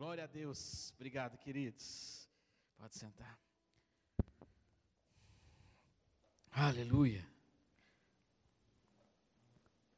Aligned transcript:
Glória 0.00 0.24
a 0.24 0.26
Deus. 0.26 0.94
Obrigado, 0.96 1.36
queridos. 1.36 2.26
Pode 2.78 2.96
sentar. 2.96 3.38
Aleluia. 6.50 7.28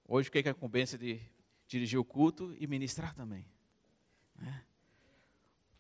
Hoje 0.05 0.25
fiquei 0.25 0.43
com 0.43 0.49
a 0.49 0.51
incumbência 0.51 0.99
de 0.99 1.21
dirigir 1.69 2.01
o 2.01 2.05
culto 2.05 2.53
e 2.59 2.67
ministrar 2.67 3.15
também. 3.15 3.47
Né? 4.35 4.65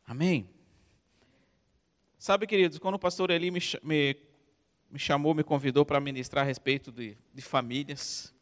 Amém? 0.07 0.48
Sabe, 2.16 2.46
queridos, 2.46 2.79
quando 2.79 2.95
o 2.95 3.00
pastor 3.00 3.29
Eli 3.29 3.50
me, 3.50 3.59
me, 3.82 4.16
me 4.89 5.00
chamou, 5.00 5.34
me 5.34 5.43
convidou 5.43 5.84
para 5.84 5.98
ministrar 5.98 6.45
a 6.45 6.46
respeito 6.46 6.93
de, 6.93 7.18
de 7.34 7.43
famílias, 7.43 8.32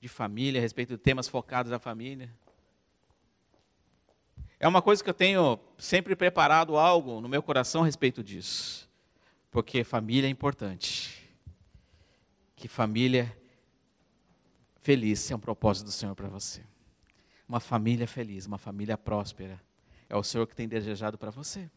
de 0.00 0.08
família, 0.08 0.58
a 0.58 0.62
respeito 0.62 0.96
de 0.96 0.98
temas 0.98 1.28
focados 1.28 1.70
na 1.70 1.78
família, 1.78 2.34
é 4.60 4.66
uma 4.66 4.82
coisa 4.82 5.02
que 5.02 5.08
eu 5.08 5.14
tenho 5.14 5.58
sempre 5.78 6.16
preparado 6.16 6.76
algo 6.76 7.20
no 7.20 7.28
meu 7.28 7.42
coração 7.42 7.82
a 7.82 7.86
respeito 7.86 8.24
disso. 8.24 8.88
Porque 9.50 9.84
família 9.84 10.26
é 10.26 10.30
importante. 10.30 11.28
Que 12.56 12.66
família 12.66 13.36
feliz 14.82 15.30
é 15.30 15.36
um 15.36 15.40
propósito 15.40 15.86
do 15.86 15.92
Senhor 15.92 16.14
para 16.14 16.28
você. 16.28 16.62
Uma 17.48 17.60
família 17.60 18.06
feliz, 18.06 18.46
uma 18.46 18.58
família 18.58 18.98
próspera. 18.98 19.62
É 20.08 20.16
o 20.16 20.24
Senhor 20.24 20.46
que 20.46 20.56
tem 20.56 20.66
desejado 20.66 21.16
para 21.16 21.30
você. 21.30 21.70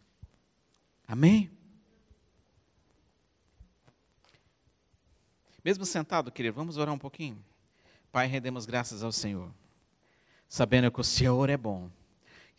Amém? 1.07 1.51
Mesmo 5.63 5.85
sentado, 5.85 6.31
querido, 6.31 6.55
vamos 6.55 6.77
orar 6.77 6.93
um 6.93 6.97
pouquinho. 6.97 7.37
Pai, 8.11 8.25
rendemos 8.25 8.65
graças 8.65 9.03
ao 9.03 9.11
Senhor, 9.11 9.51
sabendo 10.49 10.91
que 10.91 10.99
o 10.99 11.03
Senhor 11.03 11.47
é 11.49 11.55
bom 11.55 11.91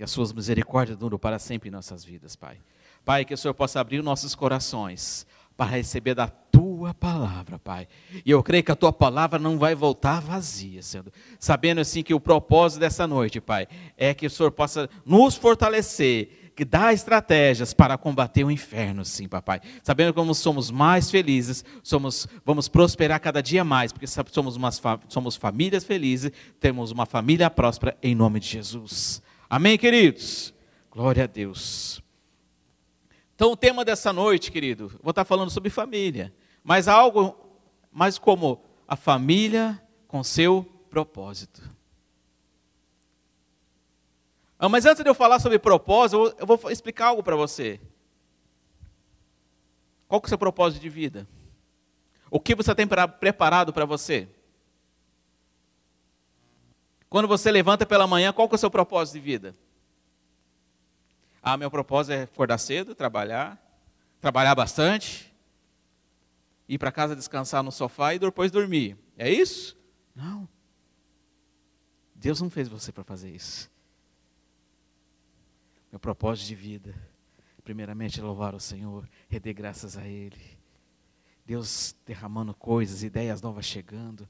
que 0.02 0.04
as 0.04 0.10
suas 0.10 0.32
misericórdias 0.32 0.98
duram 0.98 1.16
para 1.16 1.38
sempre 1.38 1.68
em 1.68 1.72
nossas 1.72 2.04
vidas, 2.04 2.34
Pai. 2.34 2.56
Pai, 3.04 3.24
que 3.24 3.32
o 3.34 3.38
Senhor 3.38 3.54
possa 3.54 3.78
abrir 3.78 4.02
nossos 4.02 4.34
corações 4.34 5.24
para 5.56 5.70
receber 5.70 6.12
da 6.12 6.26
tua 6.26 6.92
palavra, 6.92 7.56
Pai. 7.56 7.86
E 8.26 8.28
eu 8.28 8.42
creio 8.42 8.64
que 8.64 8.72
a 8.72 8.74
tua 8.74 8.92
palavra 8.92 9.38
não 9.38 9.60
vai 9.60 9.76
voltar 9.76 10.20
vazia, 10.20 10.82
Senhor. 10.82 11.06
Sabendo 11.38 11.80
assim 11.80 12.02
que 12.02 12.12
o 12.12 12.18
propósito 12.18 12.80
dessa 12.80 13.06
noite, 13.06 13.40
Pai, 13.40 13.68
é 13.96 14.12
que 14.12 14.26
o 14.26 14.30
Senhor 14.30 14.50
possa 14.50 14.90
nos 15.06 15.36
fortalecer, 15.36 16.50
que 16.56 16.64
dá 16.64 16.92
estratégias 16.92 17.72
para 17.72 17.96
combater 17.96 18.42
o 18.42 18.50
inferno, 18.50 19.04
sim, 19.04 19.28
papai. 19.28 19.60
Sabendo 19.84 20.12
como 20.12 20.34
somos 20.34 20.68
mais 20.68 21.12
felizes, 21.12 21.64
somos, 21.80 22.26
vamos 22.44 22.66
prosperar 22.66 23.20
cada 23.20 23.40
dia 23.40 23.62
mais, 23.62 23.92
porque 23.92 24.08
somos, 24.08 24.56
umas, 24.56 24.82
somos 25.06 25.36
famílias 25.36 25.84
felizes, 25.84 26.32
temos 26.58 26.90
uma 26.90 27.06
família 27.06 27.48
próspera, 27.48 27.96
em 28.02 28.16
nome 28.16 28.40
de 28.40 28.48
Jesus. 28.48 29.22
Amém, 29.54 29.76
queridos? 29.76 30.54
Glória 30.90 31.24
a 31.24 31.26
Deus. 31.26 32.02
Então, 33.34 33.52
o 33.52 33.56
tema 33.56 33.84
dessa 33.84 34.10
noite, 34.10 34.50
querido, 34.50 34.88
vou 35.02 35.10
estar 35.10 35.26
falando 35.26 35.50
sobre 35.50 35.68
família, 35.68 36.34
mas 36.64 36.88
algo 36.88 37.36
mais 37.92 38.16
como 38.16 38.64
a 38.88 38.96
família 38.96 39.78
com 40.08 40.24
seu 40.24 40.64
propósito. 40.88 41.60
Ah, 44.58 44.70
mas 44.70 44.86
antes 44.86 45.04
de 45.04 45.10
eu 45.10 45.14
falar 45.14 45.38
sobre 45.38 45.58
propósito, 45.58 46.34
eu 46.38 46.46
vou 46.46 46.58
explicar 46.70 47.08
algo 47.08 47.22
para 47.22 47.36
você. 47.36 47.78
Qual 50.08 50.18
que 50.18 50.24
é 50.24 50.28
o 50.28 50.30
seu 50.30 50.38
propósito 50.38 50.80
de 50.80 50.88
vida? 50.88 51.28
O 52.30 52.40
que 52.40 52.54
você 52.54 52.74
tem 52.74 52.86
preparado 53.20 53.70
para 53.70 53.84
você? 53.84 54.30
Quando 57.12 57.28
você 57.28 57.52
levanta 57.52 57.84
pela 57.84 58.06
manhã, 58.06 58.32
qual 58.32 58.48
que 58.48 58.54
é 58.54 58.56
o 58.56 58.58
seu 58.58 58.70
propósito 58.70 59.16
de 59.16 59.20
vida? 59.20 59.54
Ah, 61.42 61.58
meu 61.58 61.70
propósito 61.70 62.14
é 62.14 62.22
acordar 62.22 62.56
cedo, 62.56 62.94
trabalhar, 62.94 63.62
trabalhar 64.18 64.54
bastante, 64.54 65.30
ir 66.66 66.78
para 66.78 66.90
casa 66.90 67.14
descansar 67.14 67.62
no 67.62 67.70
sofá 67.70 68.14
e 68.14 68.18
depois 68.18 68.50
dormir. 68.50 68.96
É 69.18 69.30
isso? 69.30 69.76
Não. 70.16 70.48
Deus 72.14 72.40
não 72.40 72.48
fez 72.48 72.66
você 72.66 72.90
para 72.90 73.04
fazer 73.04 73.28
isso. 73.28 73.70
Meu 75.90 76.00
propósito 76.00 76.46
de 76.46 76.54
vida, 76.54 76.94
primeiramente 77.62 78.20
é 78.20 78.22
louvar 78.22 78.54
o 78.54 78.58
Senhor, 78.60 79.06
render 79.28 79.52
graças 79.52 79.98
a 79.98 80.08
Ele. 80.08 80.40
Deus 81.44 81.94
derramando 82.06 82.54
coisas, 82.54 83.02
ideias 83.02 83.42
novas 83.42 83.66
chegando, 83.66 84.26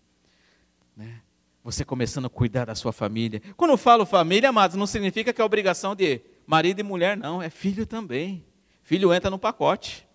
né? 0.96 1.22
Você 1.64 1.84
começando 1.84 2.26
a 2.26 2.30
cuidar 2.30 2.64
da 2.64 2.74
sua 2.74 2.92
família. 2.92 3.40
Quando 3.56 3.70
eu 3.70 3.76
falo 3.76 4.04
família, 4.04 4.48
amados, 4.48 4.76
não 4.76 4.86
significa 4.86 5.32
que 5.32 5.40
é 5.40 5.44
obrigação 5.44 5.94
de 5.94 6.20
marido 6.46 6.80
e 6.80 6.82
mulher, 6.82 7.16
não. 7.16 7.40
É 7.40 7.48
filho 7.48 7.86
também. 7.86 8.44
Filho 8.82 9.14
entra 9.14 9.30
no 9.30 9.38
pacote. 9.38 10.06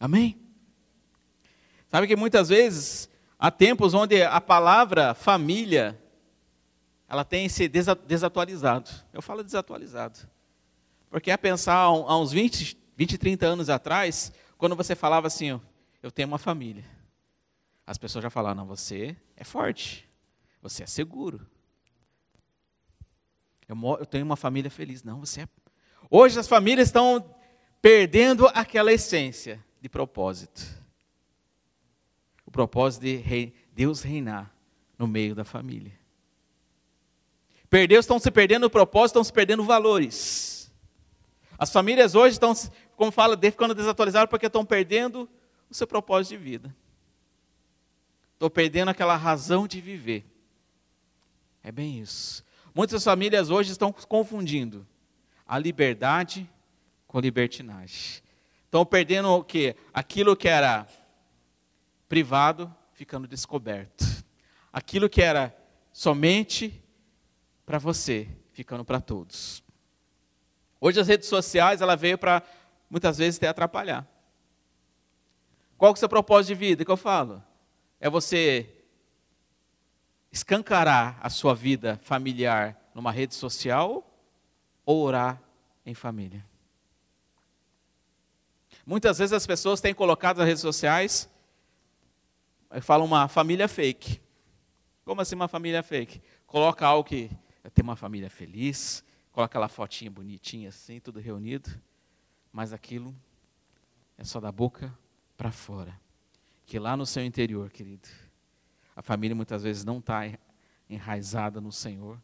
Amém? 0.00 0.36
Sabe 1.88 2.06
que 2.06 2.16
muitas 2.16 2.48
vezes 2.48 3.08
há 3.38 3.50
tempos 3.50 3.94
onde 3.94 4.22
a 4.22 4.40
palavra 4.40 5.14
família 5.14 6.00
ela 7.08 7.24
tem 7.24 7.48
se 7.48 7.68
desatualizado. 7.68 8.90
Eu 9.12 9.20
falo 9.20 9.44
desatualizado. 9.44 10.18
Porque 11.10 11.30
a 11.30 11.36
pensar 11.36 11.74
há 11.74 12.18
uns 12.18 12.32
20, 12.32 12.76
20, 12.96 13.18
30 13.18 13.46
anos 13.46 13.68
atrás, 13.68 14.32
quando 14.56 14.74
você 14.74 14.96
falava 14.96 15.26
assim, 15.26 15.60
eu 16.02 16.10
tenho 16.10 16.26
uma 16.26 16.38
família. 16.38 16.84
As 17.86 17.98
pessoas 17.98 18.22
já 18.22 18.30
falaram, 18.30 18.56
não, 18.56 18.66
você 18.66 19.16
é 19.36 19.44
forte, 19.44 20.08
você 20.60 20.84
é 20.84 20.86
seguro. 20.86 21.46
Eu, 23.68 23.76
eu 23.98 24.06
tenho 24.06 24.24
uma 24.24 24.36
família 24.36 24.70
feliz. 24.70 25.02
Não, 25.02 25.20
você 25.20 25.42
é. 25.42 25.48
Hoje 26.10 26.38
as 26.38 26.46
famílias 26.46 26.88
estão 26.88 27.34
perdendo 27.80 28.46
aquela 28.48 28.92
essência 28.92 29.62
de 29.80 29.88
propósito. 29.88 30.62
O 32.44 32.50
propósito 32.50 33.02
de 33.02 33.16
rei, 33.16 33.54
Deus 33.72 34.02
reinar 34.02 34.54
no 34.98 35.06
meio 35.06 35.34
da 35.34 35.44
família. 35.44 35.92
Perdeu, 37.68 37.98
estão 37.98 38.18
se 38.18 38.30
perdendo 38.30 38.66
o 38.66 38.70
propósito, 38.70 39.12
estão 39.12 39.24
se 39.24 39.32
perdendo 39.32 39.64
valores. 39.64 40.70
As 41.58 41.72
famílias 41.72 42.14
hoje 42.14 42.34
estão, 42.34 42.52
como 42.96 43.10
fala, 43.10 43.38
ficando 43.40 43.74
desatualizadas 43.74 44.28
porque 44.28 44.46
estão 44.46 44.64
perdendo 44.64 45.28
o 45.70 45.74
seu 45.74 45.86
propósito 45.86 46.36
de 46.36 46.36
vida. 46.36 46.76
Estou 48.42 48.50
perdendo 48.50 48.88
aquela 48.88 49.14
razão 49.14 49.68
de 49.68 49.80
viver. 49.80 50.26
É 51.62 51.70
bem 51.70 52.00
isso. 52.00 52.44
Muitas 52.74 53.04
famílias 53.04 53.50
hoje 53.50 53.70
estão 53.70 53.92
confundindo 53.92 54.84
a 55.46 55.56
liberdade 55.60 56.50
com 57.06 57.18
a 57.18 57.20
libertinagem. 57.20 58.20
Estão 58.64 58.84
perdendo 58.84 59.28
o 59.28 59.44
quê? 59.44 59.76
Aquilo 59.94 60.34
que 60.34 60.48
era 60.48 60.88
privado 62.08 62.74
ficando 62.94 63.28
descoberto. 63.28 64.04
Aquilo 64.72 65.08
que 65.08 65.22
era 65.22 65.56
somente 65.92 66.82
para 67.64 67.78
você 67.78 68.26
ficando 68.52 68.84
para 68.84 69.00
todos. 69.00 69.62
Hoje 70.80 70.98
as 70.98 71.06
redes 71.06 71.28
sociais 71.28 71.80
ela 71.80 71.94
veio 71.94 72.18
para 72.18 72.42
muitas 72.90 73.18
vezes 73.18 73.38
até 73.38 73.46
atrapalhar. 73.46 74.04
Qual 75.78 75.94
que 75.94 75.98
é 75.98 76.00
o 76.00 76.00
seu 76.00 76.08
propósito 76.08 76.48
de 76.48 76.54
vida 76.56 76.84
que 76.84 76.90
eu 76.90 76.96
falo? 76.96 77.40
É 78.02 78.10
você 78.10 78.68
escancarar 80.32 81.20
a 81.22 81.30
sua 81.30 81.54
vida 81.54 82.00
familiar 82.02 82.76
numa 82.92 83.12
rede 83.12 83.32
social 83.32 84.04
ou 84.84 85.04
orar 85.04 85.40
em 85.86 85.94
família. 85.94 86.44
Muitas 88.84 89.18
vezes 89.18 89.32
as 89.32 89.46
pessoas 89.46 89.80
têm 89.80 89.94
colocado 89.94 90.38
nas 90.38 90.48
redes 90.48 90.62
sociais, 90.62 91.30
falam 92.80 93.06
uma 93.06 93.28
família 93.28 93.68
fake. 93.68 94.20
Como 95.04 95.20
assim 95.20 95.36
uma 95.36 95.46
família 95.46 95.80
fake? 95.80 96.20
Coloca 96.44 96.84
algo 96.84 97.08
que 97.08 97.30
tem 97.72 97.84
uma 97.84 97.94
família 97.94 98.28
feliz, 98.28 99.04
coloca 99.30 99.52
aquela 99.52 99.68
fotinha 99.68 100.10
bonitinha 100.10 100.70
assim, 100.70 100.98
tudo 100.98 101.20
reunido, 101.20 101.70
mas 102.52 102.72
aquilo 102.72 103.14
é 104.18 104.24
só 104.24 104.40
da 104.40 104.50
boca 104.50 104.92
para 105.36 105.52
fora 105.52 106.01
que 106.66 106.78
lá 106.78 106.96
no 106.96 107.06
seu 107.06 107.24
interior, 107.24 107.70
querido, 107.70 108.08
a 108.94 109.02
família 109.02 109.34
muitas 109.34 109.62
vezes 109.62 109.84
não 109.84 109.98
está 109.98 110.22
enraizada 110.88 111.60
no 111.60 111.72
Senhor 111.72 112.20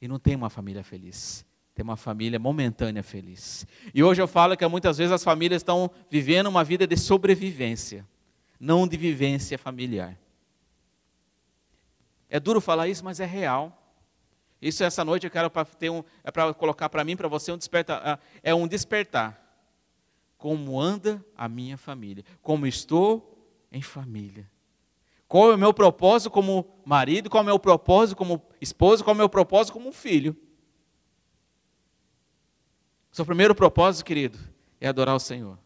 e 0.00 0.08
não 0.08 0.18
tem 0.18 0.34
uma 0.36 0.48
família 0.48 0.82
feliz. 0.82 1.44
Tem 1.74 1.82
uma 1.82 1.96
família 1.96 2.38
momentânea 2.38 3.02
feliz. 3.02 3.66
E 3.94 4.02
hoje 4.02 4.20
eu 4.20 4.28
falo 4.28 4.56
que 4.56 4.66
muitas 4.66 4.98
vezes 4.98 5.12
as 5.12 5.24
famílias 5.24 5.60
estão 5.62 5.90
vivendo 6.10 6.48
uma 6.48 6.64
vida 6.64 6.86
de 6.86 6.96
sobrevivência, 6.96 8.06
não 8.58 8.86
de 8.86 8.96
vivência 8.96 9.56
familiar. 9.58 10.18
É 12.28 12.38
duro 12.38 12.60
falar 12.60 12.88
isso, 12.88 13.04
mas 13.04 13.18
é 13.18 13.26
real. 13.26 13.76
Isso 14.60 14.84
essa 14.84 15.04
noite 15.04 15.24
eu 15.24 15.30
quero 15.30 15.50
ter 15.78 15.90
um, 15.90 16.04
é 16.22 16.30
para 16.30 16.52
colocar 16.52 16.88
para 16.88 17.02
mim, 17.02 17.16
para 17.16 17.28
você 17.28 17.50
um 17.50 17.56
despertar, 17.56 18.02
ah, 18.04 18.18
é 18.42 18.54
um 18.54 18.68
despertar 18.68 19.49
como 20.40 20.80
anda 20.80 21.22
a 21.36 21.46
minha 21.48 21.76
família, 21.76 22.24
como 22.40 22.66
estou 22.66 23.46
em 23.70 23.82
família. 23.82 24.50
Qual 25.28 25.52
é 25.52 25.54
o 25.54 25.58
meu 25.58 25.72
propósito 25.72 26.30
como 26.30 26.80
marido, 26.82 27.28
qual 27.28 27.42
é 27.42 27.44
o 27.44 27.46
meu 27.46 27.58
propósito 27.58 28.16
como 28.16 28.42
esposo, 28.58 29.04
qual 29.04 29.12
é 29.12 29.16
o 29.16 29.18
meu 29.18 29.28
propósito 29.28 29.74
como 29.74 29.92
filho. 29.92 30.34
Seu 33.12 33.26
primeiro 33.26 33.54
propósito, 33.54 34.02
querido, 34.02 34.38
é 34.80 34.88
adorar 34.88 35.14
o 35.14 35.20
Senhor, 35.20 35.58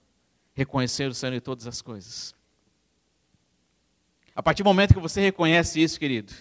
reconhecer 0.53 1.09
o 1.09 1.15
Senhor 1.15 1.33
em 1.33 1.41
todas 1.41 1.69
as 1.69 1.81
coisas. 1.81 2.35
A 4.35 4.43
partir 4.43 4.65
do 4.65 4.67
momento 4.67 4.93
que 4.93 5.01
você 5.01 5.21
reconhece 5.21 5.81
isso, 5.81 6.01
querido, 6.01 6.33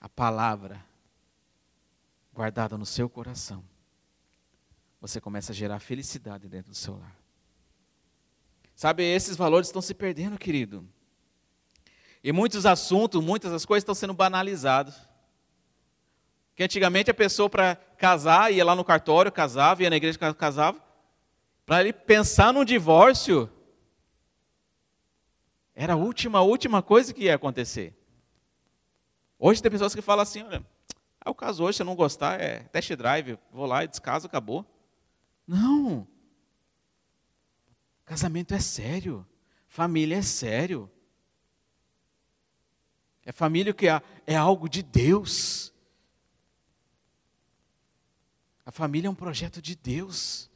a 0.00 0.08
palavra 0.08 0.82
guardada 2.32 2.78
no 2.78 2.86
seu 2.86 3.10
coração, 3.10 3.62
você 5.02 5.20
começa 5.20 5.50
a 5.50 5.54
gerar 5.54 5.80
felicidade 5.80 6.48
dentro 6.48 6.70
do 6.70 6.76
seu 6.76 6.96
lar. 6.96 7.16
Sabe, 8.72 9.02
esses 9.02 9.36
valores 9.36 9.66
estão 9.66 9.82
se 9.82 9.92
perdendo, 9.92 10.38
querido. 10.38 10.88
E 12.22 12.30
muitos 12.30 12.64
assuntos, 12.64 13.22
muitas 13.22 13.50
das 13.50 13.66
coisas 13.66 13.82
estão 13.82 13.96
sendo 13.96 14.14
banalizados. 14.14 14.94
Que 16.54 16.62
antigamente 16.62 17.10
a 17.10 17.14
pessoa 17.14 17.50
para 17.50 17.74
casar 17.74 18.52
ia 18.52 18.64
lá 18.64 18.76
no 18.76 18.84
cartório, 18.84 19.32
casava, 19.32 19.82
ia 19.82 19.90
na 19.90 19.96
igreja 19.96 20.16
casava, 20.32 20.80
para 21.66 21.80
ele 21.80 21.92
pensar 21.92 22.52
num 22.52 22.64
divórcio, 22.64 23.50
era 25.74 25.94
a 25.94 25.96
última, 25.96 26.42
última 26.42 26.80
coisa 26.80 27.12
que 27.12 27.24
ia 27.24 27.34
acontecer. 27.34 27.92
Hoje 29.36 29.60
tem 29.60 29.70
pessoas 29.70 29.96
que 29.96 30.02
falam 30.02 30.22
assim, 30.22 30.44
olha, 30.44 30.64
o 31.26 31.34
caso 31.34 31.64
hoje, 31.64 31.78
se 31.78 31.82
eu 31.82 31.86
não 31.86 31.96
gostar, 31.96 32.40
é 32.40 32.60
test 32.70 32.94
drive, 32.94 33.36
vou 33.50 33.66
lá 33.66 33.82
e 33.82 33.88
descaso, 33.88 34.28
acabou. 34.28 34.64
Não. 35.46 36.06
Casamento 38.04 38.54
é 38.54 38.60
sério. 38.60 39.26
Família 39.68 40.16
é 40.16 40.22
sério. 40.22 40.90
É 43.24 43.32
família 43.32 43.72
que 43.72 43.88
é, 43.88 44.02
é 44.26 44.36
algo 44.36 44.68
de 44.68 44.82
Deus. 44.82 45.72
A 48.64 48.70
família 48.70 49.08
é 49.08 49.10
um 49.10 49.14
projeto 49.14 49.62
de 49.62 49.74
Deus. 49.74 50.50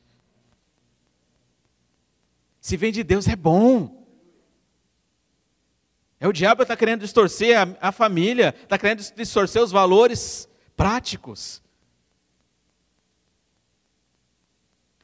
Se 2.61 2.77
vem 2.77 2.93
de 2.93 3.03
Deus 3.03 3.29
é 3.29 3.37
bom. 3.37 4.07
É 6.19 6.27
o 6.27 6.33
diabo 6.33 6.63
está 6.63 6.77
querendo 6.77 7.01
distorcer 7.03 7.57
a, 7.59 7.89
a 7.89 7.93
família, 7.93 8.55
está 8.63 8.79
querendo 8.79 9.03
distorcer 9.15 9.63
os 9.63 9.71
valores 9.71 10.49
práticos. 10.77 11.63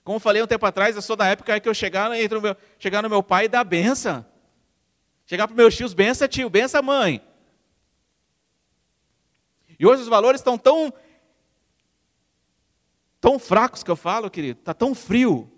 Como 0.05 0.19
falei 0.19 0.43
um 0.43 0.47
tempo 0.47 0.67
atrás, 0.67 0.97
eu 0.97 1.03
sou 1.03 1.15
da 1.15 1.27
época 1.27 1.59
que 1.61 1.69
eu 1.69 1.75
chegar, 1.75 2.13
entre 2.19 2.41
meu, 2.41 2.57
chegar 2.79 3.03
no 3.03 3.11
meu 3.11 3.23
pai 3.23 3.45
e 3.45 3.49
dar 3.49 3.63
benção. 3.63 4.25
Chegar 5.27 5.47
para 5.47 5.55
os 5.55 5.57
meus 5.57 5.77
tios, 5.77 5.95
benção 5.95 6.27
tio, 6.27 6.51
benção 6.51 6.83
mãe. 6.83 7.23
E 9.79 9.87
hoje 9.87 10.03
os 10.03 10.09
valores 10.09 10.41
estão 10.41 10.59
tão, 10.59 10.93
tão 13.21 13.39
fracos 13.39 13.83
que 13.83 13.91
eu 13.91 13.97
falo, 13.97 14.31
querido, 14.31 14.59
está 14.59 14.75
tão 14.75 14.95
frio. 14.95 15.51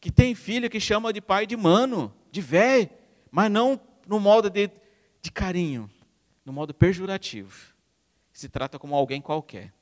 Que 0.00 0.10
tem 0.10 0.34
filho 0.34 0.70
que 0.70 0.80
chama 0.80 1.12
de 1.12 1.20
pai 1.20 1.46
de 1.46 1.56
mano, 1.56 2.14
de 2.30 2.40
velho, 2.40 2.90
mas 3.30 3.50
não 3.50 3.80
no 4.06 4.18
modo 4.18 4.50
de, 4.50 4.70
de 5.20 5.30
carinho, 5.30 5.90
no 6.44 6.52
modo 6.52 6.74
pejorativo. 6.74 7.74
Se 8.32 8.48
trata 8.48 8.78
como 8.78 8.94
alguém 8.94 9.20
qualquer. 9.20 9.72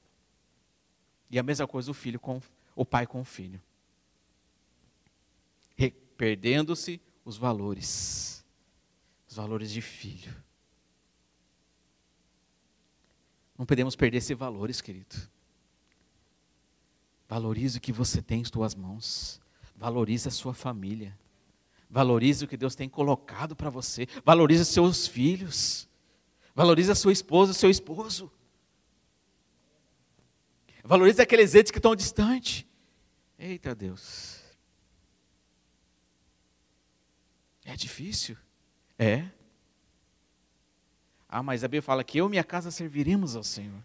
E 1.32 1.38
a 1.38 1.42
mesma 1.42 1.66
coisa 1.66 1.90
o 1.90 1.94
filho 1.94 2.20
com 2.20 2.40
o 2.76 2.84
pai 2.84 3.06
com 3.06 3.22
o 3.22 3.24
filho. 3.24 3.60
Perdendo-se 6.16 7.00
os 7.24 7.36
valores. 7.36 8.44
Os 9.28 9.34
valores 9.34 9.72
de 9.72 9.80
filho. 9.80 10.32
Não 13.58 13.66
podemos 13.66 13.96
perder 13.96 14.18
esses 14.18 14.36
valores, 14.36 14.80
querido. 14.80 15.16
Valorize 17.28 17.78
o 17.78 17.80
que 17.80 17.92
você 17.92 18.22
tem 18.22 18.42
em 18.42 18.44
suas 18.44 18.74
mãos. 18.74 19.40
Valorize 19.74 20.28
a 20.28 20.30
sua 20.30 20.54
família. 20.54 21.18
Valorize 21.90 22.44
o 22.44 22.48
que 22.48 22.56
Deus 22.56 22.74
tem 22.74 22.88
colocado 22.88 23.56
para 23.56 23.70
você. 23.70 24.06
Valorize 24.24 24.64
seus 24.64 25.06
filhos. 25.06 25.88
Valorize 26.54 26.92
a 26.92 26.94
sua 26.94 27.12
esposa, 27.12 27.52
seu 27.52 27.70
esposo. 27.70 28.30
Valorize 30.82 31.22
aqueles 31.22 31.54
entes 31.54 31.70
que 31.70 31.78
estão 31.78 31.94
distantes. 31.94 32.66
Eita 33.38 33.74
Deus. 33.74 34.42
É 37.64 37.76
difícil? 37.76 38.36
É. 38.98 39.28
Ah, 41.28 41.42
mas 41.42 41.64
a 41.64 41.68
Bíblia 41.68 41.82
fala 41.82 42.04
que 42.04 42.18
eu 42.18 42.26
e 42.26 42.30
minha 42.30 42.44
casa 42.44 42.70
serviremos 42.70 43.36
ao 43.36 43.42
Senhor. 43.42 43.82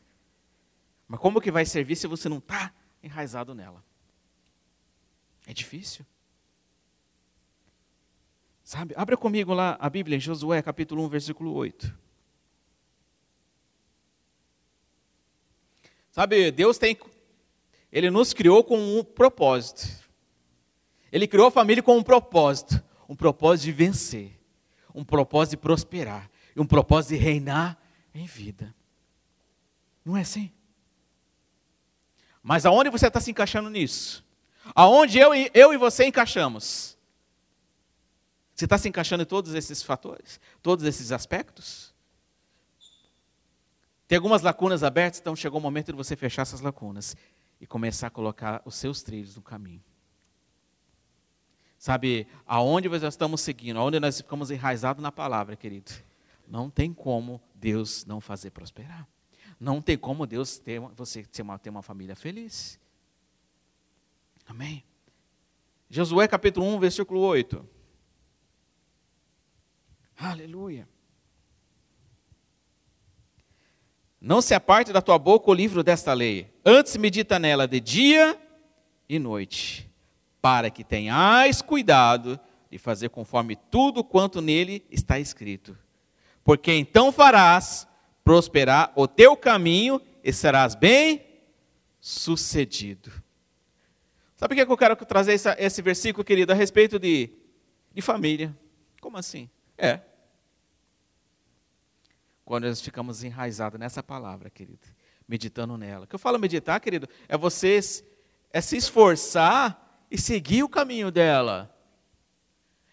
Mas 1.08 1.20
como 1.20 1.40
que 1.40 1.52
vai 1.52 1.66
servir 1.66 1.96
se 1.96 2.08
você 2.08 2.28
não 2.28 2.40
está 2.40 2.74
enraizado 3.02 3.56
nela? 3.56 3.84
É 5.46 5.54
difícil. 5.54 6.06
Sabe? 8.64 8.94
Abra 8.98 9.16
comigo 9.16 9.54
lá 9.54 9.78
a 9.80 9.90
Bíblia 9.90 10.18
em 10.18 10.20
Josué 10.20 10.62
capítulo 10.62 11.06
1, 11.06 11.10
versículo 11.10 11.54
8. 11.54 12.07
Sabe, 16.18 16.50
Deus 16.50 16.80
tem. 16.80 16.98
Ele 17.92 18.10
nos 18.10 18.34
criou 18.34 18.64
com 18.64 18.98
um 18.98 19.04
propósito. 19.04 19.88
Ele 21.12 21.28
criou 21.28 21.46
a 21.46 21.52
família 21.52 21.84
com 21.84 21.96
um 21.96 22.02
propósito. 22.02 22.84
Um 23.08 23.16
propósito 23.16 23.66
de 23.66 23.72
vencer. 23.72 24.32
Um 24.96 25.04
propósito 25.04 25.52
de 25.52 25.58
prosperar. 25.58 26.28
E 26.56 26.60
um 26.60 26.66
propósito 26.66 27.12
de 27.12 27.18
reinar 27.18 27.78
em 28.16 28.26
vida. 28.26 28.74
Não 30.04 30.18
é 30.18 30.22
assim? 30.22 30.52
Mas 32.42 32.66
aonde 32.66 32.90
você 32.90 33.06
está 33.06 33.20
se 33.20 33.30
encaixando 33.30 33.70
nisso? 33.70 34.26
Aonde 34.74 35.20
eu 35.20 35.36
e, 35.36 35.52
eu 35.54 35.72
e 35.72 35.78
você 35.78 36.04
encaixamos? 36.04 36.98
Você 38.56 38.66
está 38.66 38.80
se 38.80 38.90
encaixando 38.90 39.22
em 39.22 39.28
todos 39.28 39.54
esses 39.54 39.84
fatores? 39.84 40.40
Todos 40.64 40.84
esses 40.84 41.12
aspectos? 41.12 41.87
Tem 44.08 44.16
algumas 44.16 44.42
lacunas 44.42 44.84
abertas, 44.84 45.20
então 45.20 45.36
chegou 45.36 45.60
o 45.60 45.62
momento 45.62 45.92
de 45.92 45.98
você 45.98 46.16
fechar 46.16 46.44
essas 46.44 46.62
lacunas 46.62 47.16
e 47.60 47.68
começar 47.68 48.08
a 48.08 48.10
colocar 48.10 48.62
os 48.64 48.76
seus 48.76 49.04
trilhos 49.04 49.36
no 49.36 49.42
caminho. 49.42 49.84
Sabe, 51.78 52.28
aonde 52.46 52.88
nós 52.90 53.04
estamos 53.04 53.42
seguindo, 53.42 53.78
aonde 53.78 54.00
nós 54.00 54.18
ficamos 54.18 54.50
enraizados 54.50 55.04
na 55.04 55.12
palavra, 55.12 55.56
querido, 55.56 55.92
não 56.48 56.70
tem 56.70 56.94
como 56.94 57.42
Deus 57.54 58.06
não 58.06 58.22
fazer 58.22 58.52
prosperar. 58.52 59.08
Não 59.60 59.82
tem 59.82 59.98
como 59.98 60.26
Deus 60.26 60.58
ter 60.58 60.80
você 60.80 61.24
ter 61.24 61.42
uma, 61.42 61.60
ter 61.60 61.70
uma 61.70 61.82
família 61.82 62.16
feliz. 62.16 62.80
Amém? 64.46 64.84
Josué 65.90 66.28
capítulo 66.28 66.66
1, 66.76 66.80
versículo 66.80 67.20
8. 67.22 67.68
Aleluia. 70.18 70.88
Não 74.20 74.42
se 74.42 74.54
aparte 74.54 74.92
da 74.92 75.02
tua 75.02 75.18
boca 75.18 75.52
o 75.52 75.54
livro 75.54 75.84
desta 75.84 76.14
lei. 76.14 76.52
Antes 76.66 76.98
medita 76.98 77.38
nela 77.38 77.68
de 77.68 77.80
dia 77.80 78.40
e 79.08 79.20
noite, 79.20 79.90
para 80.42 80.70
que 80.70 80.84
tenhais 80.84 81.62
cuidado 81.62 82.40
de 82.70 82.78
fazer 82.78 83.10
conforme 83.10 83.56
tudo 83.56 84.04
quanto 84.04 84.42
nele 84.42 84.86
está 84.90 85.20
escrito. 85.20 85.78
Porque 86.44 86.72
então 86.74 87.12
farás 87.12 87.88
prosperar 88.24 88.92
o 88.96 89.08
teu 89.08 89.38
caminho 89.38 90.02
e 90.24 90.34
serás 90.34 90.76
bem 90.76 91.26
sucedido. 92.00 93.12
Sabe 94.36 94.54
o 94.54 94.56
que, 94.56 94.62
é 94.62 94.66
eu 94.66 94.78
quero 94.78 94.96
trazer 94.98 95.34
esse, 95.34 95.50
esse 95.58 95.82
versículo, 95.82 96.24
querido, 96.24 96.52
a 96.52 96.56
respeito 96.56 97.00
de, 97.00 97.30
de 97.94 98.02
família? 98.02 98.56
Como 99.02 99.18
assim? 99.18 99.50
É, 99.78 100.02
quando 102.48 102.66
nós 102.66 102.80
ficamos 102.80 103.26
enraizados 103.26 103.78
nessa 103.78 104.02
palavra, 104.02 104.50
querido, 104.50 104.88
meditando 105.28 105.78
nela. 105.78 106.06
O 106.06 106.08
que 106.08 106.16
eu 106.16 106.20
falo 106.20 106.40
meditar, 106.40 106.80
querido, 106.80 107.06
é 107.28 107.38
você 107.38 107.82
é 108.54 108.62
se 108.62 108.78
esforçar 108.78 110.06
e 110.10 110.18
seguir 110.18 110.64
o 110.64 110.70
caminho 110.70 111.12
dela. 111.12 111.70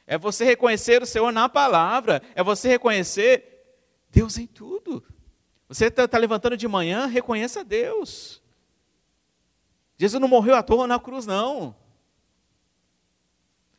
É 0.08 0.18
você 0.18 0.44
reconhecer 0.44 1.00
o 1.00 1.06
Senhor 1.06 1.30
na 1.30 1.48
palavra, 1.48 2.20
é 2.34 2.42
você 2.42 2.68
reconhecer 2.68 3.64
Deus 4.10 4.38
em 4.38 4.46
tudo. 4.48 5.04
Você 5.68 5.86
está 5.86 6.08
tá 6.08 6.18
levantando 6.18 6.56
de 6.56 6.66
manhã, 6.66 7.06
reconheça 7.06 7.62
Deus. 7.62 8.42
Jesus 9.96 10.20
não 10.20 10.26
morreu 10.26 10.56
à 10.56 10.64
toa 10.64 10.88
na 10.88 10.98
cruz, 10.98 11.26
não. 11.26 11.76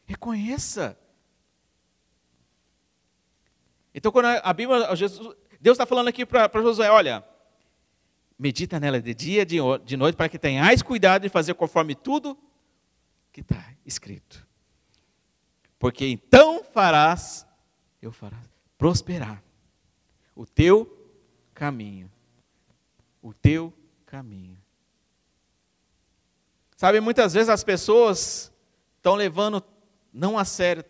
Reconheça. 0.05 0.97
Então, 3.93 4.11
quando 4.11 4.25
a 4.25 4.51
Bíblia, 4.51 4.93
Jesus, 4.93 5.35
Deus 5.65 5.77
está 5.77 5.85
falando 5.87 6.09
aqui 6.09 6.27
para 6.27 6.61
Josué: 6.61 6.91
olha, 6.91 7.25
medita 8.37 8.79
nela 8.79 9.01
de 9.01 9.15
dia 9.15 9.41
e 9.41 9.45
de, 9.83 9.97
noite, 9.97 10.15
para 10.15 10.29
que 10.29 10.37
tenhais 10.37 10.83
cuidado 10.83 11.23
de 11.23 11.29
fazer 11.29 11.55
conforme 11.55 11.95
tudo 11.95 12.37
que 13.33 13.41
está 13.41 13.73
escrito. 13.83 14.45
Porque 15.79 16.05
então 16.05 16.63
farás, 16.71 17.47
eu 17.99 18.11
farás, 18.11 18.47
prosperar 18.77 19.41
o 20.35 20.45
teu 20.45 21.11
caminho. 21.51 22.11
O 23.19 23.33
teu 23.33 23.73
caminho. 24.05 24.61
Sabe, 26.77 26.99
muitas 26.99 27.33
vezes 27.33 27.49
as 27.49 27.63
pessoas 27.63 28.53
estão 28.97 29.15
levando 29.15 29.63
não 30.13 30.37
a 30.37 30.45
sério, 30.45 30.85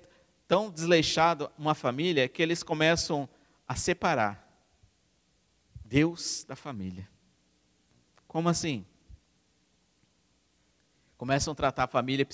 tão 0.46 0.70
desleixado 0.70 1.50
uma 1.58 1.74
família, 1.74 2.28
que 2.28 2.44
eles 2.44 2.62
começam 2.62 3.30
a 3.66 3.74
separar 3.78 4.45
Deus 5.96 6.44
da 6.46 6.58
família. 6.58 7.08
Como 8.28 8.50
assim? 8.50 8.86
Começam 11.16 11.54
a 11.54 11.56
tratar 11.56 11.86
a 11.86 11.88
família 11.88 12.28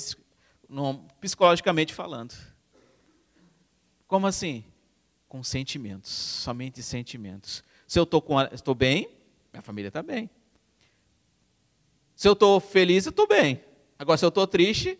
psicologicamente 1.19 1.93
falando. 1.93 2.33
Como 4.07 4.25
assim? 4.25 4.65
Com 5.27 5.43
sentimentos, 5.43 6.09
somente 6.09 6.81
sentimentos. 6.81 7.63
Se 7.85 7.99
eu 7.99 8.03
estou 8.03 8.73
bem, 8.73 9.15
minha 9.53 9.61
família 9.61 9.89
está 9.89 10.01
bem. 10.01 10.27
Se 12.15 12.27
eu 12.27 12.33
estou 12.33 12.59
feliz, 12.59 13.05
eu 13.05 13.11
estou 13.11 13.27
bem. 13.27 13.63
Agora, 13.99 14.17
se 14.17 14.25
eu 14.25 14.29
estou 14.29 14.47
triste, 14.47 14.99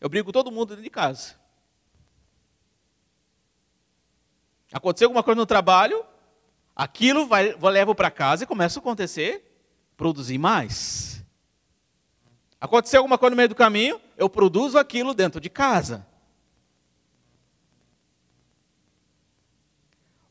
eu 0.00 0.08
brigo 0.08 0.32
todo 0.32 0.50
mundo 0.50 0.70
dentro 0.70 0.82
de 0.82 0.90
casa. 0.90 1.40
Aconteceu 4.72 5.06
alguma 5.06 5.22
coisa 5.22 5.38
no 5.38 5.46
trabalho, 5.46 6.04
aquilo 6.82 7.26
vai, 7.26 7.54
levo 7.54 7.94
para 7.94 8.10
casa 8.10 8.42
e 8.42 8.46
começa 8.46 8.78
a 8.78 8.80
acontecer, 8.80 9.44
produzir 9.96 10.36
mais. 10.36 11.24
Aconteceu 12.60 12.98
alguma 12.98 13.16
coisa 13.16 13.30
no 13.30 13.36
meio 13.36 13.48
do 13.48 13.54
caminho, 13.54 14.00
eu 14.16 14.28
produzo 14.28 14.78
aquilo 14.78 15.14
dentro 15.14 15.40
de 15.40 15.48
casa. 15.48 16.06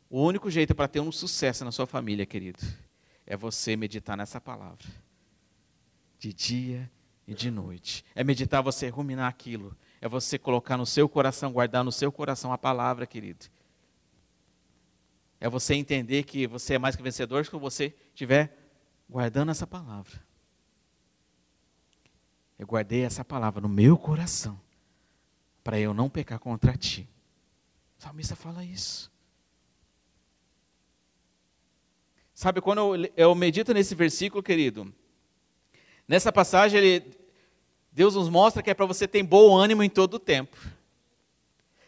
O 0.10 0.22
único 0.22 0.52
jeito 0.52 0.76
para 0.76 0.90
ter 0.90 1.00
um 1.00 1.12
sucesso 1.12 1.64
na 1.64 1.72
sua 1.72 1.88
família, 1.88 2.26
querido, 2.26 2.60
é 3.26 3.38
você 3.38 3.78
meditar 3.78 4.18
nessa 4.18 4.42
palavra. 4.42 4.86
De 6.20 6.34
dia 6.34 6.92
e 7.26 7.34
de 7.34 7.50
noite. 7.50 8.04
É 8.14 8.24
meditar 8.24 8.62
você 8.62 8.90
ruminar 8.90 9.30
aquilo. 9.30 9.76
É 10.02 10.10
você 10.10 10.38
colocar 10.38 10.76
no 10.76 10.86
seu 10.86 11.08
coração, 11.08 11.54
guardar 11.54 11.84
no 11.84 11.92
seu 11.94 12.12
coração 12.12 12.52
a 12.52 12.58
palavra, 12.58 13.08
querido. 13.08 13.46
É 15.42 15.50
você 15.50 15.74
entender 15.74 16.22
que 16.22 16.46
você 16.46 16.76
é 16.76 16.80
mais 16.80 16.96
que 16.96 17.02
vencedor 17.02 17.44
se 17.44 17.52
você 17.52 17.96
estiver 18.10 18.56
guardando 19.10 19.50
essa 19.50 19.66
palavra. 19.66 20.24
Eu 22.60 22.68
guardei 22.68 23.04
essa 23.04 23.26
palavra 23.26 23.60
no 23.60 23.68
meu 23.68 23.98
coração 23.98 24.62
para 25.64 25.80
eu 25.80 25.96
não 25.96 26.12
pecar 26.12 26.38
contra 26.38 26.78
ti. 26.78 27.10
O 27.98 28.04
salmista 28.04 28.36
fala 28.36 28.64
isso. 28.64 29.12
Sabe, 32.36 32.62
quando 32.62 32.96
eu, 32.96 33.12
eu 33.18 33.36
medito 33.36 33.74
nesse 33.74 33.96
versículo, 33.96 34.44
querido, 34.44 34.94
nessa 36.08 36.32
passagem, 36.32 36.80
ele, 36.80 37.18
Deus 37.92 38.14
nos 38.14 38.30
mostra 38.30 38.62
que 38.62 38.70
é 38.70 38.76
para 38.76 38.86
você 38.86 39.08
ter 39.08 39.24
bom 39.24 39.58
ânimo 39.58 39.82
em 39.82 39.90
todo 39.90 40.16
o 40.16 40.20
tempo. 40.20 40.56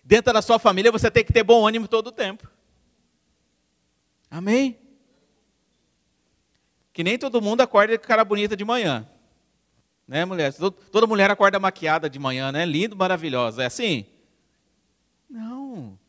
Dentro 0.03 0.33
da 0.33 0.41
sua 0.41 0.57
família, 0.57 0.91
você 0.91 1.11
tem 1.11 1.23
que 1.23 1.31
ter 1.31 1.43
bom 1.43 1.67
ânimo 1.67 1.87
todo 1.87 2.07
o 2.07 2.11
tempo. 2.11 2.51
Amém? 4.33 4.79
Que 6.91 7.03
nem 7.03 7.19
todo 7.19 7.39
mundo 7.39 7.61
acorda 7.61 7.95
com 7.99 8.07
cara 8.07 8.25
bonita 8.25 8.57
de 8.57 8.65
manhã. 8.65 9.07
Né, 10.07 10.25
mulher? 10.25 10.51
Toda 10.91 11.05
mulher 11.05 11.29
acorda 11.29 11.59
maquiada 11.59 12.09
de 12.09 12.17
manhã, 12.17 12.51
né? 12.51 12.65
Lindo, 12.65 12.95
maravilhosa. 12.95 13.61
É 13.61 13.67
assim? 13.67 14.07
Não. 15.29 15.99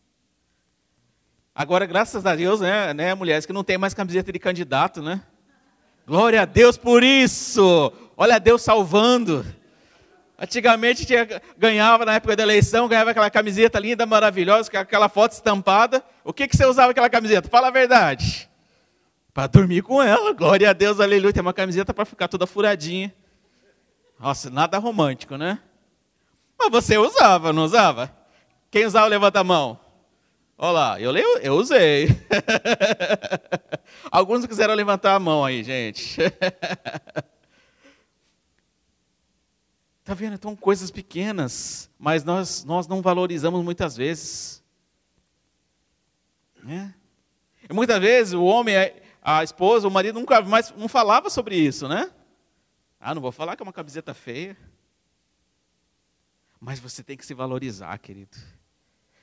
Agora, 1.55 1.85
graças 1.85 2.25
a 2.25 2.35
Deus, 2.35 2.61
né, 2.61 2.95
né, 2.95 3.15
mulheres 3.15 3.45
que 3.45 3.53
não 3.53 3.63
tem 3.63 3.77
mais 3.77 3.93
camiseta 3.93 4.33
de 4.33 4.39
candidato, 4.39 5.03
né? 5.03 5.23
Glória 6.07 6.41
a 6.41 6.47
Deus 6.47 6.79
por 6.79 7.05
isso. 7.05 7.93
Olha 8.17 8.39
Deus 8.39 8.63
salvando. 8.63 9.45
Antigamente 10.39 11.07
tinha, 11.07 11.27
ganhava 11.57 12.05
na 12.05 12.15
época 12.15 12.35
da 12.35 12.43
eleição, 12.43 12.89
ganhava 12.89 13.11
aquela 13.11 13.31
camiseta 13.31 13.79
linda, 13.79 14.05
maravilhosa, 14.05 14.71
com 14.71 14.77
aquela 14.77 15.09
foto 15.09 15.33
estampada. 15.33 16.03
O 16.25 16.33
que, 16.33 16.49
que 16.49 16.57
você 16.57 16.67
usava 16.67 16.91
aquela 16.91 17.09
camiseta? 17.09 17.49
Fala 17.49 17.69
a 17.69 17.71
verdade. 17.71 18.51
Para 19.33 19.47
dormir 19.47 19.83
com 19.83 20.03
ela, 20.03 20.33
glória 20.33 20.71
a 20.71 20.73
Deus, 20.73 21.01
aleluia. 21.01 21.33
Tem 21.33 21.41
uma 21.41 21.53
camiseta 21.53 21.95
para 21.95 22.05
ficar 22.05 22.27
toda 22.27 22.47
furadinha. 22.47 23.15
Nossa, 24.19 24.51
nada 24.51 24.79
romântico, 24.79 25.37
né? 25.37 25.59
Mas 26.59 26.71
você 26.71 26.99
usava, 26.99 27.53
não 27.53 27.65
usava? 27.65 28.13
Quem 28.71 28.87
usava, 28.87 29.07
levanta 29.07 29.41
a 29.41 29.45
mão. 29.45 29.79
Olha 30.59 30.73
lá, 30.73 31.01
eu, 31.01 31.17
eu 31.43 31.55
usei. 31.55 32.09
Alguns 34.11 34.47
quiseram 34.47 34.75
levantar 34.75 35.15
a 35.15 35.21
mão 35.21 35.45
aí, 35.45 35.63
gente. 35.63 36.19
Está 40.05 40.13
vendo? 40.13 40.35
Então, 40.35 40.55
coisas 40.55 40.91
pequenas, 40.91 41.91
mas 41.99 42.25
nós, 42.25 42.63
nós 42.63 42.87
não 42.87 43.01
valorizamos 43.01 43.65
muitas 43.65 43.97
vezes. 43.97 44.63
Né? 46.63 46.95
E 47.67 47.73
muitas 47.73 47.99
vezes 47.99 48.35
o 48.35 48.45
homem, 48.45 48.75
a 49.23 49.43
esposa, 49.43 49.89
o 49.89 49.91
marido 49.91 50.21
nunca 50.21 50.43
mais 50.43 50.71
não 50.77 50.89
falava 50.89 51.31
sobre 51.31 51.57
isso, 51.57 51.89
né? 51.89 52.13
Ah, 53.01 53.15
não 53.15 53.23
vou 53.23 53.33
falar 53.33 53.57
que 53.57 53.63
é 53.63 53.65
uma 53.65 53.73
camiseta 53.73 54.13
feia. 54.13 54.55
Mas 56.61 56.79
você 56.79 57.03
tem 57.03 57.17
que 57.17 57.25
se 57.25 57.33
valorizar, 57.33 57.97
querido. 57.97 58.37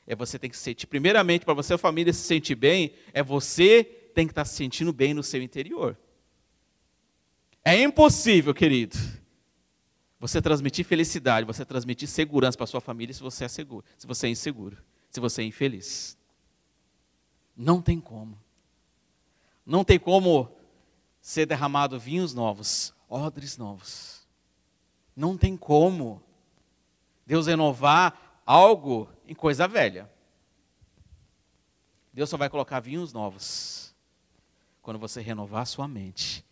É 0.08 0.16
você 0.16 0.40
tem 0.40 0.50
que 0.50 0.58
se 0.58 0.64
sentir, 0.64 0.88
primeiramente, 0.88 1.46
para 1.46 1.54
você 1.54 1.76
a 1.76 1.78
família 1.78 2.12
se 2.12 2.24
sentir 2.24 2.56
bem, 2.56 2.96
é 3.14 3.22
você 3.22 3.84
tem 4.16 4.26
que 4.26 4.32
estar 4.32 4.46
se 4.46 4.56
sentindo 4.56 4.92
bem 4.92 5.14
no 5.14 5.22
seu 5.22 5.44
interior. 5.44 5.96
É 7.64 7.80
impossível, 7.80 8.52
querido 8.52 9.21
você 10.22 10.40
transmitir 10.40 10.86
felicidade, 10.86 11.48
você 11.48 11.66
transmitir 11.66 12.08
segurança 12.08 12.56
para 12.56 12.68
sua 12.68 12.80
família 12.80 13.12
se 13.12 13.24
você 13.24 13.46
é 13.46 13.48
seguro, 13.48 13.84
se 13.98 14.06
você 14.06 14.28
é 14.28 14.30
inseguro, 14.30 14.78
se 15.10 15.20
você 15.20 15.42
é 15.42 15.46
infeliz. 15.46 16.16
Não 17.58 17.82
tem 17.82 18.00
como. 18.00 18.38
Não 19.66 19.84
tem 19.84 19.98
como 19.98 20.56
ser 21.20 21.48
derramado 21.48 22.00
vinhos 22.00 22.36
novos, 22.36 22.94
odres 23.10 23.58
novos. 23.58 24.22
Não 25.16 25.36
tem 25.36 25.58
como 25.58 26.22
Deus 27.26 27.48
renovar 27.48 28.44
algo 28.46 29.10
em 29.26 29.34
coisa 29.34 29.68
velha. 29.68 30.08
Deus 32.14 32.30
só 32.30 32.38
vai 32.38 32.48
colocar 32.48 32.80
vinhos 32.80 33.12
novos 33.12 33.96
quando 34.84 35.00
você 35.00 35.20
renovar 35.20 35.64
a 35.64 35.66
sua 35.66 35.88
mente 35.88 36.46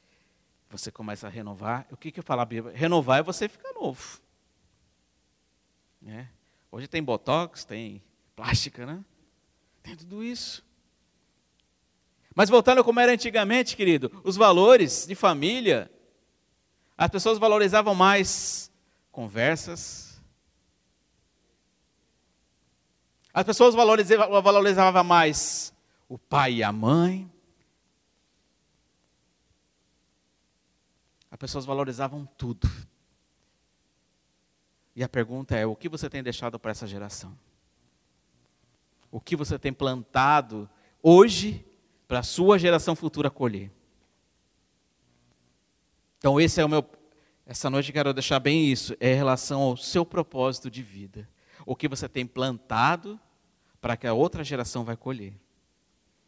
você 0.69 0.91
começa 0.91 1.27
a 1.27 1.29
renovar. 1.29 1.87
O 1.91 1.97
que, 1.97 2.11
que 2.11 2.19
eu 2.19 2.23
falo 2.23 2.41
a 2.41 2.45
Bíblia? 2.45 2.75
Renovar 2.75 3.19
é 3.19 3.23
você 3.23 3.49
ficar 3.49 3.73
novo. 3.73 4.19
Né? 6.01 6.29
Hoje 6.71 6.87
tem 6.87 7.03
botox, 7.03 7.65
tem 7.65 8.01
plástica, 8.35 8.85
né? 8.85 9.03
Tem 9.81 9.95
tudo 9.95 10.23
isso. 10.23 10.63
Mas 12.35 12.49
voltando 12.49 12.83
como 12.83 12.99
era 12.99 13.11
antigamente, 13.11 13.75
querido, 13.75 14.21
os 14.23 14.37
valores 14.37 15.05
de 15.07 15.15
família, 15.15 15.91
as 16.97 17.09
pessoas 17.09 17.39
valorizavam 17.39 17.95
mais 17.95 18.71
conversas. 19.11 20.21
As 23.33 23.43
pessoas 23.43 23.73
valorizavam, 23.73 24.41
valorizavam 24.41 25.03
mais 25.03 25.73
o 26.07 26.17
pai 26.17 26.55
e 26.55 26.63
a 26.63 26.71
mãe. 26.71 27.29
As 31.39 31.47
pessoas 31.47 31.63
valorizavam 31.63 32.25
tudo. 32.37 32.69
E 34.93 35.01
a 35.01 35.07
pergunta 35.07 35.55
é: 35.55 35.65
o 35.65 35.73
que 35.73 35.87
você 35.87 36.09
tem 36.09 36.21
deixado 36.21 36.59
para 36.59 36.71
essa 36.71 36.85
geração? 36.85 37.33
O 39.09 39.21
que 39.21 39.37
você 39.37 39.57
tem 39.57 39.71
plantado 39.71 40.69
hoje 41.01 41.65
para 42.09 42.19
a 42.19 42.23
sua 42.23 42.59
geração 42.59 42.93
futura 42.93 43.29
colher? 43.29 43.71
Então, 46.17 46.41
esse 46.41 46.59
é 46.59 46.65
o 46.65 46.67
meu. 46.67 46.85
Essa 47.45 47.69
noite 47.69 47.93
quero 47.93 48.13
deixar 48.13 48.41
bem 48.41 48.69
isso, 48.69 48.93
é 48.99 49.13
em 49.13 49.15
relação 49.15 49.61
ao 49.61 49.77
seu 49.77 50.05
propósito 50.05 50.69
de 50.69 50.83
vida. 50.83 51.25
O 51.65 51.73
que 51.73 51.87
você 51.87 52.09
tem 52.09 52.27
plantado 52.27 53.17
para 53.79 53.95
que 53.95 54.05
a 54.05 54.13
outra 54.13 54.43
geração 54.43 54.83
vai 54.83 54.97
colher. 54.97 55.39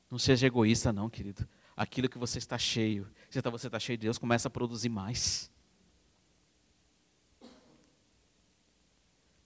Não 0.10 0.18
seja 0.18 0.48
egoísta, 0.48 0.94
não, 0.94 1.10
querido 1.10 1.46
aquilo 1.82 2.08
que 2.08 2.20
você 2.20 2.38
está 2.38 2.60
cheio. 2.60 3.08
Se 3.28 3.42
você 3.42 3.66
está 3.66 3.80
cheio 3.80 3.98
de 3.98 4.06
Deus, 4.06 4.20
começa 4.20 4.48
a 4.48 4.52
produzir 4.52 4.88
mais. 4.88 5.50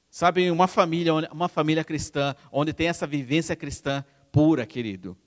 Sabe, 0.09 0.51
uma 0.51 0.67
família, 0.67 1.13
uma 1.31 1.47
família 1.47 1.81
cristã, 1.81 2.35
onde 2.51 2.73
tem 2.73 2.89
essa 2.89 3.07
vivência 3.07 3.55
cristã 3.55 4.03
pura, 4.33 4.65
querido, 4.65 5.17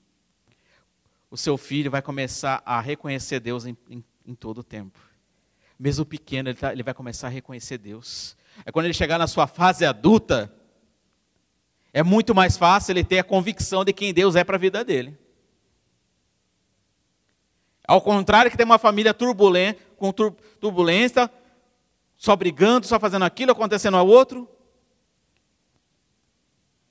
o 1.31 1.37
seu 1.37 1.57
filho 1.57 1.89
vai 1.89 2.01
começar 2.01 2.61
a 2.63 2.79
reconhecer 2.79 3.39
Deus 3.39 3.65
em, 3.65 3.75
em, 3.89 4.03
em 4.23 4.35
todo 4.35 4.59
o 4.59 4.63
tempo. 4.63 4.99
Mesmo 5.79 6.05
pequeno, 6.05 6.49
ele, 6.49 6.59
tá, 6.59 6.71
ele 6.71 6.83
vai 6.83 6.93
começar 6.93 7.25
a 7.25 7.31
reconhecer 7.31 7.79
Deus. 7.79 8.37
É 8.63 8.71
quando 8.71 8.85
ele 8.85 8.93
chegar 8.93 9.17
na 9.17 9.25
sua 9.25 9.47
fase 9.47 9.83
adulta, 9.83 10.53
é 11.91 12.03
muito 12.03 12.35
mais 12.35 12.55
fácil 12.55 12.91
ele 12.91 13.03
ter 13.03 13.17
a 13.17 13.23
convicção 13.23 13.83
de 13.83 13.93
quem 13.93 14.13
Deus 14.13 14.35
é 14.35 14.43
para 14.43 14.57
a 14.57 14.59
vida 14.59 14.85
dele. 14.85 15.17
Ao 17.89 17.99
contrário 17.99 18.51
que 18.51 18.55
tem 18.55 18.67
uma 18.67 18.77
família 18.77 19.15
turbulenta, 19.15 19.81
com 19.97 20.13
turbulência, 20.13 21.27
só 22.15 22.35
brigando, 22.35 22.85
só 22.85 22.99
fazendo 22.99 23.25
aquilo, 23.25 23.51
acontecendo 23.51 23.97
ao 23.97 24.07
outro. 24.07 24.47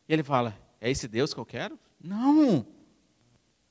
E 0.08 0.12
ele 0.12 0.24
fala: 0.24 0.58
É 0.80 0.90
esse 0.90 1.06
Deus 1.06 1.32
que 1.32 1.38
eu 1.38 1.46
quero? 1.46 1.78
Não. 2.00 2.66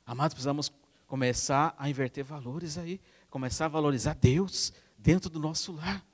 Amados, 0.05 0.35
precisamos 0.35 0.71
começar 1.05 1.75
a 1.77 1.89
inverter 1.89 2.23
valores 2.23 2.77
aí, 2.77 2.97
começar 3.29 3.65
a 3.65 3.67
valorizar 3.69 4.13
Deus 4.13 4.71
dentro 4.97 5.29
do 5.29 5.37
nosso 5.37 5.73
lar, 5.73 6.05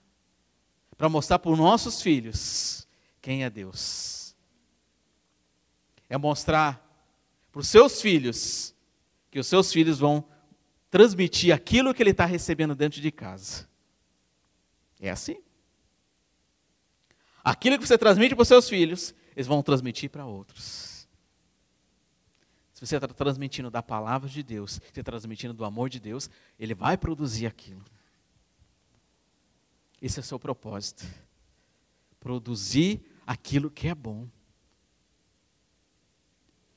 para 0.98 1.10
mostrar 1.10 1.38
para 1.38 1.52
os 1.52 1.60
nossos 1.60 2.02
filhos 2.02 2.88
quem 3.22 3.44
é 3.44 3.52
Deus. 3.52 4.36
É 6.10 6.18
mostrar 6.18 6.84
para 7.52 7.62
os 7.62 7.68
seus 7.68 8.02
filhos 8.02 8.74
que 9.30 9.38
os 9.38 9.46
seus 9.46 9.72
filhos 9.72 10.00
vão 10.00 10.33
transmitir 10.94 11.52
aquilo 11.52 11.92
que 11.92 12.04
ele 12.04 12.12
está 12.12 12.24
recebendo 12.24 12.76
dentro 12.76 13.02
de 13.02 13.12
casa. 13.12 13.68
É 15.00 15.10
assim. 15.10 15.38
Aquilo 17.44 17.80
que 17.80 17.88
você 17.88 17.98
transmite 17.98 18.36
para 18.36 18.44
os 18.44 18.48
seus 18.48 18.70
filhos, 18.70 19.12
eles 19.36 19.48
vão 19.48 19.64
transmitir 19.64 20.12
para 20.12 20.24
outros. 20.24 21.08
Se 22.76 22.86
você 22.86 22.98
está 22.98 23.08
transmitindo 23.08 23.72
da 23.72 23.82
palavra 23.82 24.30
de 24.30 24.44
Deus, 24.44 24.74
você 24.74 25.00
está 25.00 25.02
transmitindo 25.02 25.52
do 25.52 25.66
amor 25.66 25.90
de 25.90 26.00
Deus, 26.00 26.30
ele 26.60 26.76
vai 26.76 26.96
produzir 26.96 27.48
aquilo. 27.48 27.84
Esse 30.00 30.20
é 30.20 30.22
o 30.22 30.24
seu 30.24 30.38
propósito. 30.38 31.08
Produzir 32.20 33.04
aquilo 33.26 33.72
que 33.72 33.88
é 33.88 33.96
bom. 33.96 34.28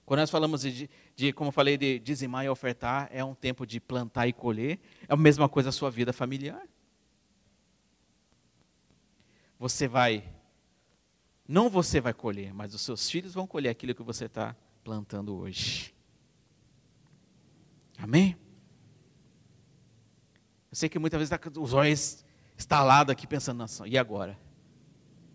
Quando 0.06 0.20
nós 0.20 0.30
falamos 0.30 0.62
de, 0.62 0.88
de, 1.16 1.32
como 1.32 1.48
eu 1.48 1.52
falei, 1.52 1.76
de 1.76 1.98
dizimar 1.98 2.44
e 2.44 2.48
ofertar, 2.48 3.08
é 3.12 3.24
um 3.24 3.34
tempo 3.34 3.66
de 3.66 3.80
plantar 3.80 4.28
e 4.28 4.32
colher. 4.32 4.78
É 5.08 5.12
a 5.12 5.16
mesma 5.16 5.48
coisa 5.48 5.70
a 5.70 5.72
sua 5.72 5.90
vida 5.90 6.12
familiar. 6.12 6.62
Você 9.58 9.88
vai, 9.88 10.22
não 11.48 11.68
você 11.68 12.00
vai 12.00 12.14
colher, 12.14 12.54
mas 12.54 12.72
os 12.72 12.82
seus 12.82 13.10
filhos 13.10 13.34
vão 13.34 13.48
colher 13.48 13.68
aquilo 13.68 13.96
que 13.96 14.02
você 14.02 14.26
está 14.26 14.54
plantando 14.84 15.36
hoje. 15.36 15.92
Amém? 17.98 18.36
Eu 20.70 20.76
sei 20.76 20.88
que 20.88 21.00
muitas 21.00 21.18
vezes 21.18 21.32
está 21.32 21.60
os 21.60 21.72
olhos 21.72 22.24
estalados 22.56 23.10
aqui 23.10 23.26
pensando, 23.26 23.58
nossa, 23.58 23.88
e 23.88 23.98
agora? 23.98 24.38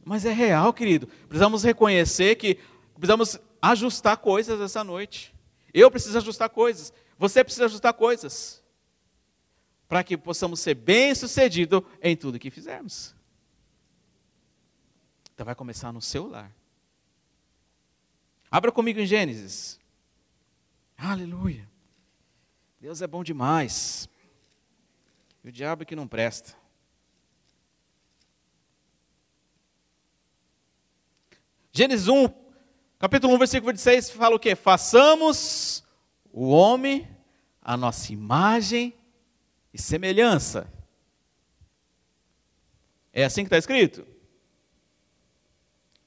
Mas 0.05 0.23
é 0.23 0.31
real, 0.31 0.71
querido. 0.71 1.07
Precisamos 1.27 1.61
reconhecer 1.61 2.35
que 2.35 2.57
precisamos 2.93 3.37
ajustar 3.61 4.17
coisas 4.17 4.59
essa 4.59 4.83
noite. 4.83 5.33
Eu 5.73 5.91
preciso 5.91 6.17
ajustar 6.17 6.49
coisas. 6.49 6.91
Você 7.17 7.43
precisa 7.43 7.65
ajustar 7.65 7.93
coisas. 7.93 8.61
Para 9.87 10.03
que 10.03 10.17
possamos 10.17 10.59
ser 10.59 10.73
bem-sucedidos 10.73 11.83
em 12.01 12.15
tudo 12.15 12.39
que 12.39 12.49
fizermos. 12.49 13.13
Então 15.33 15.45
vai 15.45 15.55
começar 15.55 15.91
no 15.91 16.01
seu 16.01 16.27
lar. 16.27 16.51
Abra 18.49 18.71
comigo 18.71 18.99
em 18.99 19.05
Gênesis. 19.05 19.79
Aleluia. 20.97 21.69
Deus 22.79 23.01
é 23.01 23.07
bom 23.07 23.23
demais. 23.23 24.09
E 25.43 25.49
o 25.49 25.51
diabo 25.51 25.83
é 25.83 25.85
que 25.85 25.95
não 25.95 26.07
presta. 26.07 26.55
Gênesis 31.71 32.07
1, 32.07 32.27
capítulo 33.01 33.33
1, 33.33 33.37
versículo 33.39 33.71
26, 33.71 34.11
fala 34.11 34.35
o 34.35 34.39
quê? 34.39 34.53
Façamos 34.53 35.83
o 36.31 36.49
homem 36.51 37.07
a 37.59 37.75
nossa 37.75 38.13
imagem 38.13 38.93
e 39.73 39.81
semelhança. 39.81 40.71
É 43.11 43.23
assim 43.23 43.41
que 43.41 43.47
está 43.47 43.57
escrito? 43.57 44.05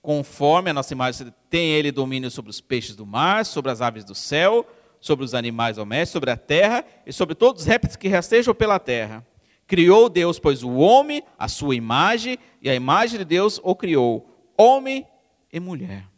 Conforme 0.00 0.70
a 0.70 0.72
nossa 0.72 0.94
imagem, 0.94 1.34
tem 1.50 1.72
ele 1.72 1.90
domínio 1.90 2.30
sobre 2.30 2.50
os 2.52 2.60
peixes 2.60 2.94
do 2.94 3.04
mar, 3.04 3.44
sobre 3.44 3.72
as 3.72 3.80
aves 3.80 4.04
do 4.04 4.14
céu, 4.14 4.64
sobre 5.00 5.24
os 5.24 5.34
animais 5.34 5.74
domésticos, 5.74 6.12
sobre 6.12 6.30
a 6.30 6.36
terra 6.36 6.84
e 7.04 7.12
sobre 7.12 7.34
todos 7.34 7.62
os 7.62 7.66
répteis 7.66 7.96
que 7.96 8.06
rastejam 8.06 8.54
pela 8.54 8.78
terra. 8.78 9.26
Criou 9.66 10.08
Deus, 10.08 10.38
pois, 10.38 10.62
o 10.62 10.74
homem, 10.74 11.24
a 11.36 11.48
sua 11.48 11.74
imagem, 11.74 12.38
e 12.62 12.70
a 12.70 12.74
imagem 12.74 13.18
de 13.18 13.24
Deus 13.24 13.60
o 13.64 13.74
criou. 13.74 14.52
Homem 14.56 15.04
e 15.52 15.58
mulher. 15.58 16.13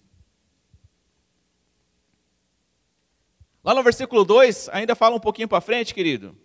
Lá 3.66 3.74
no 3.74 3.82
versículo 3.82 4.24
2, 4.24 4.68
ainda 4.68 4.94
fala 4.94 5.16
um 5.16 5.20
pouquinho 5.20 5.48
para 5.48 5.60
frente, 5.60 5.92
querido. 5.92 6.38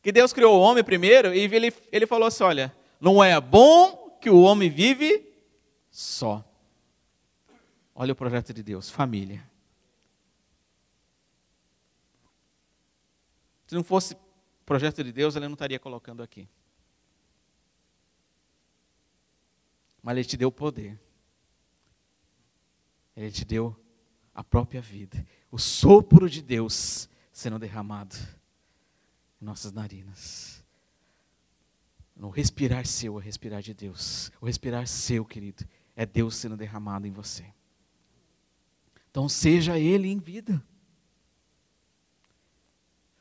Que 0.00 0.12
Deus 0.12 0.32
criou 0.32 0.56
o 0.56 0.60
homem 0.60 0.84
primeiro 0.84 1.34
e 1.34 1.40
ele, 1.40 1.74
ele 1.90 2.06
falou 2.06 2.28
assim: 2.28 2.44
olha, 2.44 2.72
não 3.00 3.22
é 3.22 3.40
bom 3.40 4.16
que 4.20 4.30
o 4.30 4.40
homem 4.40 4.70
vive 4.70 5.28
só. 5.90 6.44
Olha 7.92 8.12
o 8.12 8.16
projeto 8.16 8.54
de 8.54 8.62
Deus, 8.62 8.88
família. 8.88 9.44
Se 13.66 13.74
não 13.74 13.82
fosse 13.82 14.16
projeto 14.64 15.02
de 15.02 15.10
Deus, 15.10 15.34
ele 15.34 15.48
não 15.48 15.54
estaria 15.54 15.80
colocando 15.80 16.22
aqui. 16.22 16.48
Mas 20.00 20.16
ele 20.16 20.24
te 20.24 20.36
deu 20.36 20.52
poder. 20.52 20.96
Ele 23.16 23.32
te 23.32 23.44
deu 23.44 23.76
a 24.32 24.44
própria 24.44 24.80
vida. 24.80 25.26
O 25.50 25.58
sopro 25.58 26.28
de 26.28 26.42
Deus 26.42 27.08
sendo 27.32 27.58
derramado 27.58 28.16
em 29.40 29.44
nossas 29.44 29.72
narinas. 29.72 30.64
No 32.14 32.28
respirar 32.28 32.86
seu, 32.86 33.14
o 33.14 33.18
respirar 33.18 33.62
de 33.62 33.72
Deus. 33.72 34.30
O 34.40 34.46
respirar 34.46 34.86
seu, 34.86 35.24
querido, 35.24 35.64
é 35.94 36.04
Deus 36.04 36.36
sendo 36.36 36.56
derramado 36.56 37.06
em 37.06 37.12
você. 37.12 37.44
Então 39.10 39.28
seja 39.28 39.78
Ele 39.78 40.08
em 40.08 40.18
vida. 40.18 40.62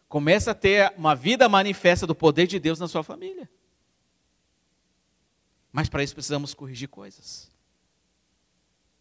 Começa 0.10 0.52
a 0.52 0.56
ter 0.56 0.94
uma 0.98 1.16
vida 1.16 1.48
manifesta 1.48 2.08
do 2.08 2.16
poder 2.16 2.48
de 2.48 2.60
Deus 2.60 2.80
na 2.80 2.88
sua 2.88 3.04
família. 3.04 3.50
Mas 5.72 5.90
para 5.90 6.04
isso 6.04 6.16
precisamos 6.16 6.54
corrigir 6.54 6.90
coisas. 6.90 7.52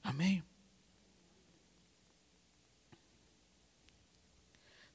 Amém. 0.02 0.44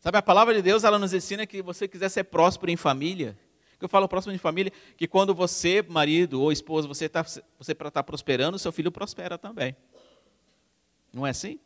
Sabe, 0.02 0.18
a 0.18 0.22
palavra 0.22 0.56
de 0.56 0.64
Deus, 0.64 0.84
ela 0.84 0.98
nos 0.98 1.14
ensina 1.14 1.46
que 1.46 1.62
você 1.62 1.88
quiser 1.88 2.10
ser 2.10 2.24
próspero 2.24 2.72
em 2.72 2.76
família, 2.76 3.38
que 3.78 3.86
eu 3.86 3.90
falo 3.90 4.08
próximo 4.08 4.34
de 4.34 4.40
família, 4.40 4.74
que 4.98 5.08
quando 5.08 5.34
você, 5.34 5.84
marido 5.88 6.42
ou 6.42 6.52
esposa, 6.52 6.88
você 6.88 7.06
está 7.06 7.24
você 7.60 7.76
tá 7.76 8.02
prosperando, 8.02 8.58
seu 8.58 8.72
filho 8.72 8.92
prospera 8.92 9.38
também. 9.38 9.76
Não 11.14 11.26
é 11.26 11.30
assim? 11.30 11.60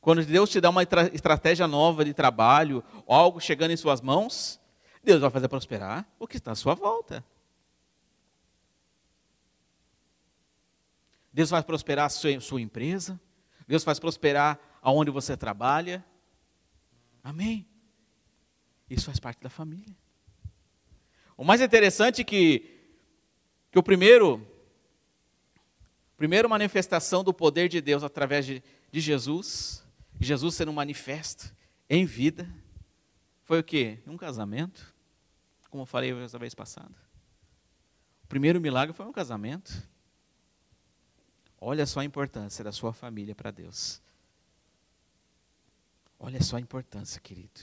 Quando 0.00 0.24
Deus 0.24 0.48
te 0.48 0.60
dá 0.60 0.70
uma 0.70 0.84
estratégia 1.12 1.66
nova 1.66 2.04
de 2.04 2.14
trabalho, 2.14 2.84
algo 3.08 3.40
chegando 3.40 3.72
em 3.72 3.76
suas 3.76 4.00
mãos, 4.00 4.60
Deus 5.02 5.20
vai 5.20 5.30
fazer 5.30 5.48
prosperar 5.48 6.08
o 6.20 6.26
que 6.28 6.36
está 6.36 6.52
à 6.52 6.54
sua 6.54 6.74
volta. 6.76 7.24
Deus 11.32 11.50
vai 11.50 11.64
prosperar 11.64 12.06
a 12.06 12.08
sua, 12.08 12.40
sua 12.40 12.60
empresa, 12.60 13.20
Deus 13.66 13.82
faz 13.82 13.98
prosperar 13.98 14.56
aonde 14.80 15.10
você 15.10 15.36
trabalha, 15.36 16.04
Amém? 17.28 17.68
Isso 18.88 19.04
faz 19.04 19.20
parte 19.20 19.42
da 19.42 19.50
família. 19.50 19.94
O 21.36 21.44
mais 21.44 21.60
interessante 21.60 22.22
é 22.22 22.24
que, 22.24 22.88
que 23.70 23.78
o 23.78 23.82
primeiro, 23.82 24.40
primeira 26.16 26.48
manifestação 26.48 27.22
do 27.22 27.34
poder 27.34 27.68
de 27.68 27.82
Deus 27.82 28.02
através 28.02 28.46
de, 28.46 28.62
de 28.90 28.98
Jesus, 28.98 29.84
Jesus 30.18 30.54
sendo 30.54 30.72
manifesto 30.72 31.54
em 31.86 32.06
vida, 32.06 32.48
foi 33.44 33.60
o 33.60 33.64
quê? 33.64 33.98
Um 34.06 34.16
casamento, 34.16 34.94
como 35.68 35.82
eu 35.82 35.86
falei 35.86 36.10
a 36.12 36.38
vez 36.38 36.54
passada. 36.54 36.94
O 38.24 38.26
primeiro 38.26 38.58
milagre 38.58 38.96
foi 38.96 39.04
um 39.04 39.12
casamento. 39.12 39.86
Olha 41.60 41.84
só 41.84 42.00
a 42.00 42.04
importância 42.06 42.64
da 42.64 42.72
sua 42.72 42.94
família 42.94 43.34
para 43.34 43.50
Deus. 43.50 44.00
Olha 46.18 46.42
só 46.42 46.56
a 46.56 46.60
importância, 46.60 47.20
querido. 47.20 47.60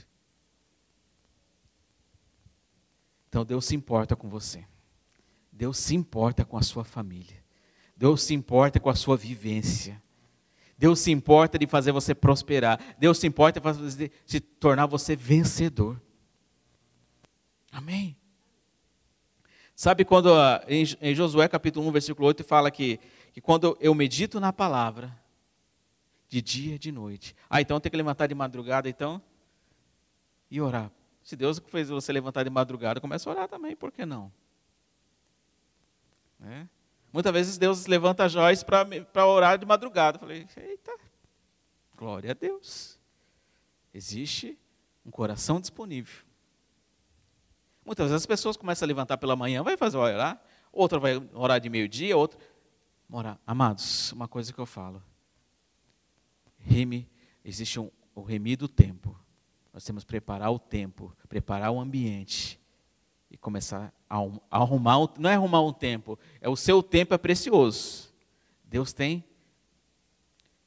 Então 3.27 3.43
Deus 3.43 3.65
se 3.65 3.75
importa 3.75 4.15
com 4.15 4.29
você. 4.29 4.65
Deus 5.51 5.77
se 5.77 5.93
importa 5.93 6.45
com 6.45 6.57
a 6.57 6.61
sua 6.61 6.85
família. 6.85 7.43
Deus 7.95 8.23
se 8.23 8.33
importa 8.33 8.79
com 8.79 8.89
a 8.89 8.95
sua 8.95 9.17
vivência. 9.17 10.01
Deus 10.77 10.99
se 10.99 11.11
importa 11.11 11.57
de 11.57 11.67
fazer 11.67 11.91
você 11.91 12.13
prosperar. 12.13 12.79
Deus 12.97 13.17
se 13.17 13.27
importa 13.27 13.59
de 13.59 14.11
se 14.25 14.39
tornar 14.39 14.85
você 14.85 15.15
vencedor. 15.15 16.01
Amém. 17.71 18.17
Sabe 19.75 20.05
quando 20.05 20.33
ah, 20.33 20.63
em 20.67 21.13
Josué 21.13 21.49
capítulo 21.49 21.87
1, 21.89 21.91
versículo 21.91 22.27
8 22.27 22.43
fala 22.45 22.71
que, 22.71 22.99
que 23.33 23.41
quando 23.41 23.77
eu 23.81 23.93
medito 23.93 24.39
na 24.39 24.53
palavra, 24.53 25.13
de 26.35 26.41
dia 26.41 26.75
e 26.75 26.79
de 26.79 26.91
noite. 26.91 27.33
Ah, 27.49 27.61
então 27.61 27.79
tem 27.79 27.89
que 27.89 27.95
levantar 27.95 28.27
de 28.27 28.35
madrugada, 28.35 28.89
então, 28.89 29.21
e 30.51 30.59
orar. 30.59 30.91
Se 31.23 31.33
Deus 31.33 31.61
fez 31.67 31.87
você 31.87 32.11
levantar 32.11 32.43
de 32.43 32.49
madrugada, 32.49 32.99
comece 32.99 33.27
a 33.27 33.31
orar 33.31 33.47
também, 33.47 33.73
por 33.73 33.89
que 33.89 34.05
não? 34.05 34.29
É. 36.43 36.67
Muitas 37.13 37.31
vezes 37.31 37.57
Deus 37.57 37.85
levanta 37.85 38.27
Joyce 38.27 38.65
para 38.65 39.25
orar 39.25 39.57
de 39.57 39.65
madrugada. 39.65 40.17
Eu 40.17 40.19
falei, 40.19 40.45
eita, 40.57 40.97
glória 41.95 42.31
a 42.31 42.33
Deus. 42.33 42.99
Existe 43.93 44.59
um 45.05 45.11
coração 45.11 45.61
disponível. 45.61 46.25
Muitas 47.85 48.07
vezes 48.07 48.23
as 48.23 48.25
pessoas 48.25 48.57
começam 48.57 48.85
a 48.85 48.87
levantar 48.87 49.17
pela 49.17 49.37
manhã, 49.37 49.63
vai 49.63 49.77
fazer 49.77 49.95
orar, 49.95 50.41
outra 50.69 50.99
vai 50.99 51.15
orar 51.33 51.61
de 51.61 51.69
meio-dia, 51.69 52.17
outra. 52.17 52.37
Mora, 53.07 53.39
amados, 53.47 54.11
uma 54.11 54.27
coisa 54.27 54.51
que 54.51 54.59
eu 54.59 54.65
falo. 54.65 55.01
Rime, 56.65 57.07
existe 57.43 57.79
um, 57.79 57.91
o 58.13 58.21
remi 58.21 58.55
do 58.55 58.67
tempo. 58.67 59.17
Nós 59.71 59.83
temos 59.83 60.03
que 60.03 60.07
preparar 60.07 60.51
o 60.51 60.57
tempo, 60.57 61.15
preparar 61.29 61.71
o 61.71 61.79
ambiente 61.79 62.59
e 63.29 63.37
começar 63.37 63.93
a 64.09 64.17
arrumar, 64.49 64.97
não 65.19 65.29
é 65.29 65.35
arrumar 65.35 65.61
um 65.61 65.73
tempo, 65.73 66.17
é 66.41 66.49
o 66.49 66.55
seu 66.55 66.81
tempo 66.81 67.13
é 67.13 67.17
precioso. 67.17 68.13
Deus 68.63 68.93
tem, 68.93 69.23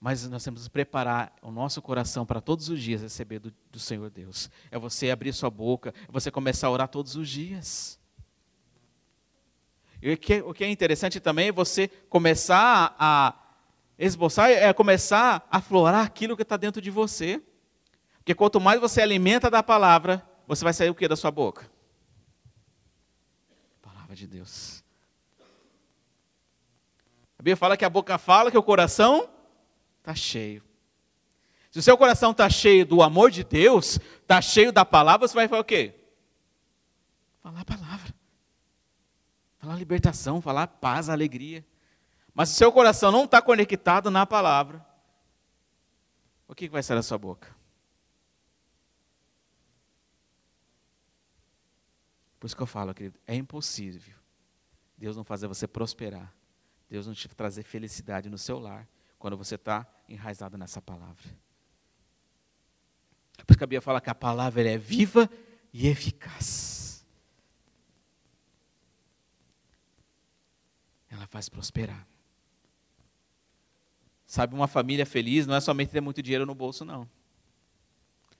mas 0.01 0.29
nós 0.29 0.45
temos 0.45 0.65
que 0.65 0.71
preparar 0.71 1.35
o 1.43 1.51
nosso 1.51 1.83
coração 1.83 2.25
para 2.25 2.41
todos 2.41 2.69
os 2.69 2.81
dias 2.81 3.03
receber 3.03 3.41
do, 3.41 3.53
do 3.71 3.81
Senhor 3.81 4.09
Deus. 4.11 4.49
É 4.71 4.79
você 4.79 5.11
abrir 5.11 5.33
sua 5.33 5.51
boca, 5.51 5.93
é 6.07 6.13
você 6.13 6.31
começar 6.31 6.69
a 6.69 6.71
orar 6.71 6.89
todos 6.89 7.17
os 7.17 7.29
dias. 7.29 7.99
E 10.01 10.13
o 10.13 10.17
que, 10.17 10.41
o 10.43 10.55
que 10.55 10.63
é 10.63 10.71
interessante 10.71 11.19
também 11.19 11.49
é 11.49 11.53
você 11.53 11.89
começar 11.89 12.95
a 12.99 13.48
esboçar, 13.99 14.51
é 14.51 14.73
começar 14.73 15.47
a 15.51 15.59
aflorar 15.59 16.07
aquilo 16.07 16.37
que 16.37 16.43
está 16.43 16.57
dentro 16.57 16.81
de 16.81 16.91
você. 16.91 17.43
Porque 18.19 18.35
quanto 18.35 18.61
mais 18.61 18.81
você 18.81 19.01
alimenta 19.01 19.51
da 19.51 19.63
palavra, 19.63 20.25
você 20.47 20.63
vai 20.63 20.73
sair 20.73 20.91
o 20.91 20.95
que 20.95 21.09
da 21.09 21.17
sua 21.17 21.31
boca? 21.31 21.71
Palavra 23.83 24.15
de 24.15 24.27
Deus. 24.27 24.85
A 27.39 27.43
Bíblia 27.43 27.57
fala 27.57 27.77
que 27.77 27.85
a 27.85 27.91
boca 27.91 28.19
fala, 28.19 28.51
que 28.51 28.59
o 28.59 28.63
coração 28.63 29.29
está 29.99 30.15
cheio. 30.15 30.63
Se 31.71 31.79
o 31.79 31.83
seu 31.83 31.97
coração 31.97 32.33
está 32.33 32.49
cheio 32.49 32.85
do 32.85 33.03
amor 33.03 33.31
de 33.31 33.45
Deus, 33.45 34.01
está 34.23 34.41
cheio 34.41 34.73
da 34.73 34.85
palavra, 34.85 35.29
você 35.29 35.35
vai 35.35 35.47
falar 35.49 35.61
o 35.61 35.65
quê? 35.65 35.95
Falar 37.43 37.61
a 37.61 37.65
palavra. 37.65 38.15
Falar 39.59 39.77
libertação, 39.77 40.41
falar 40.41 40.67
paz, 40.67 41.09
alegria. 41.09 41.65
Mas 42.35 42.51
se 42.51 42.57
seu 42.57 42.71
coração 42.71 43.11
não 43.11 43.25
está 43.25 43.43
conectado 43.43 44.11
na 44.11 44.25
palavra, 44.25 44.85
o 46.47 46.55
que 46.55 46.69
vai 46.69 46.83
sair 46.83 46.97
da 46.97 47.03
sua 47.03 47.19
boca? 47.19 47.57
Por 52.38 52.47
isso 52.47 52.57
que 52.57 52.62
eu 52.62 52.67
falo, 52.67 52.95
querido, 52.95 53.19
é 53.27 53.35
impossível 53.35 54.19
Deus 54.99 55.17
não 55.17 55.23
fazer 55.23 55.47
você 55.47 55.67
prosperar. 55.67 56.35
Deus 56.91 57.07
não 57.07 57.14
te 57.14 57.29
trazer 57.29 57.62
felicidade 57.62 58.29
no 58.29 58.37
seu 58.37 58.59
lar 58.59 58.88
quando 59.19 59.37
você 59.37 59.55
está 59.55 59.87
enraizado 60.09 60.59
nessa 60.59 60.83
palavra. 60.83 61.23
Por 63.47 63.53
isso 63.53 63.59
que 63.59 63.64
a 63.64 63.67
Bíblia 63.67 63.81
fala 63.81 64.01
que 64.01 64.11
a 64.11 64.14
palavra 64.14 64.69
é 64.69 64.77
viva 64.77 65.31
e 65.73 65.87
eficaz. 65.87 67.07
Ela 71.09 71.27
faz 71.27 71.49
prosperar. 71.49 72.07
Sabe, 74.29 74.55
uma 74.55 74.69
família 74.69 75.07
feliz 75.07 75.47
não 75.47 75.55
é 75.55 75.61
somente 75.61 75.88
ter 75.88 76.03
muito 76.03 76.23
dinheiro 76.23 76.45
no 76.45 76.55
bolso, 76.55 76.85
não. 76.85 77.09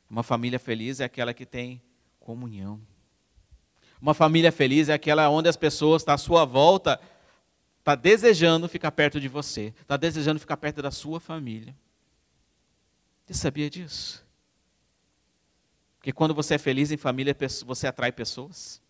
Uma 0.09 0.22
família 0.22 0.59
feliz 0.59 1.01
é 1.01 1.05
aquela 1.05 1.33
que 1.33 1.46
tem 1.46 1.81
comunhão. 2.20 2.79
Uma 3.98 4.12
família 4.12 4.53
feliz 4.53 4.90
é 4.90 4.92
aquela 4.92 5.31
onde 5.31 5.48
as 5.48 5.57
pessoas 5.57 6.03
estão 6.03 6.12
tá 6.12 6.16
à 6.16 6.18
sua 6.18 6.44
volta, 6.44 7.01
está 7.79 7.94
desejando 7.94 8.68
ficar 8.68 8.92
perto 8.92 9.18
de 9.18 9.29
você, 9.29 9.72
está 9.81 9.96
desejando 9.96 10.38
ficar 10.38 10.59
perto 10.59 10.83
da 10.83 10.90
sua 10.90 11.18
família. 11.18 11.74
Você 13.24 13.33
sabia 13.33 13.70
disso? 13.70 14.22
Porque 15.96 16.12
quando 16.12 16.35
você 16.35 16.57
é 16.57 16.59
feliz 16.59 16.90
em 16.90 16.98
família, 16.98 17.35
você 17.64 17.87
atrai 17.87 18.12
pessoas. 18.12 18.83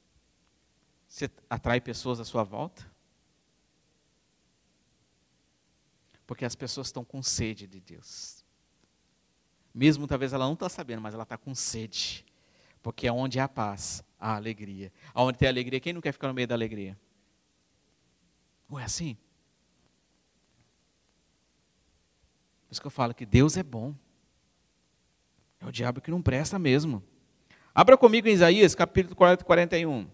Você 1.09 1.31
atrai 1.49 1.81
pessoas 1.81 2.19
à 2.19 2.25
sua 2.25 2.43
volta. 2.43 2.85
Porque 6.29 6.45
as 6.45 6.55
pessoas 6.55 6.89
estão 6.89 7.03
com 7.03 7.23
sede 7.23 7.67
de 7.67 7.81
Deus. 7.81 8.45
Mesmo 9.73 10.07
talvez 10.07 10.35
ela 10.35 10.45
não 10.45 10.53
está 10.53 10.69
sabendo, 10.69 11.01
mas 11.01 11.15
ela 11.15 11.23
está 11.23 11.39
com 11.39 11.55
sede. 11.55 12.23
Porque 12.83 13.07
é 13.07 13.13
onde 13.13 13.41
há 13.41 13.49
paz, 13.49 14.05
há 14.21 14.37
alegria. 14.37 14.93
Onde 15.15 15.39
tem 15.39 15.49
alegria, 15.49 15.81
quem 15.81 15.95
não 15.95 16.03
quer 16.03 16.13
ficar 16.13 16.29
no 16.29 16.35
meio 16.35 16.47
da 16.47 16.55
alegria? 16.55 17.01
Não 18.69 18.79
é 18.79 18.85
assim? 18.85 19.17
Por 22.67 22.73
isso 22.73 22.81
que 22.83 22.87
eu 22.87 22.91
falo 22.91 23.15
que 23.15 23.25
Deus 23.25 23.57
é 23.57 23.63
bom. 23.63 23.95
É 25.59 25.65
o 25.65 25.73
diabo 25.73 26.03
que 26.03 26.11
não 26.11 26.21
presta 26.21 26.59
mesmo. 26.59 27.03
Abra 27.75 27.97
comigo 27.97 28.29
em 28.29 28.33
Isaías, 28.33 28.75
capítulo 28.75 29.17
41. 29.17 30.07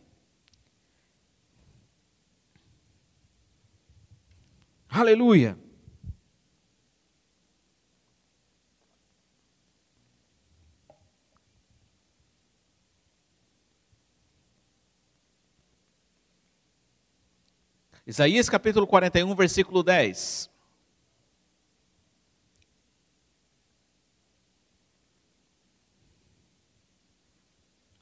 Aleluia. 4.88 5.63
Isaías 18.06 18.50
capítulo 18.50 18.86
41, 18.86 19.34
versículo 19.34 19.82
10. 19.82 20.50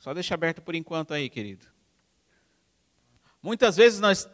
Só 0.00 0.12
deixa 0.12 0.34
aberto 0.34 0.60
por 0.60 0.74
enquanto 0.74 1.14
aí, 1.14 1.30
querido. 1.30 1.64
Muitas 3.40 3.76
vezes 3.76 4.00
nós, 4.00 4.28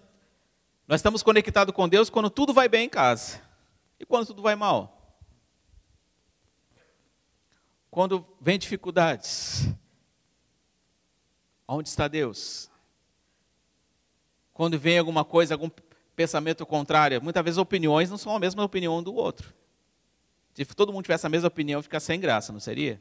nós 0.87 1.01
estamos 1.01 1.23
conectados 1.23 1.75
com 1.75 1.87
Deus 1.87 2.09
quando 2.09 2.31
tudo 2.31 2.55
vai 2.55 2.71
bem 2.71 2.87
em 2.87 2.89
casa. 2.89 3.43
E 4.01 4.07
quando 4.07 4.29
tudo 4.29 4.41
vai 4.41 4.57
mal? 4.57 5.21
Quando 7.91 8.27
vem 8.41 8.59
dificuldades. 8.59 9.69
Onde 11.67 11.91
está 11.91 12.09
Deus? 12.09 12.71
Quando 14.59 14.77
vem 14.77 14.99
alguma 14.99 15.25
coisa, 15.25 15.55
algum 15.55 15.71
pensamento 16.17 16.67
contrário, 16.67 17.23
muitas 17.23 17.45
vezes 17.45 17.59
opiniões 17.59 18.11
não 18.11 18.19
são 18.19 18.35
a 18.35 18.41
mesma 18.41 18.65
opinião 18.65 19.01
do 19.01 19.15
outro. 19.15 19.55
Se 20.53 20.65
todo 20.65 20.93
mundo 20.93 21.05
tivesse 21.05 21.25
a 21.25 21.29
mesma 21.29 21.47
opinião, 21.47 21.81
fica 21.81 22.01
sem 22.01 22.19
graça, 22.19 22.53
não 22.53 22.59
seria? 22.59 23.01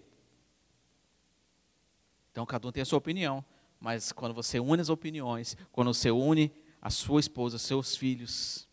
Então 2.31 2.45
cada 2.45 2.67
um 2.67 2.71
tem 2.71 2.83
a 2.83 2.85
sua 2.85 2.99
opinião, 2.99 3.43
mas 3.79 4.11
quando 4.11 4.35
você 4.35 4.59
une 4.59 4.83
as 4.83 4.89
opiniões, 4.89 5.57
quando 5.71 5.91
você 5.91 6.11
une 6.11 6.53
a 6.79 6.91
sua 6.91 7.19
esposa, 7.19 7.57
seus 7.57 7.95
filhos, 7.95 8.67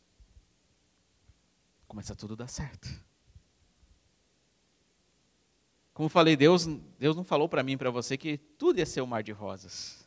começa 1.89 2.15
tudo 2.15 2.35
a 2.35 2.37
dar 2.37 2.49
certo. 2.49 2.87
Como 5.95 6.11
falei, 6.11 6.37
Deus, 6.37 6.67
Deus 6.99 7.17
não 7.17 7.25
falou 7.25 7.49
para 7.49 7.63
mim 7.63 7.79
para 7.79 7.91
você 7.91 8.19
que 8.19 8.37
tudo 8.37 8.79
ia 8.79 8.85
ser 8.85 9.01
um 9.01 9.07
mar 9.07 9.23
de 9.23 9.33
rosas. 9.33 10.04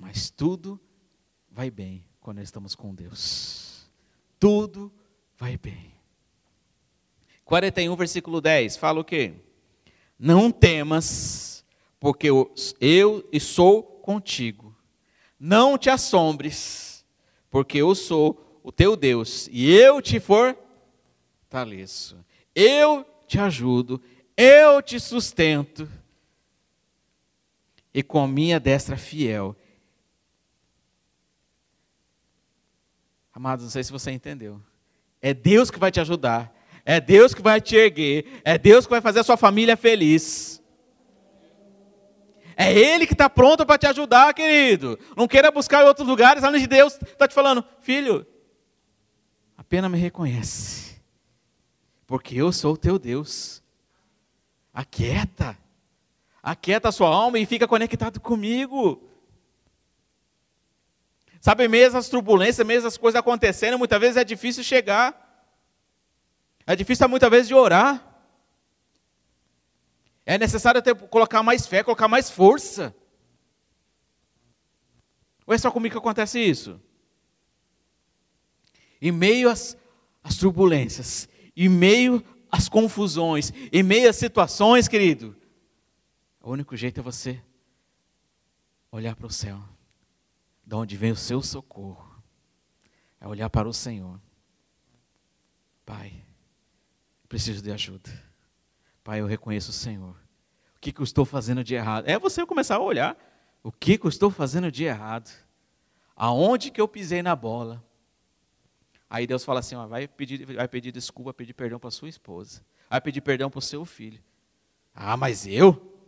Mas 0.00 0.30
tudo 0.30 0.80
vai 1.50 1.70
bem 1.70 2.02
quando 2.20 2.40
estamos 2.40 2.74
com 2.74 2.94
Deus. 2.94 3.86
Tudo 4.38 4.90
vai 5.36 5.58
bem. 5.58 5.92
41, 7.44 7.94
versículo 7.96 8.40
10, 8.40 8.78
fala 8.78 9.00
o 9.00 9.04
quê? 9.04 9.34
Não 10.18 10.50
temas, 10.50 11.62
porque 11.98 12.28
eu, 12.28 12.50
sou 13.40 13.82
contigo. 13.82 14.74
Não 15.38 15.76
te 15.76 15.90
assombres, 15.90 17.04
porque 17.50 17.78
eu 17.78 17.94
sou 17.94 18.60
o 18.62 18.72
teu 18.72 18.96
Deus 18.96 19.50
e 19.52 19.70
eu 19.70 20.00
te 20.00 20.18
fortaleço. 20.18 22.16
Eu 22.54 23.04
te 23.26 23.38
ajudo, 23.38 24.00
eu 24.34 24.80
te 24.80 24.98
sustento. 24.98 25.86
E 27.92 28.02
com 28.02 28.22
a 28.22 28.28
minha 28.28 28.58
destra 28.58 28.96
fiel 28.96 29.56
Amados, 33.40 33.64
não 33.64 33.70
sei 33.70 33.82
se 33.82 33.90
você 33.90 34.10
entendeu. 34.10 34.60
É 35.18 35.32
Deus 35.32 35.70
que 35.70 35.78
vai 35.78 35.90
te 35.90 35.98
ajudar. 35.98 36.54
É 36.84 37.00
Deus 37.00 37.32
que 37.32 37.40
vai 37.40 37.58
te 37.58 37.74
erguer. 37.74 38.42
É 38.44 38.58
Deus 38.58 38.84
que 38.84 38.90
vai 38.90 39.00
fazer 39.00 39.20
a 39.20 39.22
sua 39.24 39.38
família 39.38 39.78
feliz. 39.78 40.62
É 42.54 42.70
Ele 42.70 43.06
que 43.06 43.14
está 43.14 43.30
pronto 43.30 43.64
para 43.64 43.78
te 43.78 43.86
ajudar, 43.86 44.34
querido. 44.34 44.98
Não 45.16 45.26
queira 45.26 45.50
buscar 45.50 45.82
em 45.82 45.86
outros 45.86 46.06
lugares, 46.06 46.44
além 46.44 46.60
de 46.60 46.66
Deus 46.66 47.00
está 47.00 47.26
te 47.26 47.32
falando, 47.32 47.64
filho, 47.80 48.26
apenas 49.56 49.90
me 49.90 49.96
reconhece, 49.96 51.00
porque 52.06 52.36
eu 52.36 52.52
sou 52.52 52.74
o 52.74 52.76
teu 52.76 52.98
Deus. 52.98 53.62
Aquieta, 54.70 55.56
aquieta 56.42 56.90
a 56.90 56.92
sua 56.92 57.08
alma 57.08 57.38
e 57.38 57.46
fica 57.46 57.66
conectado 57.66 58.20
comigo. 58.20 59.09
Sabe, 61.40 61.66
mesmo 61.68 61.98
as 61.98 62.08
turbulências, 62.08 62.66
mesmo 62.66 62.86
as 62.86 62.98
coisas 62.98 63.18
acontecendo, 63.18 63.78
muitas 63.78 63.98
vezes 63.98 64.16
é 64.18 64.24
difícil 64.24 64.62
chegar. 64.62 65.26
É 66.66 66.76
difícil 66.76 67.08
muitas 67.08 67.30
vezes 67.30 67.48
de 67.48 67.54
orar. 67.54 68.06
É 70.26 70.36
necessário 70.36 70.82
ter, 70.82 70.94
colocar 70.94 71.42
mais 71.42 71.66
fé, 71.66 71.82
colocar 71.82 72.08
mais 72.08 72.30
força. 72.30 72.94
Ou 75.46 75.54
é 75.54 75.58
só 75.58 75.70
comigo 75.70 75.94
que 75.94 75.98
acontece 75.98 76.38
isso? 76.38 76.78
Em 79.00 79.10
meio 79.10 79.48
às, 79.48 79.76
às 80.22 80.36
turbulências, 80.36 81.26
em 81.56 81.70
meio 81.70 82.22
às 82.52 82.68
confusões, 82.68 83.50
em 83.72 83.82
meio 83.82 84.10
às 84.10 84.16
situações, 84.16 84.86
querido, 84.86 85.34
o 86.42 86.50
único 86.52 86.76
jeito 86.76 87.00
é 87.00 87.02
você 87.02 87.42
olhar 88.92 89.16
para 89.16 89.26
o 89.26 89.32
céu, 89.32 89.58
de 90.70 90.76
onde 90.76 90.96
vem 90.96 91.10
o 91.10 91.16
seu 91.16 91.42
socorro, 91.42 92.22
é 93.20 93.26
olhar 93.26 93.50
para 93.50 93.68
o 93.68 93.74
Senhor. 93.74 94.20
Pai, 95.84 96.24
preciso 97.28 97.60
de 97.60 97.72
ajuda. 97.72 98.08
Pai, 99.02 99.20
eu 99.20 99.26
reconheço 99.26 99.70
o 99.70 99.74
Senhor. 99.74 100.14
O 100.76 100.80
que, 100.80 100.92
que 100.92 101.00
eu 101.00 101.04
estou 101.04 101.24
fazendo 101.24 101.64
de 101.64 101.74
errado? 101.74 102.06
É 102.06 102.16
você 102.20 102.46
começar 102.46 102.76
a 102.76 102.80
olhar. 102.80 103.18
O 103.64 103.72
que, 103.72 103.98
que 103.98 104.06
eu 104.06 104.08
estou 104.08 104.30
fazendo 104.30 104.70
de 104.70 104.84
errado? 104.84 105.28
Aonde 106.14 106.70
que 106.70 106.80
eu 106.80 106.86
pisei 106.86 107.20
na 107.20 107.34
bola? 107.34 107.84
Aí 109.08 109.26
Deus 109.26 109.44
fala 109.44 109.58
assim: 109.58 109.74
ó, 109.74 109.88
vai, 109.88 110.06
pedir, 110.06 110.54
vai 110.54 110.68
pedir 110.68 110.92
desculpa, 110.92 111.34
pedir 111.34 111.52
perdão 111.52 111.80
para 111.80 111.90
sua 111.90 112.08
esposa. 112.08 112.64
Vai 112.88 113.00
pedir 113.00 113.22
perdão 113.22 113.50
para 113.50 113.58
o 113.58 113.62
seu 113.62 113.84
filho. 113.84 114.22
Ah, 114.94 115.16
mas 115.16 115.48
eu? 115.48 116.00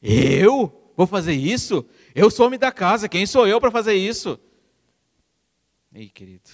Eu? 0.00 0.92
Vou 0.96 1.06
fazer 1.06 1.32
isso? 1.32 1.84
Eu 2.20 2.32
sou 2.32 2.46
homem 2.48 2.58
da 2.58 2.72
casa, 2.72 3.08
quem 3.08 3.24
sou 3.24 3.46
eu 3.46 3.60
para 3.60 3.70
fazer 3.70 3.94
isso? 3.94 4.40
Ei, 5.94 6.08
querido. 6.08 6.50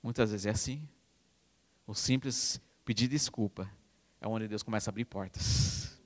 Muitas 0.00 0.30
vezes 0.30 0.46
é 0.46 0.50
assim. 0.50 0.88
O 1.84 1.94
simples 1.94 2.60
pedir 2.84 3.08
desculpa 3.08 3.68
é 4.20 4.28
onde 4.28 4.46
Deus 4.46 4.62
começa 4.62 4.88
a 4.88 4.92
abrir 4.92 5.04
portas. 5.04 6.00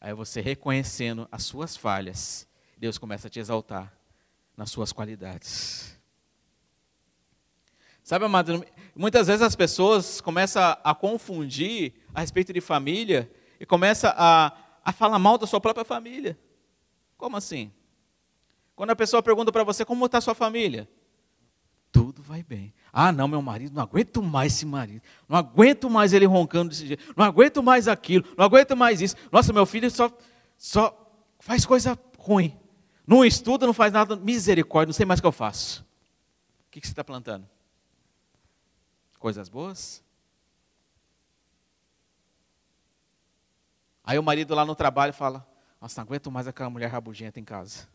Aí 0.00 0.14
você 0.14 0.40
reconhecendo 0.40 1.28
as 1.30 1.42
suas 1.42 1.76
falhas, 1.76 2.48
Deus 2.78 2.96
começa 2.96 3.26
a 3.26 3.30
te 3.30 3.38
exaltar 3.38 3.92
nas 4.56 4.70
suas 4.70 4.90
qualidades. 4.90 6.00
Sabe, 8.02 8.24
amado, 8.24 8.64
muitas 8.94 9.26
vezes 9.26 9.42
as 9.42 9.54
pessoas 9.54 10.18
começam 10.18 10.62
a, 10.82 10.94
confundir 10.94 11.92
a 12.14 12.20
respeito 12.22 12.54
de 12.54 12.62
família 12.62 13.30
e 13.60 13.66
começam 13.66 14.10
a, 14.16 14.65
a 14.86 14.92
falar 14.92 15.18
mal 15.18 15.36
da 15.36 15.48
sua 15.48 15.60
própria 15.60 15.84
família. 15.84 16.38
Como 17.18 17.36
assim? 17.36 17.72
Quando 18.76 18.90
a 18.90 18.96
pessoa 18.96 19.20
pergunta 19.20 19.50
para 19.50 19.64
você 19.64 19.84
como 19.84 20.06
está 20.06 20.18
a 20.18 20.20
sua 20.20 20.34
família, 20.34 20.88
tudo 21.90 22.22
vai 22.22 22.44
bem. 22.44 22.72
Ah, 22.92 23.10
não, 23.10 23.26
meu 23.26 23.42
marido, 23.42 23.74
não 23.74 23.82
aguento 23.82 24.22
mais 24.22 24.54
esse 24.54 24.64
marido. 24.64 25.02
Não 25.28 25.36
aguento 25.36 25.90
mais 25.90 26.12
ele 26.12 26.24
roncando 26.24 26.68
desse 26.68 26.86
jeito. 26.86 27.14
Não 27.16 27.24
aguento 27.24 27.64
mais 27.64 27.88
aquilo. 27.88 28.24
Não 28.36 28.44
aguento 28.44 28.76
mais 28.76 29.00
isso. 29.00 29.16
Nossa, 29.32 29.52
meu 29.52 29.66
filho 29.66 29.90
só, 29.90 30.08
só 30.56 31.10
faz 31.40 31.66
coisa 31.66 31.98
ruim. 32.16 32.56
Não 33.04 33.24
estuda, 33.24 33.66
não 33.66 33.72
faz 33.72 33.92
nada. 33.92 34.14
Misericórdia, 34.14 34.90
não 34.90 34.94
sei 34.94 35.04
mais 35.04 35.18
o 35.18 35.22
que 35.22 35.26
eu 35.26 35.32
faço. 35.32 35.84
O 36.68 36.70
que, 36.70 36.80
você 36.80 36.92
está 36.92 37.02
plantando? 37.02 37.48
Coisas 39.18 39.48
boas? 39.48 40.04
Aí 44.06 44.16
o 44.20 44.22
marido 44.22 44.54
lá 44.54 44.64
no 44.64 44.76
trabalho 44.76 45.12
fala: 45.12 45.44
Nossa, 45.80 46.00
não 46.00 46.06
aguento 46.06 46.30
mais 46.30 46.46
aquela 46.46 46.70
mulher 46.70 46.88
rabugenta 46.88 47.40
em 47.40 47.44
casa. 47.44 47.88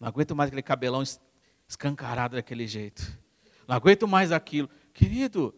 Não 0.00 0.08
aguento 0.08 0.34
mais 0.34 0.48
aquele 0.48 0.62
cabelão 0.62 1.04
escancarado 1.68 2.34
daquele 2.34 2.66
jeito. 2.66 3.16
Não 3.66 3.76
aguento 3.76 4.08
mais 4.08 4.32
aquilo. 4.32 4.68
Querido, 4.92 5.54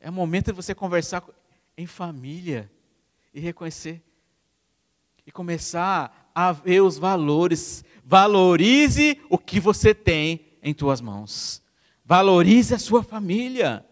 é 0.00 0.10
momento 0.10 0.46
de 0.46 0.52
você 0.52 0.74
conversar 0.74 1.24
em 1.76 1.86
família 1.86 2.70
e 3.32 3.38
reconhecer 3.38 4.02
e 5.24 5.30
começar 5.30 6.30
a 6.34 6.50
ver 6.50 6.80
os 6.80 6.98
valores. 6.98 7.84
Valorize 8.04 9.20
o 9.28 9.38
que 9.38 9.60
você 9.60 9.94
tem 9.94 10.58
em 10.60 10.74
tuas 10.74 11.00
mãos. 11.00 11.62
Valorize 12.04 12.74
a 12.74 12.78
sua 12.78 13.04
família. 13.04 13.86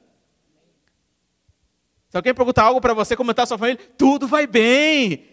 Se 2.09 2.17
alguém 2.17 2.35
perguntar 2.35 2.65
algo 2.65 2.81
para 2.81 2.95
você, 2.95 3.15
a 3.15 3.47
sua 3.47 3.59
família, 3.59 3.81
tudo 3.97 4.27
vai 4.27 4.47
bem. 4.47 5.27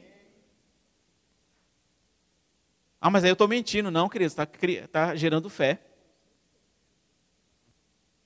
Ah, 2.99 3.09
mas 3.09 3.23
aí 3.23 3.29
eu 3.29 3.33
estou 3.33 3.47
mentindo. 3.47 3.89
Não, 3.89 4.09
querido, 4.09 4.27
está 4.27 4.47
tá 4.91 5.15
gerando 5.15 5.49
fé. 5.49 5.79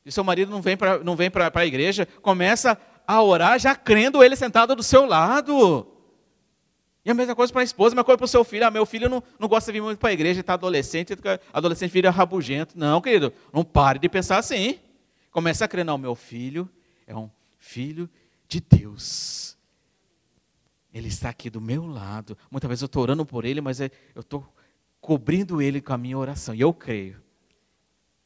E 0.06 0.12
seu 0.12 0.24
marido 0.24 0.50
não 0.50 0.62
vem 0.62 0.76
para 0.76 1.04
não 1.04 1.16
vem 1.16 1.30
para 1.30 1.52
a 1.54 1.66
igreja, 1.66 2.08
começa 2.22 2.80
a 3.06 3.22
orar 3.22 3.60
já 3.60 3.76
crendo 3.76 4.24
ele 4.24 4.36
sentado 4.36 4.76
do 4.76 4.82
seu 4.82 5.06
lado. 5.06 5.86
E 7.06 7.12
a 7.12 7.14
mesma 7.14 7.36
coisa 7.36 7.52
para 7.52 7.62
a 7.62 7.64
esposa, 7.64 7.94
a 7.94 7.96
mesma 7.96 8.04
coisa 8.04 8.18
para 8.18 8.26
o 8.26 8.28
seu 8.28 8.44
filho. 8.44 8.66
Ah, 8.66 8.72
meu 8.72 8.86
filho 8.86 9.10
não, 9.10 9.22
não 9.38 9.48
gosta 9.48 9.72
de 9.72 9.80
vir 9.80 9.84
muito 9.84 10.00
para 10.00 10.10
a 10.10 10.14
igreja, 10.14 10.40
está 10.40 10.54
adolescente, 10.54 11.14
adolescente 11.54 11.92
vira 11.92 12.10
rabugento. 12.10 12.78
Não, 12.78 13.02
querido, 13.02 13.32
não 13.54 13.64
pare 13.64 14.00
de 14.00 14.10
pensar 14.10 14.38
assim. 14.38 14.80
Começa 15.30 15.66
a 15.66 15.68
crer, 15.68 15.86
não, 15.86 15.98
meu 15.98 16.16
filho 16.16 16.68
é 17.06 17.16
um 17.16 17.30
filho 17.58 18.10
de 18.50 18.60
Deus. 18.60 19.56
Ele 20.92 21.08
está 21.08 21.30
aqui 21.30 21.50
do 21.50 21.62
meu 21.62 21.86
lado. 21.86 22.38
Muitas 22.50 22.68
vezes 22.68 22.82
eu 22.82 22.88
estou 22.88 23.04
orando 23.04 23.26
por 23.26 23.46
ele, 23.46 23.62
mas 23.62 23.80
é, 23.80 23.92
eu 24.16 24.22
estou 24.22 24.46
cobrindo 25.00 25.62
ele 25.62 25.80
com 25.80 25.94
a 25.94 25.98
minha 25.98 26.18
oração. 26.18 26.54
E 26.54 26.60
eu 26.60 26.74
creio. 26.74 27.22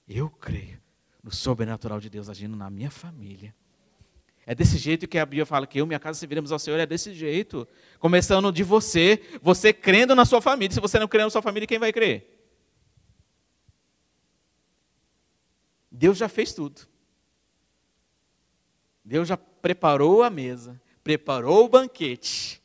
Eu 0.07 0.29
creio 0.29 0.81
no 1.21 1.31
sobrenatural 1.31 1.99
de 1.99 2.09
Deus 2.09 2.29
agindo 2.29 2.55
na 2.55 2.69
minha 2.69 2.89
família. 2.89 3.53
É 4.45 4.55
desse 4.55 4.77
jeito 4.77 5.07
que 5.07 5.17
a 5.17 5.25
Bíblia 5.25 5.45
fala 5.45 5.67
que 5.67 5.79
eu 5.79 5.85
e 5.85 5.87
minha 5.87 5.99
casa 5.99 6.19
serviremos 6.19 6.51
ao 6.51 6.59
Senhor, 6.59 6.79
é 6.79 6.85
desse 6.85 7.13
jeito. 7.13 7.67
Começando 7.99 8.51
de 8.51 8.63
você, 8.63 9.21
você 9.41 9.71
crendo 9.71 10.15
na 10.15 10.25
sua 10.25 10.41
família. 10.41 10.73
Se 10.73 10.81
você 10.81 10.97
não 10.99 11.07
crê 11.07 11.23
na 11.23 11.29
sua 11.29 11.41
família, 11.41 11.67
quem 11.67 11.79
vai 11.79 11.93
crer? 11.93 12.29
Deus 15.91 16.17
já 16.17 16.27
fez 16.27 16.53
tudo. 16.53 16.81
Deus 19.03 19.27
já 19.27 19.37
preparou 19.63 20.23
a 20.23 20.29
mesa, 20.29 20.79
preparou 21.01 21.63
o 21.63 21.69
banquete. 21.69 22.61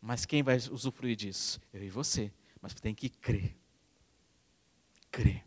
Mas 0.00 0.24
quem 0.24 0.42
vai 0.42 0.56
usufruir 0.56 1.16
disso? 1.16 1.60
Eu 1.70 1.84
e 1.84 1.90
você. 1.90 2.32
Mas 2.62 2.72
tem 2.72 2.94
que 2.94 3.10
crer. 3.10 3.54
Crer. 5.10 5.44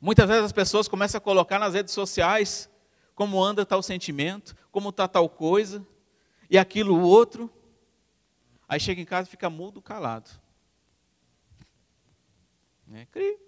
Muitas 0.00 0.26
vezes 0.26 0.44
as 0.46 0.52
pessoas 0.52 0.88
começam 0.88 1.18
a 1.18 1.20
colocar 1.20 1.60
nas 1.60 1.74
redes 1.74 1.94
sociais 1.94 2.68
como 3.14 3.40
anda 3.40 3.64
tal 3.64 3.84
sentimento, 3.84 4.56
como 4.72 4.88
está 4.88 5.06
tal 5.06 5.28
coisa, 5.28 5.86
e 6.50 6.58
aquilo 6.58 6.96
o 6.96 7.02
outro. 7.02 7.48
Aí 8.68 8.80
chega 8.80 9.00
em 9.00 9.04
casa 9.04 9.28
e 9.28 9.30
fica 9.30 9.48
mudo, 9.48 9.80
calado. 9.80 10.28
Né? 12.84 13.06
Cri. 13.12 13.38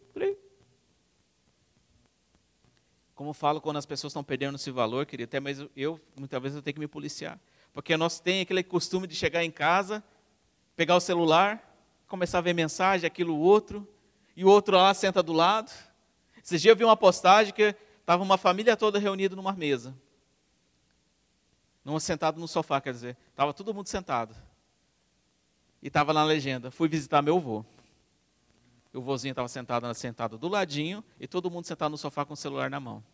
Como 3.16 3.33
falo 3.33 3.62
quando 3.62 3.79
as 3.79 3.87
pessoas 3.87 4.11
estão 4.11 4.22
perdendo 4.22 4.57
esse 4.57 4.70
valor, 4.70 5.07
queria 5.07 5.24
até 5.24 5.40
mesmo 5.40 5.70
eu, 5.74 5.98
muitas 6.18 6.40
vezes, 6.40 6.57
eu 6.57 6.62
tenho 6.62 6.74
que 6.74 6.81
me 6.81 6.87
policiar. 6.87 7.40
Porque 7.72 7.96
nós 7.96 8.20
temos 8.20 8.42
aquele 8.42 8.62
costume 8.62 9.07
de 9.07 9.16
chegar 9.16 9.42
em 9.42 9.50
casa, 9.50 10.05
pegar 10.76 10.94
o 10.94 11.00
celular, 11.00 11.74
começar 12.07 12.38
a 12.38 12.40
ver 12.42 12.52
mensagem, 12.52 13.07
aquilo 13.07 13.35
outro, 13.35 13.88
e 14.37 14.44
o 14.44 14.48
outro 14.48 14.76
lá 14.76 14.92
senta 14.92 15.22
do 15.22 15.33
lado. 15.33 15.72
Esses 16.44 16.61
dias 16.61 16.72
eu 16.72 16.76
vi 16.76 16.85
uma 16.85 16.96
postagem 16.96 17.55
que 17.55 17.74
estava 17.98 18.22
uma 18.22 18.37
família 18.37 18.76
toda 18.76 18.98
reunida 18.98 19.35
numa 19.35 19.55
mesa. 19.55 19.96
Numa, 21.83 21.98
sentado 21.98 22.38
no 22.38 22.46
sofá, 22.46 22.83
quer 22.83 22.92
dizer. 22.92 23.16
Estava 23.31 23.55
todo 23.55 23.72
mundo 23.72 23.87
sentado. 23.87 24.37
E 25.81 25.87
estava 25.87 26.12
na 26.12 26.22
legenda, 26.22 26.70
fui 26.70 26.87
visitar 26.87 27.22
meu 27.22 27.38
avô. 27.38 27.64
O 28.96 29.02
vozinho 29.02 29.32
estava 29.32 29.46
sentado, 29.46 29.92
sentado 29.92 30.38
do 30.38 30.48
ladinho 30.48 31.04
e 31.20 31.28
todo 31.28 31.50
mundo 31.50 31.66
sentado 31.66 31.90
no 31.90 31.98
sofá 31.98 32.24
com 32.24 32.32
o 32.32 32.37
celular 32.37 32.70
na 32.70 32.80
mão. 32.80 33.04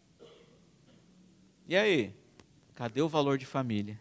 E 1.66 1.76
aí? 1.76 2.14
Cadê 2.76 3.02
o 3.02 3.08
valor 3.08 3.36
de 3.36 3.44
família? 3.44 3.98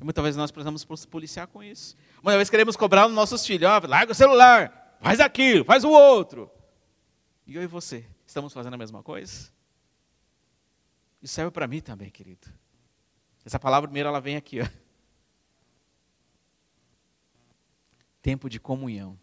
E 0.00 0.04
muitas 0.04 0.24
vezes 0.24 0.36
nós 0.36 0.50
precisamos 0.50 0.84
policiar 1.06 1.46
com 1.46 1.62
isso. 1.62 1.96
Muitas 2.16 2.34
vezes 2.34 2.50
queremos 2.50 2.74
cobrar 2.74 3.06
nos 3.06 3.14
nossos 3.14 3.46
filhos, 3.46 3.70
larga 3.88 4.10
o 4.10 4.14
celular, 4.16 4.98
faz 5.00 5.20
aquilo, 5.20 5.64
faz 5.64 5.84
o 5.84 5.90
outro. 5.90 6.50
E 7.46 7.54
eu 7.54 7.62
e 7.62 7.66
você, 7.68 8.04
estamos 8.26 8.52
fazendo 8.52 8.74
a 8.74 8.78
mesma 8.78 9.00
coisa? 9.00 9.48
Isso 11.22 11.34
serve 11.34 11.52
para 11.52 11.68
mim 11.68 11.80
também, 11.80 12.10
querido. 12.10 12.48
Essa 13.44 13.60
palavra 13.60 13.86
primeiro 13.88 14.08
ela 14.08 14.20
vem 14.20 14.34
aqui, 14.34 14.60
ó. 14.60 14.66
Tempo 18.20 18.50
de 18.50 18.58
comunhão 18.58 19.16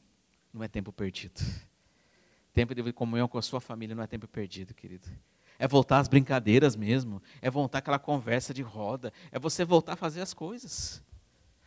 não 0.56 0.64
é 0.64 0.70
tempo 0.70 0.92
perdido. 0.92 1.42
Tempo 2.54 2.74
de 2.74 2.94
comunhão 2.94 3.28
com 3.28 3.38
a 3.38 3.42
sua 3.42 3.60
família 3.60 3.94
não 3.94 4.02
é 4.02 4.08
tempo 4.08 4.26
perdido, 4.26 4.74
querido. 4.74 5.06
É 5.60 5.68
voltar 5.68 6.00
às 6.00 6.08
brincadeiras 6.08 6.76
mesmo, 6.76 7.22
é 7.42 7.50
voltar 7.50 7.80
aquela 7.80 8.00
conversa 8.00 8.54
de 8.54 8.62
roda, 8.62 9.12
é 9.32 9.38
você 9.38 9.66
voltar 9.66 9.94
a 9.94 9.98
fazer 9.98 10.22
as 10.22 10.34
coisas. 10.34 11.04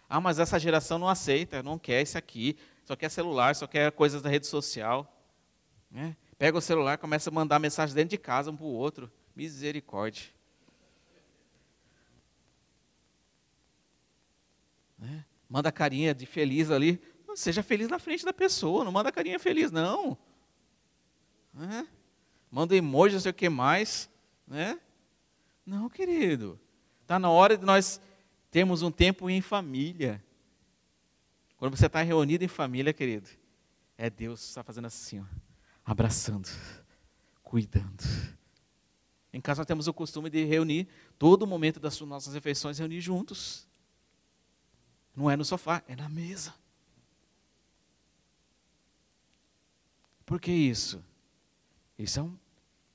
Ah, 0.08 0.20
mas 0.20 0.38
essa 0.38 0.58
geração 0.58 0.98
não 0.98 1.08
aceita, 1.08 1.62
não 1.62 1.78
quer 1.78 2.00
isso 2.00 2.16
aqui, 2.16 2.56
só 2.86 2.96
quer 2.96 3.10
celular, 3.10 3.54
só 3.54 3.66
quer 3.66 3.92
coisas 3.92 4.22
da 4.22 4.30
rede 4.30 4.46
social. 4.46 5.14
Né? 5.90 6.16
Pega 6.38 6.56
o 6.56 6.62
celular, 6.62 6.96
começa 6.96 7.28
a 7.28 7.32
mandar 7.32 7.58
mensagem 7.58 7.94
dentro 7.94 8.10
de 8.10 8.18
casa 8.18 8.50
um 8.50 8.56
para 8.56 8.64
o 8.64 8.68
outro. 8.68 9.12
Misericórdia. 9.36 10.24
Né? 14.98 15.24
Manda 15.48 15.70
carinha 15.70 16.14
de 16.14 16.24
feliz 16.24 16.70
ali. 16.70 16.98
Seja 17.38 17.62
feliz 17.62 17.86
na 17.86 18.00
frente 18.00 18.24
da 18.24 18.32
pessoa, 18.32 18.82
não 18.82 18.90
manda 18.90 19.12
carinha 19.12 19.38
feliz, 19.38 19.70
não. 19.70 20.18
Né? 21.54 21.86
Manda 22.50 22.74
emoji, 22.74 23.14
não 23.14 23.20
sei 23.20 23.30
o 23.30 23.34
que 23.34 23.48
mais. 23.48 24.10
Né? 24.44 24.76
Não, 25.64 25.88
querido. 25.88 26.58
Está 27.00 27.16
na 27.16 27.30
hora 27.30 27.56
de 27.56 27.64
nós 27.64 28.00
termos 28.50 28.82
um 28.82 28.90
tempo 28.90 29.30
em 29.30 29.40
família. 29.40 30.20
Quando 31.56 31.76
você 31.76 31.86
está 31.86 32.02
reunido 32.02 32.42
em 32.42 32.48
família, 32.48 32.92
querido, 32.92 33.30
é 33.96 34.10
Deus 34.10 34.40
que 34.40 34.48
está 34.48 34.64
fazendo 34.64 34.86
assim, 34.86 35.20
ó, 35.20 35.24
abraçando, 35.84 36.48
cuidando. 37.44 38.02
Em 39.32 39.40
casa 39.40 39.60
nós 39.60 39.66
temos 39.66 39.86
o 39.86 39.94
costume 39.94 40.28
de 40.28 40.44
reunir 40.44 40.88
todo 41.16 41.46
momento 41.46 41.78
das 41.78 42.00
nossas 42.00 42.34
refeições, 42.34 42.80
reunir 42.80 43.00
juntos. 43.00 43.64
Não 45.14 45.30
é 45.30 45.36
no 45.36 45.44
sofá, 45.44 45.84
é 45.86 45.94
na 45.94 46.08
mesa. 46.08 46.52
Por 50.28 50.38
que 50.38 50.52
isso? 50.52 51.02
Isso 51.98 52.20
é 52.20 52.22
um, 52.22 52.36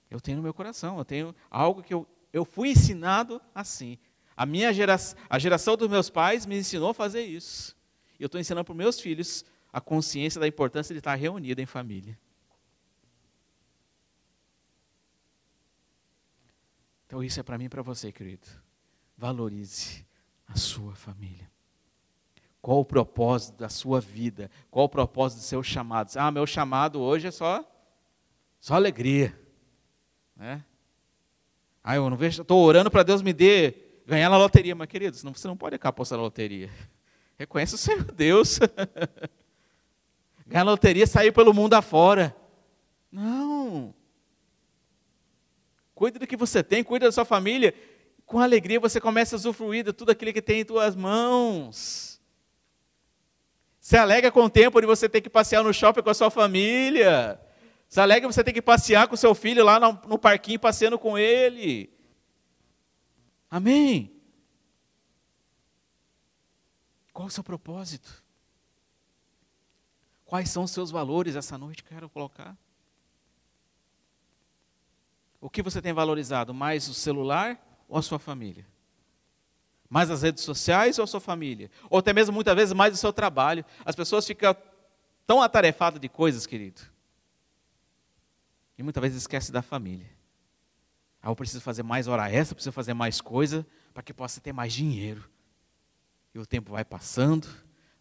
eu 0.08 0.22
tenho 0.22 0.38
no 0.38 0.43
meu 0.43 0.54
coração, 0.54 1.00
eu 1.00 1.04
tenho 1.04 1.36
algo 1.50 1.82
que 1.82 1.91
eu, 1.91 2.08
eu 2.32 2.46
fui 2.46 2.69
ensinado 2.69 3.41
assim. 3.56 3.98
A 4.38 4.46
minha 4.46 4.72
geração, 4.72 5.17
a 5.28 5.39
geração 5.39 5.76
dos 5.76 5.89
meus 5.89 6.12
pais 6.12 6.46
me 6.46 6.56
ensinou 6.56 6.91
a 6.91 6.93
fazer 6.93 7.24
isso. 7.24 7.76
E 8.19 8.24
eu 8.24 8.28
estou 8.28 8.39
ensinando 8.39 8.63
para 8.63 8.72
os 8.72 8.78
meus 8.78 9.00
filhos 9.00 9.43
a 9.72 9.82
consciência 9.82 10.39
da 10.39 10.48
importância 10.48 10.93
de 10.93 11.00
estar 11.00 11.15
reunido 11.15 11.60
em 11.60 11.65
família. 11.65 12.15
Então 17.08 17.24
isso 17.24 17.39
é 17.39 17.43
para 17.43 17.58
mim 17.58 17.65
e 17.65 17.69
para 17.69 17.82
você, 17.82 18.12
querido. 18.12 18.48
Valorize 19.17 20.06
a 20.48 20.56
sua 20.56 20.93
família. 20.93 21.52
Qual 22.63 22.80
o 22.80 22.86
propósito 22.86 23.58
da 23.58 23.67
sua 23.67 23.99
vida? 23.99 24.49
Qual 24.71 24.86
o 24.86 24.89
propósito 24.89 25.39
dos 25.39 25.47
seus 25.47 25.67
chamados? 25.67 26.15
Ah, 26.15 26.32
meu 26.32 26.47
chamado 26.47 27.02
hoje 27.02 27.28
é 27.28 27.32
só, 27.32 27.62
só 28.58 28.76
alegria. 28.76 29.38
Né? 30.34 30.63
Ah, 31.84 31.97
eu 31.97 32.10
não 32.10 32.15
vejo, 32.15 32.41
estou 32.41 32.63
orando 32.63 32.89
para 32.89 33.04
Deus 33.04 33.21
me 33.21 33.34
dê, 33.34 33.76
ganhar 34.08 34.30
na 34.30 34.38
loteria. 34.38 34.73
Mas, 34.73 34.88
queridos, 34.88 35.21
você 35.21 35.45
não 35.45 35.58
pode 35.58 35.78
apostar 35.82 36.17
na 36.17 36.23
loteria. 36.23 36.69
Reconhece 37.38 37.76
o 37.76 37.78
Senhor 37.78 38.10
Deus. 38.13 38.60
ganhar 40.47 40.63
na 40.63 40.71
loteria 40.71 41.06
sair 41.06 41.34
pelo 41.34 41.54
mundo 41.54 41.73
afora. 41.73 42.34
Não. 43.12 43.93
Cuide 45.93 46.17
do 46.17 46.26
que 46.26 46.38
você 46.38 46.63
tem, 46.63 46.82
cuide 46.82 47.06
da 47.08 47.12
sua 47.12 47.26
família. 47.26 47.73
Com 48.26 48.39
alegria 48.39 48.80
você 48.80 49.02
começa 49.02 49.36
a 49.36 49.38
usufruir 49.38 49.84
de 49.84 49.91
tudo 49.91 50.12
aquilo 50.12 50.32
que 50.32 50.41
tem 50.41 50.62
em 50.62 50.65
tuas 50.65 50.95
mãos. 50.95 52.12
Se 53.84 53.98
alegra 53.98 54.32
com 54.32 54.46
o 54.46 54.50
tempo 54.50 54.80
de 54.80 54.88
você 54.88 55.10
ter 55.10 55.19
que 55.19 55.30
passear 55.30 55.62
no 55.62 55.74
shopping 55.74 56.02
com 56.02 56.10
a 56.10 56.13
sua 56.13 56.32
família. 56.32 57.38
Se 57.89 58.00
alegra 58.00 58.32
você 58.32 58.41
ter 58.41 58.54
que 58.54 58.62
passear 58.62 59.10
com 59.10 59.15
o 59.15 59.17
seu 59.17 59.36
filho 59.36 59.62
lá 59.62 59.78
no, 59.78 59.91
no 60.08 60.17
parquinho, 60.17 60.58
passeando 60.58 60.98
com 60.98 61.17
ele. 61.17 61.93
Amém? 63.52 64.10
Qual 67.12 67.28
o 67.28 67.30
seu 67.30 67.43
propósito? 67.43 68.24
Quais 70.26 70.50
são 70.50 70.63
os 70.63 70.72
seus 70.72 70.89
valores 70.89 71.36
essa 71.36 71.58
noite? 71.58 71.84
Quero 71.84 72.10
colocar. 72.10 72.58
O 75.41 75.50
que 75.50 75.62
você 75.62 75.82
tem 75.82 75.91
valorizado? 75.91 76.54
Mais 76.54 76.88
o 76.88 76.93
celular 76.93 77.62
ou 77.89 77.98
a 77.98 78.02
sua 78.02 78.17
família? 78.17 78.65
Mais 79.93 80.10
as 80.10 80.23
redes 80.23 80.43
sociais 80.43 80.97
ou 80.97 81.03
a 81.03 81.08
sua 81.08 81.19
família? 81.19 81.69
Ou 81.88 81.99
até 81.99 82.12
mesmo, 82.12 82.34
muitas 82.34 82.56
vezes, 82.56 82.73
mais 82.73 82.95
o 82.95 82.97
seu 82.97 83.13
trabalho. 83.13 83.63
As 83.86 83.95
pessoas 83.95 84.25
ficam 84.25 84.58
tão 85.27 85.39
atarefadas 85.39 86.01
de 86.01 86.10
coisas, 86.10 86.47
querido. 86.47 86.82
E 88.75 88.82
muitas 88.82 88.99
vezes 88.99 89.19
esquece 89.19 89.51
da 89.51 89.62
família. 89.62 90.10
Ah, 91.21 91.29
eu 91.29 91.36
preciso 91.36 91.62
fazer 91.62 91.84
mais 91.84 92.08
hora 92.08 92.27
extra, 92.27 92.56
preciso 92.56 92.71
fazer 92.71 92.95
mais 92.95 93.21
coisa 93.21 93.63
para 93.93 94.01
que 94.01 94.12
possa 94.12 94.41
ter 94.41 94.51
mais 94.51 94.73
dinheiro. 94.73 95.29
E 96.34 96.39
o 96.39 96.45
tempo 96.47 96.71
vai 96.71 96.84
passando, 96.84 97.47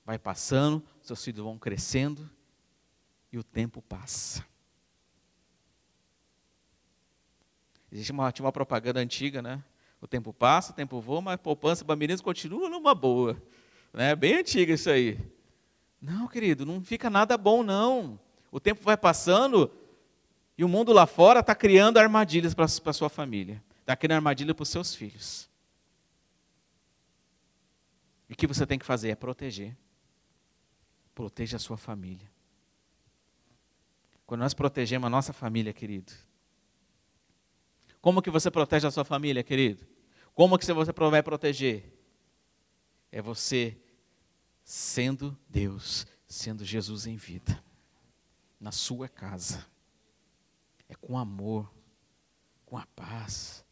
vai 0.02 0.18
passando, 0.18 0.82
seus 1.02 1.22
filhos 1.22 1.44
vão 1.44 1.58
crescendo 1.58 2.26
e 3.30 3.36
o 3.36 3.44
tempo 3.44 3.82
passa. 3.82 4.42
Existe 7.92 8.12
uma, 8.12 8.32
uma 8.40 8.50
propaganda 8.50 8.98
antiga, 8.98 9.42
né? 9.42 9.62
O 10.02 10.06
tempo 10.08 10.32
passa, 10.32 10.72
o 10.72 10.74
tempo 10.74 11.00
voa, 11.00 11.20
mas 11.20 11.34
a 11.34 11.38
poupança 11.38 11.84
Bamirinos 11.84 12.20
continua 12.20 12.68
numa 12.68 12.92
boa. 12.92 13.40
Né? 13.92 14.16
Bem 14.16 14.34
antiga 14.34 14.74
isso 14.74 14.90
aí. 14.90 15.16
Não, 16.00 16.26
querido, 16.26 16.66
não 16.66 16.82
fica 16.82 17.08
nada 17.08 17.38
bom, 17.38 17.62
não. 17.62 18.18
O 18.50 18.58
tempo 18.58 18.82
vai 18.82 18.96
passando 18.96 19.70
e 20.58 20.64
o 20.64 20.68
mundo 20.68 20.92
lá 20.92 21.06
fora 21.06 21.38
está 21.38 21.54
criando 21.54 21.98
armadilhas 21.98 22.52
para 22.52 22.64
a 22.64 22.92
sua 22.92 23.08
família. 23.08 23.62
Está 23.78 23.94
criando 23.94 24.16
armadilha 24.16 24.52
para 24.52 24.64
os 24.64 24.68
seus 24.68 24.92
filhos. 24.92 25.48
E 28.28 28.32
o 28.32 28.36
que 28.36 28.48
você 28.48 28.66
tem 28.66 28.80
que 28.80 28.84
fazer 28.84 29.10
é 29.10 29.14
proteger. 29.14 29.76
Proteja 31.14 31.58
a 31.58 31.60
sua 31.60 31.76
família. 31.76 32.28
Quando 34.26 34.40
nós 34.40 34.52
protegemos 34.52 35.06
a 35.06 35.10
nossa 35.10 35.32
família, 35.32 35.72
querido, 35.72 36.12
como 38.02 38.20
que 38.20 38.30
você 38.30 38.50
protege 38.50 38.84
a 38.84 38.90
sua 38.90 39.04
família, 39.04 39.44
querido? 39.44 39.86
Como 40.34 40.58
que 40.58 40.66
você 40.66 40.72
vai 40.72 41.22
proteger? 41.22 41.96
É 43.12 43.22
você 43.22 43.80
sendo 44.64 45.38
Deus, 45.48 46.04
sendo 46.26 46.64
Jesus 46.64 47.06
em 47.06 47.16
vida, 47.16 47.62
na 48.58 48.72
sua 48.72 49.08
casa. 49.08 49.64
É 50.88 50.96
com 50.96 51.16
amor, 51.16 51.72
com 52.66 52.76
a 52.76 52.84
paz. 52.96 53.64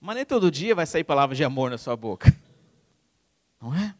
Mas 0.00 0.14
nem 0.14 0.24
todo 0.24 0.50
dia 0.50 0.76
vai 0.76 0.86
sair 0.86 1.02
palavras 1.02 1.36
de 1.36 1.42
amor 1.42 1.68
na 1.68 1.76
sua 1.76 1.96
boca. 1.96 2.32
Não 3.60 3.74
é? 3.74 3.96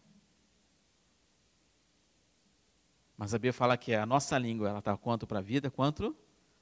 Mas 3.16 3.34
a 3.34 3.38
Bíblia 3.38 3.52
fala 3.52 3.76
que 3.76 3.94
a 3.94 4.06
nossa 4.06 4.38
língua 4.38 4.68
ela 4.68 4.78
está 4.78 4.96
quanto 4.96 5.26
para 5.26 5.40
a 5.40 5.42
vida, 5.42 5.72
quanto 5.72 6.16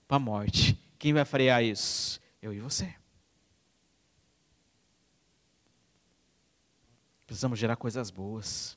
para 0.08 0.16
a 0.16 0.20
morte. 0.20 0.74
Quem 0.98 1.12
vai 1.12 1.24
frear 1.26 1.62
isso? 1.62 2.18
Eu 2.40 2.54
e 2.54 2.60
você. 2.60 2.99
Precisamos 7.30 7.60
gerar 7.60 7.76
coisas 7.76 8.10
boas. 8.10 8.76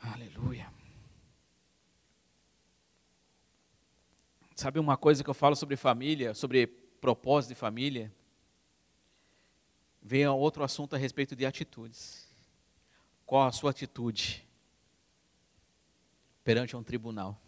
Aleluia. 0.00 0.72
Sabe 4.56 4.78
uma 4.78 4.96
coisa 4.96 5.22
que 5.22 5.28
eu 5.28 5.34
falo 5.34 5.54
sobre 5.54 5.76
família, 5.76 6.32
sobre 6.32 6.66
propósito 6.66 7.50
de 7.50 7.54
família? 7.54 8.10
Vem 10.00 10.26
outro 10.26 10.64
assunto 10.64 10.96
a 10.96 10.98
respeito 10.98 11.36
de 11.36 11.44
atitudes. 11.44 12.26
Qual 13.26 13.46
a 13.46 13.52
sua 13.52 13.72
atitude 13.72 14.42
perante 16.42 16.74
um 16.74 16.82
tribunal? 16.82 17.38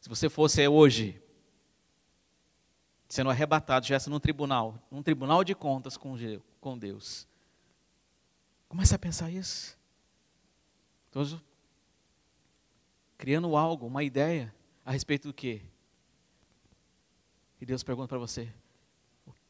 Se 0.00 0.08
você 0.08 0.28
fosse 0.28 0.68
hoje 0.68 1.20
sendo 3.08 3.30
arrebatado, 3.30 3.84
estivesse 3.84 4.10
num 4.10 4.20
tribunal, 4.20 4.78
num 4.90 5.02
tribunal 5.02 5.44
de 5.44 5.54
contas 5.54 5.96
com, 5.96 6.16
Deus. 6.78 7.26
Comece 8.68 8.94
a 8.94 8.98
pensar 8.98 9.30
isso. 9.30 9.78
Estou 11.06 11.40
criando 13.16 13.56
algo, 13.56 13.86
uma 13.86 14.02
ideia 14.02 14.54
a 14.84 14.92
respeito 14.92 15.28
do 15.28 15.34
quê? 15.34 15.62
E 17.60 17.64
Deus 17.64 17.82
pergunta 17.82 18.08
para 18.08 18.18
você: 18.18 18.52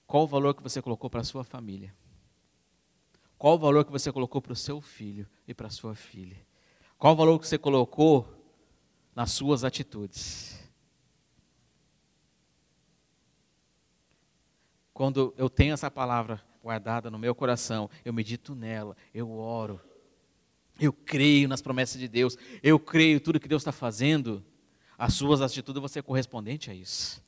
qual 0.07 0.25
o 0.25 0.27
valor 0.27 0.55
que 0.55 0.63
você 0.63 0.81
colocou 0.81 1.09
para 1.09 1.21
a 1.21 1.25
sua 1.25 1.43
família? 1.43 1.95
Qual 3.37 3.55
o 3.55 3.59
valor 3.59 3.85
que 3.85 3.91
você 3.91 4.13
colocou 4.13 4.41
para 4.41 4.53
o 4.53 4.57
seu 4.57 4.81
filho 4.81 5.29
e 5.47 5.53
para 5.53 5.67
a 5.67 5.71
sua 5.71 5.95
filha? 5.95 6.37
Qual 6.99 7.13
o 7.13 7.17
valor 7.17 7.39
que 7.39 7.47
você 7.49 7.59
colocou 7.59 8.27
nas 9.15 9.33
suas 9.33 9.65
atitudes? 9.65 10.64
Quando 14.95 15.35
eu 15.37 15.51
tenho 15.51 15.75
essa 15.75 15.91
palavra 15.91 16.41
guardada 16.63 17.11
no 17.11 17.19
meu 17.19 17.35
coração, 17.35 17.91
eu 18.05 18.13
medito 18.13 18.55
nela, 18.55 18.97
eu 19.13 19.29
oro, 19.33 19.81
eu 20.79 20.93
creio 20.93 21.49
nas 21.49 21.61
promessas 21.61 22.01
de 22.01 22.07
Deus, 22.07 22.39
eu 22.63 22.79
creio 22.79 23.21
tudo 23.21 23.41
que 23.41 23.49
Deus 23.49 23.63
está 23.63 23.73
fazendo, 23.73 24.43
as 24.97 25.15
suas 25.15 25.41
atitudes 25.41 25.81
vão 25.81 25.89
ser 25.89 26.05
correspondentes 26.05 26.69
a 26.69 26.75
isso. 26.75 27.23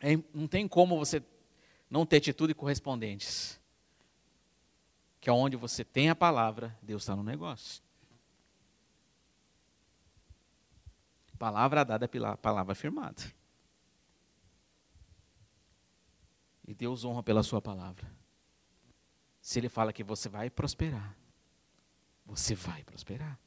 É, 0.00 0.18
não 0.34 0.48
tem 0.48 0.66
como 0.66 0.98
você 0.98 1.22
não 1.88 2.04
ter 2.04 2.16
atitude 2.16 2.52
correspondentes. 2.52 3.60
Que 5.20 5.30
é 5.30 5.32
onde 5.32 5.56
você 5.56 5.84
tem 5.84 6.10
a 6.10 6.16
palavra, 6.16 6.76
Deus 6.82 7.02
está 7.02 7.14
no 7.14 7.22
negócio. 7.22 7.80
Palavra 11.38 11.84
dada 11.84 12.08
pela 12.08 12.36
palavra 12.36 12.74
firmada. 12.74 13.22
E 16.66 16.74
Deus 16.74 17.04
honra 17.04 17.22
pela 17.22 17.42
sua 17.42 17.60
palavra. 17.60 18.10
Se 19.40 19.58
Ele 19.58 19.68
fala 19.68 19.92
que 19.92 20.04
você 20.04 20.28
vai 20.28 20.48
prosperar, 20.48 21.16
você 22.24 22.54
vai 22.54 22.84
prosperar. 22.84 23.38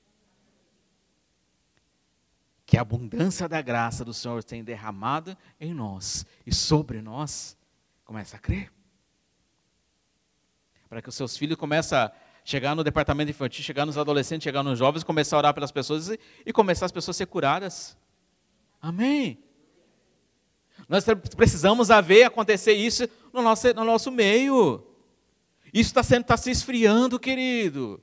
Que 2.65 2.77
a 2.77 2.81
abundância 2.81 3.47
da 3.47 3.61
graça 3.61 4.03
do 4.03 4.13
Senhor 4.13 4.43
tem 4.43 4.63
derramado 4.63 5.37
em 5.59 5.73
nós 5.73 6.25
e 6.45 6.53
sobre 6.53 7.01
nós. 7.01 7.57
Começa 8.03 8.35
a 8.35 8.39
crer. 8.39 8.71
Para 10.89 11.01
que 11.01 11.09
os 11.09 11.15
seus 11.15 11.37
filhos 11.37 11.57
comecem 11.57 11.97
a 11.97 12.11
chegar 12.43 12.75
no 12.75 12.83
departamento 12.83 13.31
infantil, 13.31 13.63
chegar 13.63 13.85
nos 13.85 13.97
adolescentes, 13.97 14.43
chegar 14.43 14.63
nos 14.63 14.77
jovens, 14.77 15.03
começar 15.03 15.37
a 15.37 15.39
orar 15.39 15.53
pelas 15.53 15.71
pessoas 15.71 16.09
e, 16.09 16.19
e 16.45 16.51
começar 16.51 16.85
as 16.85 16.91
pessoas 16.91 17.15
a 17.15 17.19
ser 17.19 17.25
curadas. 17.27 17.97
Amém. 18.81 19.44
Nós 20.87 21.03
precisamos 21.35 21.87
ver 22.03 22.23
acontecer 22.23 22.73
isso 22.73 23.09
no 23.33 23.41
nosso, 23.41 23.73
no 23.73 23.83
nosso 23.83 24.11
meio. 24.11 24.85
Isso 25.73 25.97
está 25.97 26.23
tá 26.23 26.37
se 26.37 26.51
esfriando, 26.51 27.19
querido. 27.19 28.01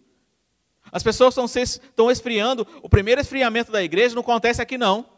As 0.90 1.02
pessoas 1.02 1.36
estão, 1.36 1.62
estão 1.62 2.10
esfriando. 2.10 2.66
O 2.82 2.88
primeiro 2.88 3.20
esfriamento 3.20 3.70
da 3.70 3.82
igreja 3.82 4.14
não 4.14 4.22
acontece 4.22 4.60
aqui, 4.60 4.76
não. 4.76 5.08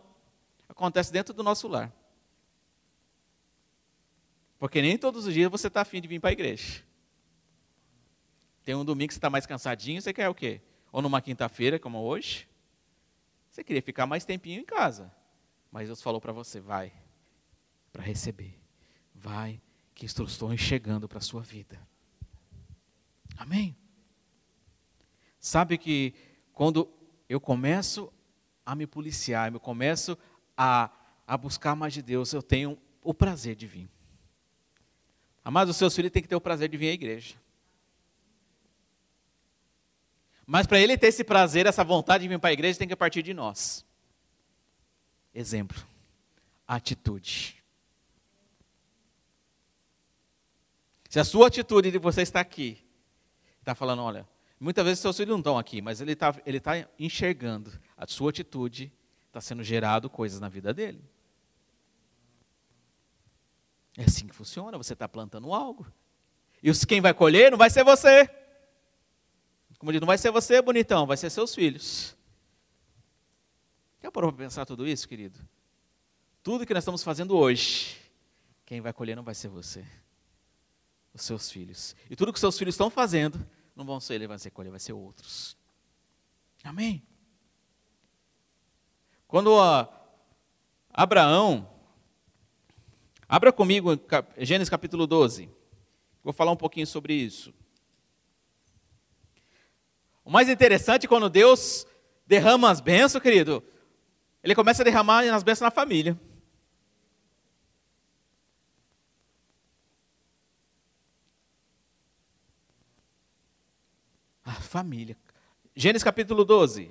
Acontece 0.69 1.13
dentro 1.13 1.33
do 1.33 1.43
nosso 1.43 1.67
lar. 1.67 1.93
Porque 4.59 4.81
nem 4.81 4.97
todos 4.97 5.27
os 5.27 5.35
dias 5.35 5.51
você 5.51 5.69
está 5.69 5.81
afim 5.81 6.01
de 6.01 6.09
vir 6.09 6.21
para 6.21 6.31
a 6.31 6.33
igreja. 6.33 6.83
Tem 8.63 8.75
um 8.75 8.85
domingo 8.85 9.09
que 9.09 9.15
você 9.15 9.19
está 9.19 9.29
mais 9.29 9.47
cansadinho, 9.47 10.01
você 10.01 10.13
quer 10.13 10.29
o 10.29 10.35
quê? 10.35 10.61
Ou 10.93 11.03
numa 11.03 11.21
quinta-feira, 11.21 11.79
como 11.79 11.99
hoje. 11.99 12.49
Você 13.51 13.65
queria 13.65 13.83
ficar 13.83 14.07
mais 14.07 14.25
tempinho 14.25 14.61
em 14.61 14.65
casa. 14.65 15.13
Mas 15.71 15.89
Deus 15.89 16.01
falou 16.01 16.21
para 16.21 16.33
você, 16.33 16.61
vai 16.61 16.93
para 17.95 18.03
receber. 18.03 18.61
Vai, 19.15 19.63
que 19.95 20.05
instruções 20.05 20.59
chegando 20.59 21.09
para 21.09 21.19
a 21.19 21.23
sua 21.23 21.41
vida. 21.41 21.81
Amém? 23.37 23.77
Sabe 25.39 25.79
que 25.79 26.13
quando 26.53 26.91
eu 27.29 27.41
começo 27.41 28.13
a 28.67 28.75
me 28.75 28.85
policiar, 28.85 29.53
eu 29.53 29.61
começo 29.61 30.19
a, 30.57 30.91
a 31.25 31.37
buscar 31.37 31.77
mais 31.77 31.95
de 31.95 32.03
Deus, 32.03 32.33
eu 32.33 32.43
tenho 32.43 32.77
o 33.01 33.15
prazer 33.15 33.55
de 33.55 33.67
vir. 33.67 33.89
Amados, 35.45 35.71
os 35.71 35.77
seus 35.77 35.95
filhos 35.95 36.11
têm 36.11 36.23
que 36.23 36.29
ter 36.29 36.35
o 36.35 36.41
prazer 36.41 36.69
de 36.69 36.77
vir 36.77 36.89
à 36.89 36.93
igreja. 36.93 37.37
Mas 40.45 40.67
para 40.67 40.81
ele 40.81 40.99
ter 40.99 41.07
esse 41.07 41.23
prazer, 41.23 41.65
essa 41.65 41.85
vontade 41.85 42.23
de 42.23 42.29
vir 42.29 42.41
para 42.41 42.51
a 42.51 42.53
igreja, 42.53 42.77
tem 42.77 42.89
que 42.89 42.97
partir 42.97 43.23
de 43.23 43.33
nós. 43.33 43.87
Exemplo, 45.33 45.81
atitude. 46.67 47.64
Se 51.15 51.21
a 51.21 51.25
sua 51.25 51.47
atitude 51.47 51.93
de 51.93 51.99
você 51.99 52.23
estar 52.23 52.41
aqui, 52.41 52.85
está 53.61 53.73
falando, 53.73 54.03
olha, 54.03 54.29
muitas 54.59 54.85
vezes 54.85 54.99
seus 54.99 55.17
filhos 55.17 55.31
não 55.31 55.39
estão 55.39 55.57
aqui, 55.57 55.81
mas 55.81 56.01
ele 56.01 56.11
está 56.11 56.35
ele 56.45 56.59
tá 56.59 56.89
enxergando, 56.99 57.71
a 57.97 58.05
sua 58.05 58.31
atitude 58.31 58.93
está 59.29 59.41
sendo 59.41 59.63
gerado 59.63 60.11
coisas 60.11 60.41
na 60.41 60.49
vida 60.49 60.75
dele. 60.75 61.01
É 63.97 64.03
assim 64.03 64.27
que 64.27 64.35
funciona, 64.35 64.77
você 64.77 64.93
está 64.93 65.09
plantando 65.09 65.55
algo. 65.55 65.87
E 66.61 66.73
quem 66.85 67.01
vai 67.01 67.15
colher 67.15 67.49
não 67.49 67.59
vai 67.59 67.71
ser 67.71 67.85
você. 67.85 68.29
Como 69.79 69.93
diz, 69.93 70.01
não 70.01 70.09
vai 70.09 70.19
ser 70.19 70.33
você, 70.33 70.61
bonitão, 70.61 71.07
vai 71.07 71.17
ser 71.17 71.31
seus 71.31 71.55
filhos. 71.55 72.17
Quer 74.01 74.11
parou 74.11 74.33
para 74.33 74.45
pensar 74.47 74.67
tudo 74.67 74.85
isso, 74.85 75.09
querido? 75.09 75.39
Tudo 76.43 76.67
que 76.67 76.75
nós 76.75 76.83
estamos 76.83 77.05
fazendo 77.05 77.37
hoje, 77.37 78.01
quem 78.67 78.81
vai 78.81 78.93
colher 78.93 79.15
não 79.15 79.23
vai 79.23 79.37
ser 79.37 79.47
você 79.47 79.87
os 81.15 81.23
seus 81.23 81.51
filhos. 81.51 81.95
E 82.11 82.17
tudo 82.17 82.33
que 82.33 82.37
os 82.37 82.41
seus 82.41 82.59
filhos 82.59 82.75
estão 82.75 82.91
fazendo, 82.91 83.47
não 83.77 83.85
vão 83.85 84.01
ser 84.01 84.15
ele, 84.15 84.27
vai 84.27 84.39
ser 84.39 84.51
colher, 84.51 84.71
vai 84.71 84.81
ser 84.81 84.93
outros. 84.93 85.57
Amém? 86.63 87.03
Quando 89.29 89.55
Abraão, 90.93 91.69
abra 93.29 93.53
comigo 93.53 93.99
Gênesis 94.39 94.69
capítulo 94.69 95.07
12, 95.07 95.51
vou 96.23 96.33
falar 96.33 96.53
um 96.53 96.57
pouquinho 96.57 96.87
sobre 96.87 97.15
isso. 97.15 97.55
O 100.25 100.31
mais 100.31 100.49
interessante 100.49 101.05
é 101.05 101.09
quando 101.09 101.29
Deus 101.29 101.87
derrama 102.27 102.71
as 102.71 102.81
bênçãos, 102.81 103.23
querido, 103.23 103.63
ele 104.43 104.55
começa 104.55 104.83
a 104.83 104.85
derramar 104.85 105.21
as 105.33 105.43
bênçãos 105.43 105.67
na 105.67 105.71
família. 105.71 106.19
Família. 114.55 115.17
Gênesis 115.77 116.05
capítulo 116.05 116.45
12. 116.45 116.91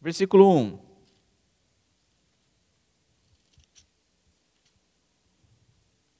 Versículo 0.00 0.56
1. 0.56 0.78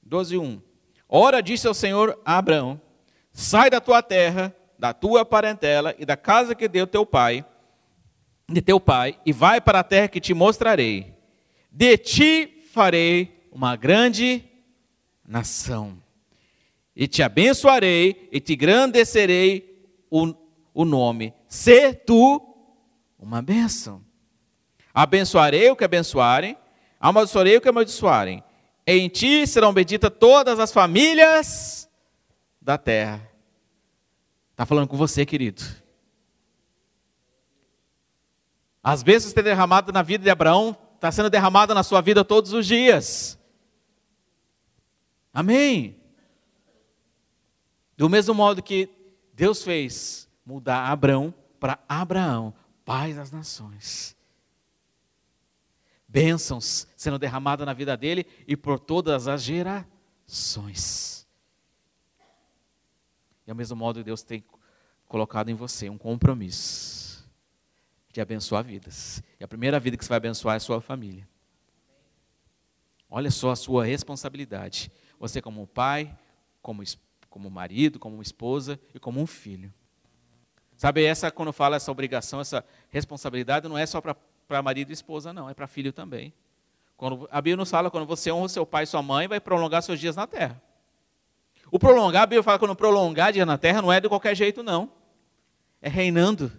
Doze 0.03 0.37
um. 0.37 0.61
Ora 1.07 1.41
disse 1.41 1.67
ao 1.67 1.73
Senhor 1.73 2.19
a 2.25 2.37
Abraão: 2.37 2.79
Sai 3.31 3.69
da 3.69 3.79
tua 3.79 4.03
terra, 4.03 4.55
da 4.77 4.93
tua 4.93 5.25
parentela 5.25 5.95
e 5.97 6.05
da 6.05 6.17
casa 6.17 6.53
que 6.53 6.67
deu 6.67 6.85
teu 6.85 7.05
pai, 7.05 7.45
de 8.49 8.61
teu 8.61 8.79
pai, 8.79 9.19
e 9.25 9.31
vai 9.31 9.61
para 9.61 9.79
a 9.79 9.83
terra 9.83 10.09
que 10.09 10.19
te 10.19 10.33
mostrarei. 10.33 11.15
De 11.71 11.97
ti 11.97 12.63
farei 12.73 13.47
uma 13.51 13.75
grande 13.75 14.43
nação 15.25 16.01
e 16.95 17.07
te 17.07 17.23
abençoarei 17.23 18.29
e 18.31 18.39
te 18.39 18.53
engrandecerei 18.53 19.89
o, 20.09 20.33
o 20.73 20.85
nome. 20.85 21.33
Se 21.47 21.93
tu 21.93 22.51
uma 23.21 23.41
bênção. 23.41 24.03
Abençoarei 24.93 25.69
o 25.69 25.75
que 25.75 25.83
abençoarem, 25.83 26.57
amaldiçoarei 26.99 27.57
o 27.57 27.61
que 27.61 27.69
amaldiçoarem. 27.69 28.43
Em 28.85 29.07
ti 29.07 29.45
serão 29.45 29.71
benditas 29.71 30.11
todas 30.19 30.59
as 30.59 30.73
famílias 30.73 31.87
da 32.59 32.77
terra. 32.77 33.29
Está 34.51 34.65
falando 34.65 34.87
com 34.87 34.97
você, 34.97 35.25
querido. 35.25 35.63
As 38.83 39.03
bênçãos 39.03 39.33
que 39.33 39.41
derramado 39.41 39.93
na 39.93 40.01
vida 40.01 40.23
de 40.23 40.29
Abraão, 40.29 40.75
está 40.95 41.11
sendo 41.11 41.29
derramada 41.29 41.73
na 41.73 41.83
sua 41.83 42.01
vida 42.01 42.25
todos 42.25 42.51
os 42.53 42.65
dias. 42.65 43.39
Amém. 45.31 46.00
Do 48.01 48.09
mesmo 48.09 48.33
modo 48.33 48.63
que 48.63 48.89
Deus 49.31 49.61
fez 49.61 50.27
mudar 50.43 50.87
Abraão 50.87 51.31
para 51.59 51.77
Abraão, 51.87 52.51
pai 52.83 53.13
das 53.13 53.31
nações. 53.31 54.17
Bênçãos 56.07 56.87
sendo 56.97 57.19
derramadas 57.19 57.63
na 57.63 57.73
vida 57.73 57.95
dele 57.95 58.25
e 58.47 58.57
por 58.57 58.79
todas 58.79 59.27
as 59.27 59.43
gerações. 59.43 61.27
E 63.45 63.51
ao 63.51 63.55
mesmo 63.55 63.77
modo 63.77 64.03
Deus 64.03 64.23
tem 64.23 64.43
colocado 65.05 65.49
em 65.49 65.53
você 65.53 65.87
um 65.87 65.95
compromisso 65.99 67.29
de 68.11 68.19
abençoar 68.19 68.63
vidas. 68.63 69.21
E 69.39 69.43
a 69.43 69.47
primeira 69.47 69.79
vida 69.79 69.95
que 69.95 70.03
você 70.03 70.09
vai 70.09 70.17
abençoar 70.17 70.55
é 70.55 70.57
a 70.57 70.59
sua 70.59 70.81
família. 70.81 71.29
Olha 73.07 73.29
só 73.29 73.51
a 73.51 73.55
sua 73.55 73.85
responsabilidade. 73.85 74.91
Você 75.19 75.39
como 75.39 75.67
pai, 75.67 76.17
como 76.63 76.81
esposo, 76.81 77.10
como 77.31 77.49
marido, 77.49 77.97
como 77.97 78.21
esposa 78.21 78.77
e 78.93 78.99
como 78.99 79.21
um 79.21 79.25
filho. 79.25 79.73
Sabe, 80.75 81.03
essa 81.03 81.31
quando 81.31 81.53
fala 81.53 81.77
essa 81.77 81.89
obrigação, 81.89 82.41
essa 82.41 82.63
responsabilidade, 82.89 83.67
não 83.69 83.77
é 83.77 83.85
só 83.85 84.01
para 84.01 84.61
marido 84.61 84.89
e 84.89 84.93
esposa, 84.93 85.31
não, 85.31 85.49
é 85.49 85.53
para 85.53 85.65
filho 85.65 85.93
também. 85.93 86.33
Quando, 86.97 87.27
a 87.31 87.41
Bíblia 87.41 87.55
nos 87.55 87.71
fala, 87.71 87.89
quando 87.89 88.05
você 88.05 88.31
honra 88.31 88.49
seu 88.49 88.65
pai 88.65 88.83
e 88.83 88.87
sua 88.87 89.01
mãe, 89.01 89.29
vai 89.29 89.39
prolongar 89.39 89.81
seus 89.81 89.97
dias 89.97 90.17
na 90.17 90.27
terra. 90.27 90.61
O 91.71 91.79
prolongar, 91.79 92.23
a 92.23 92.25
Bíblia 92.25 92.43
fala 92.43 92.59
quando 92.59 92.75
prolongar 92.75 93.31
dias 93.31 93.47
na 93.47 93.57
terra, 93.57 93.81
não 93.81 93.93
é 93.93 94.01
de 94.01 94.09
qualquer 94.09 94.35
jeito, 94.35 94.61
não. 94.61 94.91
É 95.81 95.87
reinando. 95.87 96.51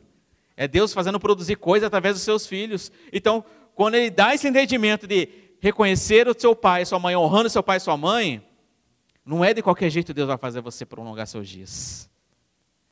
É 0.56 0.66
Deus 0.66 0.94
fazendo 0.94 1.20
produzir 1.20 1.56
coisa 1.56 1.86
através 1.86 2.14
dos 2.14 2.22
seus 2.22 2.46
filhos. 2.46 2.90
Então, 3.12 3.44
quando 3.74 3.96
ele 3.96 4.10
dá 4.10 4.34
esse 4.34 4.48
entendimento 4.48 5.06
de 5.06 5.28
reconhecer 5.60 6.26
o 6.26 6.34
seu 6.38 6.56
pai 6.56 6.82
e 6.82 6.86
sua 6.86 6.98
mãe, 6.98 7.14
honrando 7.14 7.50
seu 7.50 7.62
pai 7.62 7.76
e 7.76 7.80
sua 7.80 7.96
mãe, 7.96 8.42
não 9.24 9.44
é 9.44 9.54
de 9.54 9.62
qualquer 9.62 9.90
jeito 9.90 10.12
Deus 10.12 10.28
vai 10.28 10.38
fazer 10.38 10.60
você 10.60 10.84
prolongar 10.84 11.26
seus 11.26 11.48
dias. 11.48 12.10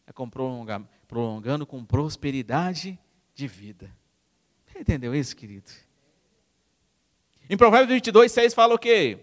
É 0.06 0.12
com 0.12 0.28
prolongar, 0.28 0.82
prolongando 1.06 1.66
com 1.66 1.84
prosperidade 1.84 2.98
de 3.34 3.46
vida. 3.46 3.90
Entendeu 4.78 5.14
isso, 5.14 5.36
querido? 5.36 5.70
Em 7.48 7.56
Provérbios 7.56 7.94
22, 7.94 8.30
6 8.30 8.54
fala 8.54 8.74
o 8.74 8.78
quê? 8.78 9.18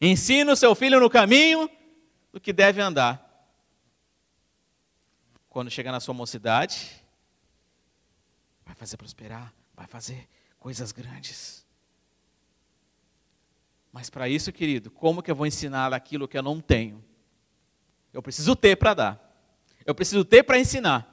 Ensina 0.00 0.52
o 0.52 0.56
seu 0.56 0.74
filho 0.74 0.98
no 0.98 1.08
caminho 1.08 1.70
do 2.32 2.40
que 2.40 2.52
deve 2.52 2.80
andar. 2.80 3.28
Quando 5.48 5.70
chegar 5.70 5.92
na 5.92 6.00
sua 6.00 6.14
mocidade, 6.14 6.90
vai 8.64 8.74
fazer 8.74 8.96
prosperar, 8.96 9.54
vai 9.74 9.86
fazer 9.86 10.28
coisas 10.58 10.90
grandes. 10.90 11.61
Mas 13.92 14.08
para 14.08 14.28
isso, 14.28 14.50
querido, 14.50 14.90
como 14.90 15.22
que 15.22 15.30
eu 15.30 15.36
vou 15.36 15.46
ensinar 15.46 15.92
aquilo 15.92 16.26
que 16.26 16.38
eu 16.38 16.42
não 16.42 16.60
tenho? 16.60 17.04
Eu 18.12 18.22
preciso 18.22 18.56
ter 18.56 18.76
para 18.76 18.94
dar. 18.94 19.32
Eu 19.84 19.94
preciso 19.94 20.24
ter 20.24 20.42
para 20.42 20.58
ensinar. 20.58 21.08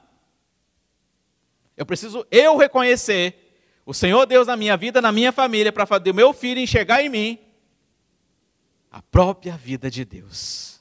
Eu 1.76 1.84
preciso 1.84 2.26
eu 2.30 2.56
reconhecer 2.56 3.50
o 3.84 3.92
Senhor 3.92 4.24
Deus 4.26 4.46
na 4.46 4.56
minha 4.56 4.76
vida, 4.76 5.00
na 5.00 5.12
minha 5.12 5.32
família, 5.32 5.72
para 5.72 5.84
fazer 5.84 6.10
o 6.10 6.14
meu 6.14 6.32
filho 6.32 6.60
enxergar 6.60 7.02
em 7.02 7.08
mim 7.08 7.38
a 8.90 9.02
própria 9.02 9.56
vida 9.56 9.90
de 9.90 10.04
Deus. 10.04 10.80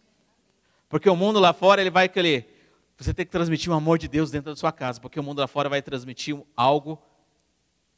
Porque 0.87 1.09
o 1.09 1.15
mundo 1.15 1.39
lá 1.39 1.53
fora, 1.53 1.81
ele 1.81 1.91
vai 1.91 2.09
querer. 2.09 2.55
Você 2.97 3.13
tem 3.13 3.25
que 3.25 3.31
transmitir 3.31 3.71
o 3.71 3.75
amor 3.75 3.97
de 3.97 4.07
Deus 4.07 4.31
dentro 4.31 4.51
da 4.51 4.55
sua 4.55 4.71
casa, 4.71 4.99
porque 4.99 5.19
o 5.19 5.23
mundo 5.23 5.39
lá 5.39 5.47
fora 5.47 5.69
vai 5.69 5.81
transmitir 5.81 6.37
algo 6.55 7.01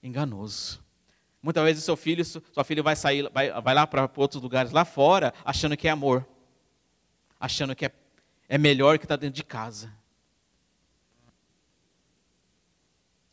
enganoso. 0.04 0.81
Muitas 1.42 1.64
vezes 1.64 1.84
seu 1.84 1.98
filho, 1.98 2.24
sua 2.24 2.64
filha 2.64 2.84
vai 2.84 2.96
sair, 2.96 3.30
vai, 3.32 3.50
vai 3.62 3.74
lá 3.74 3.88
para 3.88 4.10
outros 4.16 4.42
lugares 4.42 4.72
lá 4.72 4.86
fora, 4.86 5.34
achando 5.44 5.76
que 5.76 5.88
é 5.88 5.92
amor, 5.92 6.28
achando 7.40 7.76
que 7.76 7.86
é, 7.86 7.92
é 8.48 8.58
melhor 8.58 9.00
que 9.00 9.06
está 9.06 9.16
dentro 9.16 9.36
de 9.36 9.44
casa. 9.44 9.92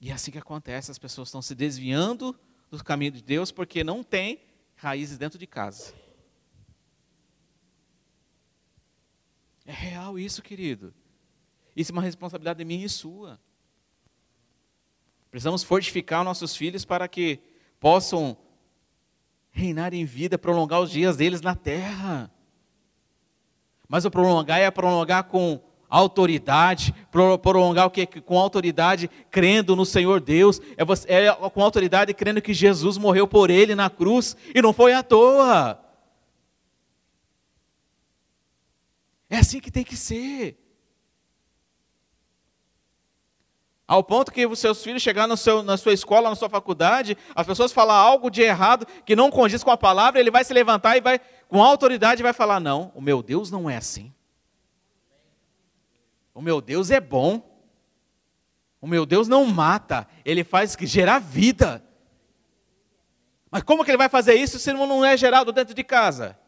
E 0.00 0.11
é 0.11 0.14
assim 0.14 0.30
que 0.30 0.38
acontece, 0.38 0.90
as 0.90 0.98
pessoas 0.98 1.28
estão 1.28 1.42
se 1.42 1.54
desviando 1.54 2.38
do 2.70 2.82
caminho 2.82 3.12
de 3.12 3.22
Deus 3.22 3.50
porque 3.50 3.84
não 3.84 4.02
tem 4.02 4.40
raízes 4.76 5.18
dentro 5.18 5.38
de 5.38 5.46
casa. 5.46 5.92
É 9.66 9.72
real 9.72 10.18
isso, 10.18 10.40
querido. 10.40 10.94
Isso 11.76 11.92
é 11.92 11.94
uma 11.94 12.00
responsabilidade 12.00 12.64
minha 12.64 12.86
e 12.86 12.88
sua. 12.88 13.38
Precisamos 15.30 15.62
fortificar 15.62 16.24
nossos 16.24 16.56
filhos 16.56 16.86
para 16.86 17.06
que 17.06 17.40
possam 17.81 18.37
reinar 19.51 19.93
em 19.93 20.05
vida, 20.05 20.39
prolongar 20.39 20.81
os 20.81 20.91
dias 20.91 21.16
deles 21.16 21.41
na 21.41 21.55
terra. 21.55 22.31
Mas 23.89 24.05
o 24.05 24.11
prolongar 24.11 24.61
é 24.61 24.70
prolongar 24.70 25.24
com 25.24 25.61
autoridade, 25.89 26.95
prolongar 27.43 27.87
o 27.87 27.91
que? 27.91 28.07
Com 28.07 28.39
autoridade, 28.39 29.09
crendo 29.31 29.74
no 29.74 29.87
Senhor 29.87 30.20
Deus, 30.20 30.61
é, 30.76 30.85
você, 30.85 31.11
é 31.11 31.33
com 31.33 31.62
autoridade 31.62 32.12
crendo 32.12 32.43
que 32.43 32.53
Jesus 32.53 32.99
morreu 32.99 33.26
por 33.26 33.51
ele 33.51 33.74
na 33.74 33.89
cruz 33.89 34.37
e 34.55 34.61
não 34.61 34.72
foi 34.72 34.93
à 34.93 35.03
toa. 35.03 35.83
É 39.31 39.39
assim 39.39 39.61
que 39.61 39.70
tem 39.70 39.85
que 39.85 39.97
ser. 39.97 40.59
Ao 43.89 44.05
ponto 44.05 44.30
que 44.30 44.47
os 44.47 44.59
seus 44.59 44.82
filhos 44.82 45.03
chegar 45.03 45.34
seu, 45.39 45.62
na 45.62 45.78
sua 45.78 45.95
escola, 45.95 46.28
na 46.28 46.36
sua 46.36 46.51
faculdade, 46.51 47.16
as 47.34 47.47
pessoas 47.47 47.72
falar 47.72 47.95
algo 47.95 48.28
de 48.28 48.43
errado 48.43 48.86
que 49.07 49.16
não 49.16 49.30
condiz 49.30 49.64
com 49.64 49.70
a 49.70 49.78
palavra, 49.78 50.20
ele 50.20 50.30
vai 50.30 50.45
se 50.45 50.53
levantar 50.53 50.99
e 50.99 51.01
vai, 51.01 51.18
com 51.49 51.62
autoridade, 51.62 52.22
vai 52.22 52.34
falar: 52.34 52.61
Não, 52.61 52.93
o 52.95 53.01
meu 53.01 53.22
Deus 53.22 53.51
não 53.51 53.68
é 53.68 53.78
assim. 53.78 54.12
O 56.34 56.43
meu 56.43 56.61
Deus 56.61 56.91
é 56.91 57.01
bom. 57.01 57.43
O 58.78 58.86
meu 58.86 59.07
Deus 59.07 59.26
não 59.26 59.47
mata, 59.47 60.07
ele 60.22 60.45
faz 60.45 60.76
gerar 60.82 61.18
vida. 61.18 61.82
Mas 63.51 63.62
como 63.62 63.84
que 63.84 63.91
ele 63.91 63.99
vai 63.99 64.09
fazer 64.11 64.34
isso 64.34 64.59
se 64.59 64.70
não 64.72 65.03
é 65.03 65.16
gerado 65.16 65.51
dentro 65.51 65.74
de 65.74 65.82
casa? 65.82 66.39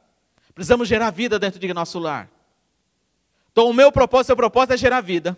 Precisamos 0.55 0.87
gerar 0.87 1.11
vida 1.11 1.39
dentro 1.39 1.59
de 1.59 1.73
nosso 1.73 1.99
lar. 1.99 2.31
Então, 3.51 3.69
o 3.69 3.75
meu 3.75 3.91
propósito, 3.91 4.27
seu 4.27 4.37
propósito 4.37 4.75
é 4.75 4.77
gerar 4.77 5.01
vida. 5.01 5.37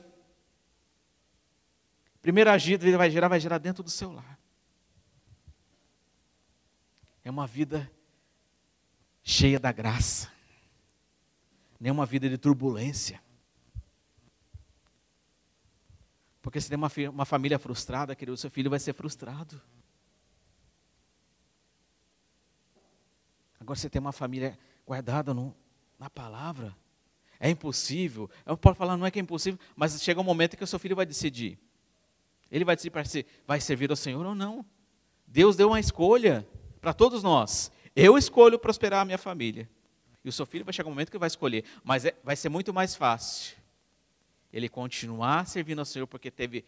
Primeiro 2.22 2.50
agido 2.50 2.86
ele 2.86 2.96
vai 2.96 3.10
gerar, 3.10 3.26
vai 3.26 3.40
gerar 3.40 3.58
dentro 3.58 3.82
do 3.82 3.90
seu 3.90 4.12
lar. 4.12 4.38
É 7.24 7.30
uma 7.30 7.48
vida 7.48 7.90
cheia 9.24 9.58
da 9.58 9.72
graça. 9.72 10.30
Nem 11.80 11.90
uma 11.90 12.06
vida 12.06 12.28
de 12.28 12.38
turbulência. 12.38 13.20
Porque 16.40 16.60
se 16.60 16.68
tem 16.68 16.78
uma, 16.78 16.90
uma 17.10 17.24
família 17.24 17.58
frustrada, 17.58 18.14
querido, 18.14 18.36
seu 18.36 18.50
filho 18.50 18.70
vai 18.70 18.78
ser 18.78 18.92
frustrado. 18.92 19.60
Agora 23.58 23.78
você 23.78 23.90
tem 23.90 24.00
uma 24.00 24.12
família 24.12 24.58
guardada 24.86 25.34
no, 25.34 25.54
na 25.98 26.08
palavra. 26.08 26.76
É 27.38 27.50
impossível. 27.50 28.30
Eu 28.46 28.56
posso 28.56 28.76
falar, 28.76 28.96
não 28.96 29.06
é 29.06 29.10
que 29.10 29.18
é 29.18 29.22
impossível, 29.22 29.58
mas 29.74 30.00
chega 30.00 30.20
um 30.20 30.24
momento 30.24 30.56
que 30.56 30.64
o 30.64 30.66
seu 30.66 30.78
filho 30.78 30.94
vai 30.94 31.06
decidir. 31.06 31.58
Ele 32.53 32.66
vai 32.66 32.76
decidir 32.76 33.07
se 33.07 33.26
vai 33.46 33.59
servir 33.62 33.90
ao 33.90 33.96
Senhor 33.96 34.26
ou 34.26 34.34
não. 34.34 34.64
Deus 35.26 35.57
deu 35.57 35.68
uma 35.68 35.80
escolha 35.80 36.46
para 36.82 36.92
todos 36.92 37.22
nós. 37.22 37.72
Eu 37.96 38.18
escolho 38.18 38.59
prosperar 38.59 39.00
a 39.00 39.05
minha 39.07 39.16
família. 39.16 39.68
E 40.22 40.28
o 40.28 40.32
seu 40.32 40.44
filho 40.44 40.62
vai 40.62 40.74
chegar 40.74 40.86
um 40.86 40.92
momento 40.92 41.11
que 41.11 41.16
vai 41.16 41.28
escolher. 41.28 41.64
Mas 41.82 42.05
é, 42.05 42.14
vai 42.22 42.36
ser 42.36 42.50
muito 42.50 42.72
mais 42.72 42.94
fácil 42.94 43.57
ele 44.53 44.68
continuar 44.68 45.46
servindo 45.46 45.78
ao 45.78 45.86
Senhor 45.86 46.07
porque 46.07 46.30
teve 46.30 46.62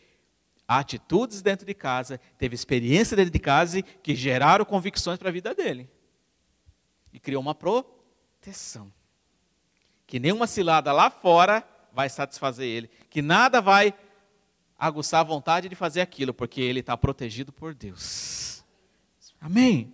atitudes 0.66 1.42
dentro 1.42 1.66
de 1.66 1.74
casa, 1.74 2.18
teve 2.38 2.54
experiência 2.54 3.14
dentro 3.14 3.30
de 3.30 3.38
casa 3.38 3.82
que 3.82 4.16
geraram 4.16 4.64
convicções 4.64 5.18
para 5.18 5.28
a 5.28 5.32
vida 5.32 5.54
dele. 5.54 5.90
E 7.12 7.20
criou 7.20 7.42
uma 7.42 7.54
proteção. 7.54 8.90
Que 10.06 10.18
nenhuma 10.18 10.46
cilada 10.46 10.92
lá 10.92 11.10
fora 11.10 11.62
vai 11.92 12.08
satisfazer 12.08 12.66
ele. 12.66 12.88
Que 13.10 13.20
nada 13.20 13.60
vai 13.60 13.94
aguçar 14.78 15.20
a 15.20 15.24
vontade 15.24 15.68
de 15.68 15.74
fazer 15.74 16.00
aquilo, 16.00 16.34
porque 16.34 16.60
ele 16.60 16.80
está 16.80 16.96
protegido 16.96 17.52
por 17.52 17.74
Deus. 17.74 18.64
Amém? 19.40 19.92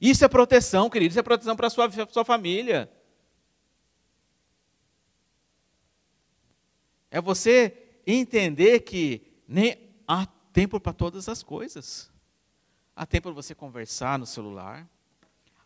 Isso 0.00 0.24
é 0.24 0.28
proteção, 0.28 0.88
querido, 0.88 1.10
isso 1.10 1.18
é 1.18 1.22
proteção 1.22 1.56
para 1.56 1.66
a 1.66 1.70
sua, 1.70 1.90
sua 2.08 2.24
família. 2.24 2.90
É 7.10 7.20
você 7.20 8.00
entender 8.06 8.80
que 8.80 9.22
nem 9.46 9.76
há 10.06 10.26
tempo 10.52 10.78
para 10.78 10.92
todas 10.92 11.28
as 11.28 11.42
coisas. 11.42 12.10
Há 12.94 13.06
tempo 13.06 13.28
de 13.28 13.34
você 13.34 13.54
conversar 13.54 14.18
no 14.18 14.26
celular, 14.26 14.88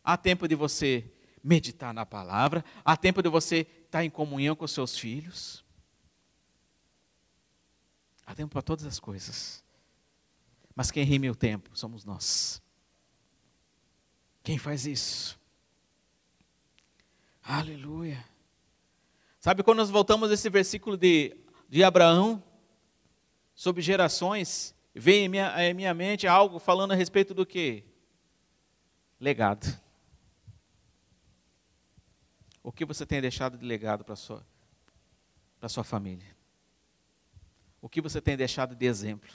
há 0.05 0.17
tempo 0.17 0.47
de 0.47 0.55
você 0.55 1.05
meditar 1.43 1.93
na 1.93 2.07
palavra, 2.07 2.65
há 2.85 2.97
tempo 2.97 3.23
de 3.23 3.29
você 3.29 3.67
estar 3.85 4.05
em 4.05 4.11
comunhão 4.11 4.55
com 4.55 4.67
seus 4.67 4.99
filhos. 4.99 5.65
Há 8.33 8.35
tempo 8.35 8.53
para 8.53 8.63
todas 8.63 8.87
as 8.87 8.99
coisas. 8.99 9.63
Mas 10.75 10.91
quem 10.91 11.05
rime 11.05 11.29
o 11.29 11.35
tempo 11.35 11.69
somos 11.75 12.03
nós. 12.03 12.63
Quem 14.43 14.57
faz 14.57 14.87
isso? 14.87 15.39
Aleluia. 17.43 18.25
Sabe 19.39 19.63
quando 19.63 19.77
nós 19.81 19.91
voltamos 19.91 20.31
a 20.31 20.35
esse 20.35 20.49
versículo 20.49 20.97
de, 20.97 21.37
de 21.69 21.85
Abraão, 21.85 22.43
sobre 23.55 23.83
gerações, 23.83 24.75
vem 24.95 25.27
em 25.27 25.29
minha, 25.29 25.55
em 25.63 25.75
minha 25.75 25.93
mente 25.93 26.27
algo 26.27 26.59
falando 26.59 26.93
a 26.93 26.95
respeito 26.95 27.35
do 27.35 27.45
que? 27.45 27.85
Legado. 29.21 29.79
O 32.63 32.73
que 32.73 32.87
você 32.87 33.05
tem 33.05 33.21
deixado 33.21 33.59
de 33.59 33.67
legado 33.67 34.03
para 34.07 34.17
sua, 34.17 34.43
para 35.61 35.69
sua 35.69 35.85
família? 35.85 36.32
O 37.83 37.89
que 37.89 38.01
você 38.01 38.21
tem 38.21 38.37
deixado 38.37 38.77
de 38.77 38.87
exemplo? 38.87 39.29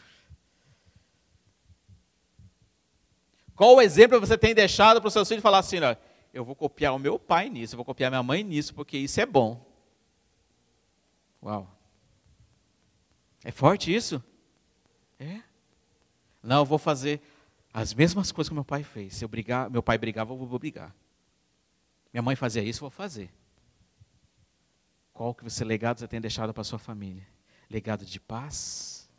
Qual 3.53 3.75
o 3.75 3.81
exemplo 3.81 4.19
você 4.19 4.37
tem 4.37 4.55
deixado 4.55 5.01
para 5.01 5.07
os 5.07 5.13
seus 5.13 5.27
filhos 5.27 5.41
falar 5.41 5.59
assim, 5.59 5.81
ó, 5.81 5.95
eu 6.33 6.45
vou 6.45 6.55
copiar 6.55 6.95
o 6.95 6.99
meu 6.99 7.19
pai 7.19 7.49
nisso, 7.49 7.73
eu 7.73 7.77
vou 7.77 7.85
copiar 7.85 8.09
minha 8.09 8.23
mãe 8.23 8.43
nisso, 8.43 8.73
porque 8.73 8.97
isso 8.97 9.19
é 9.19 9.25
bom. 9.25 9.65
Uau. 11.43 11.69
É 13.43 13.51
forte 13.51 13.93
isso? 13.93 14.23
É. 15.19 15.41
Não, 16.41 16.59
eu 16.59 16.65
vou 16.65 16.77
fazer 16.77 17.21
as 17.73 17.93
mesmas 17.93 18.31
coisas 18.31 18.47
que 18.47 18.55
meu 18.55 18.63
pai 18.63 18.83
fez. 18.83 19.15
Se 19.15 19.25
eu 19.25 19.29
brigar, 19.29 19.69
meu 19.69 19.83
pai 19.83 19.97
brigava, 19.97 20.31
eu 20.31 20.37
vou 20.37 20.59
brigar. 20.59 20.95
Minha 22.13 22.21
mãe 22.21 22.35
fazia 22.35 22.63
isso, 22.63 22.77
eu 22.77 22.89
vou 22.89 22.91
fazer. 22.91 23.29
Qual 25.11 25.33
que 25.33 25.43
você 25.43 25.65
legado 25.65 25.99
você 25.99 26.07
tem 26.07 26.21
deixado 26.21 26.53
para 26.53 26.63
sua 26.63 26.79
família? 26.79 27.27
Legado 27.69 28.05
de 28.05 28.19
paz 28.19 29.09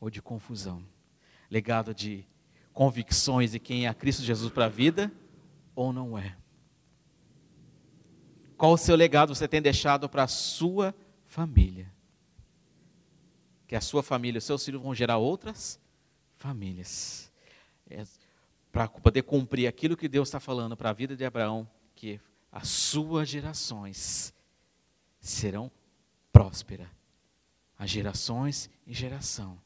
ou 0.00 0.10
de 0.10 0.22
confusão? 0.22 0.84
Legado 1.50 1.94
de 1.94 2.24
convicções 2.72 3.52
de 3.52 3.58
quem 3.58 3.86
é 3.86 3.94
Cristo 3.94 4.22
Jesus 4.22 4.52
para 4.52 4.66
a 4.66 4.68
vida 4.68 5.12
ou 5.74 5.92
não 5.92 6.18
é? 6.18 6.36
Qual 8.56 8.72
o 8.72 8.76
seu 8.76 8.96
legado 8.96 9.34
você 9.34 9.46
tem 9.46 9.62
deixado 9.62 10.08
para 10.08 10.24
a 10.24 10.28
sua 10.28 10.94
família? 11.26 11.92
Que 13.66 13.76
a 13.76 13.80
sua 13.80 14.02
família, 14.02 14.38
os 14.38 14.44
seus 14.44 14.64
filhos 14.64 14.82
vão 14.82 14.94
gerar 14.94 15.18
outras 15.18 15.80
famílias. 16.36 17.32
É, 17.88 18.04
para 18.72 18.88
poder 18.88 19.22
cumprir 19.22 19.66
aquilo 19.66 19.96
que 19.96 20.08
Deus 20.08 20.28
está 20.28 20.40
falando 20.40 20.76
para 20.76 20.90
a 20.90 20.92
vida 20.92 21.16
de 21.16 21.24
Abraão, 21.24 21.68
que 21.94 22.20
as 22.50 22.68
suas 22.68 23.28
gerações 23.28 24.34
serão 25.20 25.70
prósperas, 26.32 26.88
as 27.78 27.88
gerações 27.88 28.68
em 28.86 28.92
geração. 28.92 29.60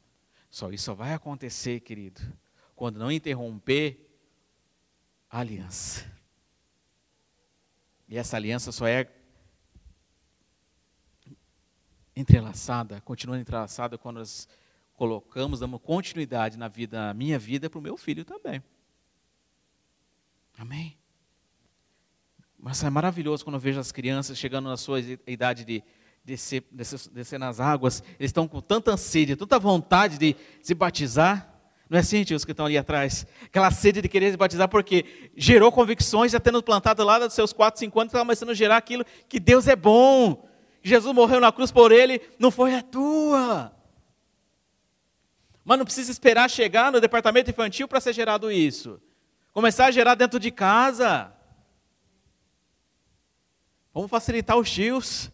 Só 0.51 0.71
isso 0.71 0.95
vai 0.95 1.15
acontecer, 1.15 1.81
querido, 1.81 2.21
quando 2.77 2.99
não 2.99 3.11
interromper 3.11 4.07
a 5.31 5.41
aliança. 5.41 6.05
E 8.07 8.19
essa 8.19 8.37
aliança 8.37 8.71
só 8.71 8.87
é 8.87 9.11
entrelaçada, 12.15 13.01
continua 13.01 13.39
entrelaçada 13.39 13.97
quando 13.97 14.19
nós 14.19 14.47
colocamos, 14.93 15.61
damos 15.61 15.81
continuidade 15.81 16.59
na 16.59 16.69
vida, 16.69 17.07
na 17.07 17.15
minha 17.15 17.39
vida, 17.39 17.71
para 17.71 17.79
o 17.79 17.83
meu 17.83 17.97
filho 17.97 18.23
também. 18.23 18.63
Amém? 20.59 20.99
Mas 22.59 22.85
é 22.85 22.91
maravilhoso 22.91 23.43
quando 23.43 23.55
eu 23.55 23.61
vejo 23.61 23.81
as 23.81 23.91
crianças 23.91 24.39
chegando 24.39 24.69
na 24.69 24.77
sua 24.77 25.01
idade 25.01 25.65
de 25.65 25.83
descer, 26.25 26.65
descer, 26.71 27.01
descer 27.11 27.39
nas 27.39 27.61
águas, 27.61 28.03
eles 28.19 28.29
estão 28.29 28.47
com 28.47 28.61
tanta 28.61 28.97
sede, 28.97 29.37
tanta 29.37 29.59
vontade 29.59 30.19
de 30.19 30.37
se 30.63 30.75
batizar. 30.75 31.49
Não 31.89 31.99
é 31.99 32.01
assim, 32.01 32.25
tios, 32.25 32.45
que 32.45 32.53
estão 32.53 32.67
ali 32.67 32.79
atrás? 32.79 33.27
Aquela 33.45 33.71
sede 33.71 34.01
de 34.01 34.09
querer 34.09 34.31
se 34.31 34.37
batizar, 34.37 34.69
porque 34.69 35.31
gerou 35.37 35.71
convicções, 35.71 36.33
já 36.33 36.41
tendo 36.41 36.63
plantado 36.63 37.05
lá 37.05 37.19
dos 37.19 37.35
seus 37.35 37.53
4, 37.53 37.79
5 37.81 38.01
anos, 38.01 38.11
estava 38.11 38.25
começando 38.25 38.51
a 38.51 38.55
gerar 38.55 38.79
aquilo 38.79 39.05
que 39.29 39.39
Deus 39.39 39.69
é 39.69 39.77
bom. 39.77 40.49
Jesus 40.83 41.15
morreu 41.15 41.39
na 41.39 41.53
cruz 41.53 41.71
por 41.71 41.93
ele, 41.93 42.21
não 42.39 42.51
foi 42.51 42.75
a 42.75 42.83
tua. 42.83 43.73
Mas 45.65 45.79
não 45.79 45.85
precisa 45.85 46.11
esperar 46.11 46.49
chegar 46.49 46.91
no 46.91 47.01
departamento 47.01 47.51
infantil 47.51 47.87
para 47.87 48.01
ser 48.01 48.13
gerado 48.13 48.51
isso. 48.51 49.01
Começar 49.53 49.87
a 49.87 49.91
gerar 49.91 50.15
dentro 50.15 50.41
de 50.41 50.51
casa. 50.51 51.33
Vamos 53.93 54.11
facilitar 54.11 54.57
os 54.57 54.71
tios. 54.71 55.31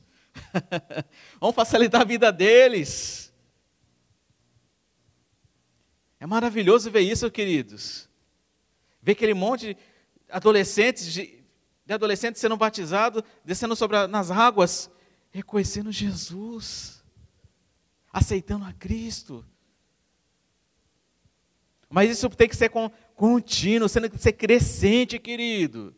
Vamos 1.40 1.54
facilitar 1.54 2.02
a 2.02 2.04
vida 2.04 2.32
deles. 2.32 3.32
É 6.20 6.26
maravilhoso 6.26 6.90
ver 6.90 7.00
isso, 7.00 7.30
queridos. 7.30 8.08
Ver 9.00 9.12
aquele 9.12 9.34
monte 9.34 9.74
de 9.74 9.76
adolescentes, 10.28 11.12
de, 11.12 11.44
adolescentes 11.88 12.40
sendo 12.40 12.56
batizados, 12.56 13.22
descendo 13.44 13.76
sobre 13.76 13.96
a, 13.96 14.08
nas 14.08 14.30
águas, 14.30 14.90
reconhecendo 15.30 15.92
Jesus, 15.92 17.02
aceitando 18.12 18.64
a 18.64 18.72
Cristo. 18.72 19.44
Mas 21.88 22.10
isso 22.10 22.28
tem 22.30 22.48
que 22.48 22.56
ser 22.56 22.70
contínuo, 23.14 23.88
tem 23.88 24.10
que 24.10 24.18
ser 24.18 24.32
crescente, 24.32 25.18
querido. 25.18 25.94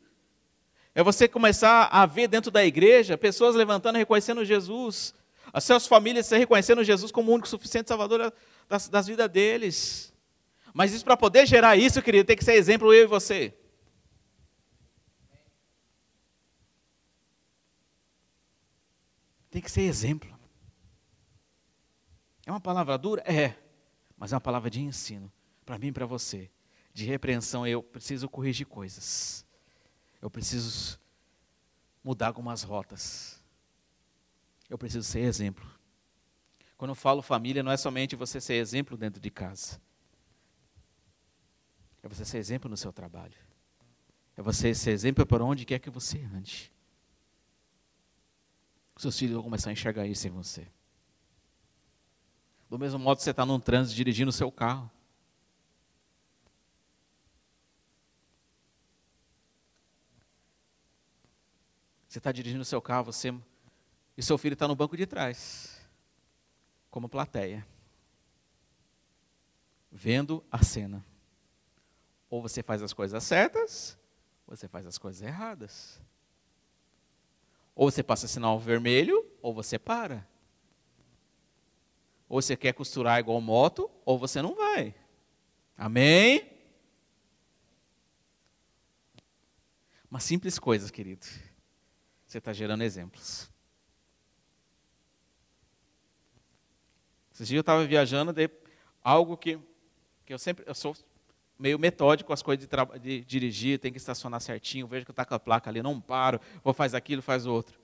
É 0.95 1.03
você 1.03 1.28
começar 1.28 1.86
a 1.86 2.05
ver 2.05 2.28
dentro 2.28 2.51
da 2.51 2.64
igreja 2.64 3.16
pessoas 3.16 3.55
levantando 3.55 3.97
e 3.97 4.01
reconhecendo 4.01 4.45
Jesus. 4.45 5.14
As 5.53 5.64
suas 5.64 5.86
famílias 5.86 6.28
reconhecendo 6.30 6.82
Jesus 6.84 7.11
como 7.12 7.30
o 7.30 7.34
único 7.34 7.49
suficiente 7.49 7.88
salvador 7.88 8.32
das, 8.68 8.88
das 8.88 9.07
vidas 9.07 9.28
deles. 9.28 10.12
Mas 10.72 10.93
isso 10.93 11.05
para 11.05 11.16
poder 11.16 11.47
gerar 11.47 11.76
isso, 11.76 12.03
querido, 12.03 12.26
tem 12.26 12.36
que 12.36 12.45
ser 12.45 12.55
exemplo 12.55 12.93
eu 12.93 13.05
e 13.05 13.07
você. 13.07 13.55
Tem 19.51 19.61
que 19.61 19.70
ser 19.70 19.82
exemplo. 19.82 20.30
É 22.47 22.51
uma 22.51 22.61
palavra 22.61 22.97
dura? 22.97 23.22
É. 23.22 23.57
Mas 24.16 24.32
é 24.32 24.36
uma 24.36 24.41
palavra 24.41 24.70
de 24.70 24.80
ensino. 24.80 25.30
Para 25.64 25.78
mim 25.78 25.88
e 25.88 25.93
para 25.93 26.07
você. 26.07 26.51
De 26.93 27.05
repreensão, 27.05 27.66
eu 27.66 27.82
preciso 27.82 28.28
corrigir 28.28 28.66
coisas. 28.66 29.45
Eu 30.21 30.31
preciso 30.31 30.99
mudar 32.03 32.29
algumas 32.29 32.62
rotas. 32.62 33.41
Eu 34.68 34.79
preciso 34.79 35.07
ser 35.07 35.21
exemplo. 35.21 35.68
Quando 36.77 36.91
eu 36.91 36.95
falo 36.95 37.23
família, 37.23 37.62
não 37.62 37.73
é 37.73 37.77
somente 37.77 38.16
você 38.16 38.41
ser 38.41 38.55
exemplo 38.55 38.97
dentro 38.97 39.21
de 39.21 39.31
casa. 39.31 39.81
É 42.03 42.09
você 42.09 42.25
ser 42.25 42.39
exemplo 42.39 42.71
no 42.71 42.77
seu 42.77 42.93
trabalho. 42.93 43.37
É 44.37 44.43
você 44.43 44.75
ser 44.75 44.93
exemplo 44.93 45.27
para 45.27 45.45
onde 45.45 45.64
quer 45.64 45.79
que 45.79 45.91
você 45.91 46.18
ande. 46.35 46.73
Seus 48.97 49.18
filhos 49.18 49.35
vão 49.35 49.43
começar 49.43 49.71
a 49.71 49.73
enxergar 49.73 50.07
isso 50.07 50.27
em 50.27 50.31
você. 50.31 50.66
Do 52.68 52.79
mesmo 52.79 52.99
modo 52.99 53.16
que 53.16 53.25
você 53.25 53.31
está 53.31 53.47
num 53.47 53.59
trânsito 53.59 53.97
dirigindo 53.97 54.29
o 54.29 54.33
seu 54.33 54.53
carro. 54.53 54.91
Você 62.11 62.19
está 62.19 62.33
dirigindo 62.33 62.63
o 62.63 62.65
seu 62.65 62.83
carro, 62.83 63.05
você 63.05 63.33
e 64.17 64.23
seu 64.23 64.37
filho 64.37 64.55
está 64.55 64.67
no 64.67 64.75
banco 64.75 64.97
de 64.97 65.07
trás, 65.07 65.81
como 66.91 67.09
plateia, 67.09 67.65
vendo 69.93 70.45
a 70.51 70.61
cena. 70.65 71.07
Ou 72.29 72.43
você 72.43 72.65
faz 72.65 72.83
as 72.83 72.93
coisas 72.93 73.23
certas, 73.23 73.97
ou 74.45 74.57
você 74.57 74.67
faz 74.67 74.89
as 74.89 74.99
coisas 74.99 75.23
erradas. 75.23 76.01
Ou 77.77 77.89
você 77.89 78.03
passa 78.03 78.27
sinal 78.27 78.59
vermelho, 78.59 79.25
ou 79.41 79.55
você 79.55 79.79
para. 79.79 80.27
Ou 82.29 82.43
você 82.43 82.57
quer 82.57 82.73
costurar 82.73 83.21
igual 83.21 83.41
moto, 83.41 83.89
ou 84.05 84.19
você 84.19 84.43
não 84.43 84.57
vai. 84.57 84.97
Amém? 85.79 86.51
Uma 90.11 90.19
simples 90.19 90.59
coisa, 90.59 90.91
querido. 90.91 91.25
Você 92.31 92.39
está 92.39 92.53
gerando 92.53 92.85
exemplos. 92.85 93.51
Esses 97.35 97.49
dias 97.49 97.57
eu 97.57 97.61
estava 97.61 97.85
viajando 97.85 98.33
de 98.33 98.49
algo 99.03 99.37
que, 99.37 99.59
que 100.24 100.33
eu 100.33 100.39
sempre, 100.39 100.62
eu 100.64 100.72
sou 100.72 100.97
meio 101.59 101.76
metódico 101.76 102.28
com 102.28 102.33
as 102.33 102.41
coisas 102.41 102.68
de, 102.68 102.99
de, 103.01 103.24
dirigir, 103.24 103.81
tem 103.81 103.91
que 103.91 103.99
estacionar 103.99 104.41
certinho, 104.41 104.87
vejo 104.87 105.05
que 105.05 105.11
está 105.11 105.24
com 105.24 105.35
a 105.35 105.41
placa 105.41 105.68
ali, 105.70 105.83
não 105.83 106.01
paro, 106.01 106.41
vou 106.62 106.72
fazer 106.72 106.97
aquilo, 106.97 107.20
faz 107.20 107.47
outro. 107.47 107.81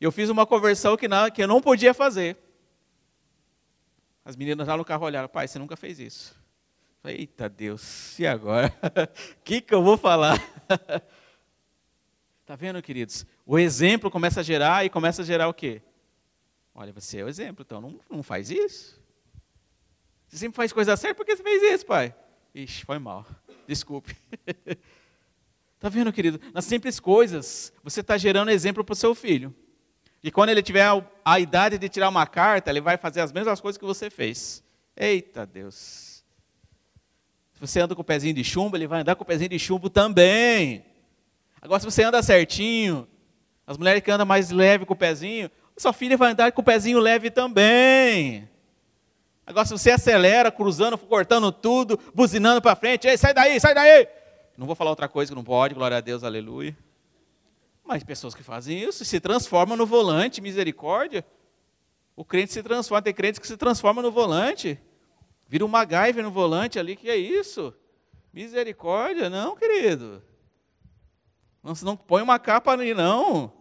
Eu 0.00 0.12
fiz 0.12 0.28
uma 0.28 0.46
conversão 0.46 0.96
que, 0.96 1.08
não, 1.08 1.28
que 1.28 1.42
eu 1.42 1.48
não 1.48 1.60
podia 1.60 1.92
fazer. 1.92 2.36
As 4.24 4.36
meninas 4.36 4.68
lá 4.68 4.76
no 4.76 4.84
carro 4.84 5.06
olharam, 5.06 5.28
pai, 5.28 5.48
você 5.48 5.58
nunca 5.58 5.76
fez 5.76 5.98
isso. 5.98 6.40
Falei, 7.02 7.18
Eita 7.18 7.48
Deus, 7.48 8.16
e 8.20 8.28
agora? 8.28 8.72
O 9.36 9.42
que, 9.42 9.60
que 9.60 9.74
eu 9.74 9.82
vou 9.82 9.98
falar? 9.98 10.38
Está 12.52 12.66
vendo, 12.66 12.82
queridos? 12.82 13.24
O 13.46 13.58
exemplo 13.58 14.10
começa 14.10 14.40
a 14.40 14.42
gerar 14.42 14.84
e 14.84 14.90
começa 14.90 15.22
a 15.22 15.24
gerar 15.24 15.48
o 15.48 15.54
quê? 15.54 15.80
Olha, 16.74 16.92
você 16.92 17.20
é 17.20 17.24
o 17.24 17.28
exemplo, 17.28 17.64
então 17.66 17.80
não, 17.80 17.98
não 18.10 18.22
faz 18.22 18.50
isso. 18.50 19.00
Você 20.28 20.36
sempre 20.36 20.56
faz 20.56 20.70
coisa 20.70 20.94
certa, 20.94 21.14
por 21.14 21.24
que 21.24 21.34
você 21.34 21.42
fez 21.42 21.62
isso, 21.62 21.86
pai? 21.86 22.14
Ixi, 22.54 22.84
foi 22.84 22.98
mal. 22.98 23.26
Desculpe. 23.66 24.14
Está 25.76 25.88
vendo, 25.88 26.12
querido? 26.12 26.38
Nas 26.52 26.66
simples 26.66 27.00
coisas, 27.00 27.72
você 27.82 28.00
está 28.00 28.18
gerando 28.18 28.50
exemplo 28.50 28.84
para 28.84 28.92
o 28.92 28.96
seu 28.96 29.14
filho. 29.14 29.54
E 30.22 30.30
quando 30.30 30.50
ele 30.50 30.62
tiver 30.62 30.86
a 31.24 31.40
idade 31.40 31.78
de 31.78 31.88
tirar 31.88 32.10
uma 32.10 32.26
carta, 32.26 32.68
ele 32.68 32.82
vai 32.82 32.98
fazer 32.98 33.22
as 33.22 33.32
mesmas 33.32 33.62
coisas 33.62 33.78
que 33.78 33.86
você 33.86 34.10
fez. 34.10 34.62
Eita 34.94 35.46
Deus. 35.46 36.22
Se 37.54 37.60
você 37.60 37.80
anda 37.80 37.94
com 37.94 38.02
o 38.02 38.04
pezinho 38.04 38.34
de 38.34 38.44
chumbo, 38.44 38.76
ele 38.76 38.86
vai 38.86 39.00
andar 39.00 39.16
com 39.16 39.22
o 39.22 39.26
pezinho 39.26 39.48
de 39.48 39.58
chumbo 39.58 39.88
também. 39.88 40.91
Agora, 41.62 41.78
se 41.78 41.86
você 41.86 42.02
anda 42.02 42.20
certinho, 42.24 43.06
as 43.64 43.78
mulheres 43.78 44.02
que 44.02 44.10
andam 44.10 44.26
mais 44.26 44.50
leve 44.50 44.84
com 44.84 44.94
o 44.94 44.96
pezinho, 44.96 45.48
sua 45.76 45.92
filha 45.92 46.16
vai 46.16 46.32
andar 46.32 46.50
com 46.50 46.60
o 46.60 46.64
pezinho 46.64 46.98
leve 46.98 47.30
também. 47.30 48.48
Agora, 49.46 49.64
se 49.64 49.72
você 49.72 49.92
acelera, 49.92 50.50
cruzando, 50.50 50.98
cortando 50.98 51.52
tudo, 51.52 51.98
buzinando 52.12 52.60
para 52.60 52.74
frente, 52.74 53.06
Ei, 53.06 53.16
sai 53.16 53.32
daí, 53.32 53.60
sai 53.60 53.74
daí. 53.74 54.08
Não 54.58 54.66
vou 54.66 54.74
falar 54.74 54.90
outra 54.90 55.08
coisa 55.08 55.30
que 55.30 55.36
não 55.36 55.44
pode, 55.44 55.74
glória 55.74 55.96
a 55.96 56.00
Deus, 56.00 56.24
aleluia. 56.24 56.76
Mas 57.84 58.02
pessoas 58.02 58.34
que 58.34 58.42
fazem 58.42 58.82
isso 58.82 59.04
se 59.04 59.20
transformam 59.20 59.76
no 59.76 59.86
volante, 59.86 60.40
misericórdia. 60.40 61.24
O 62.16 62.24
crente 62.24 62.52
se 62.52 62.62
transforma, 62.62 63.02
tem 63.02 63.14
crentes 63.14 63.38
que 63.38 63.46
se 63.46 63.56
transformam 63.56 64.02
no 64.02 64.10
volante. 64.10 64.78
Vira 65.48 65.64
um 65.64 65.68
MacGyver 65.68 66.24
no 66.24 66.30
volante 66.30 66.78
ali, 66.78 66.96
que 66.96 67.08
é 67.08 67.16
isso? 67.16 67.72
Misericórdia, 68.32 69.30
não, 69.30 69.56
querido. 69.56 70.22
Não, 71.62 71.74
não 71.82 71.96
põe 71.96 72.22
uma 72.22 72.38
capa 72.38 72.72
ali, 72.72 72.92
não. 72.92 73.52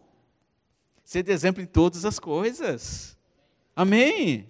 Ser 1.04 1.24
de 1.24 1.32
exemplo 1.32 1.62
em 1.62 1.66
todas 1.66 2.06
as 2.06 2.18
coisas. 2.20 3.18
Amém? 3.76 4.50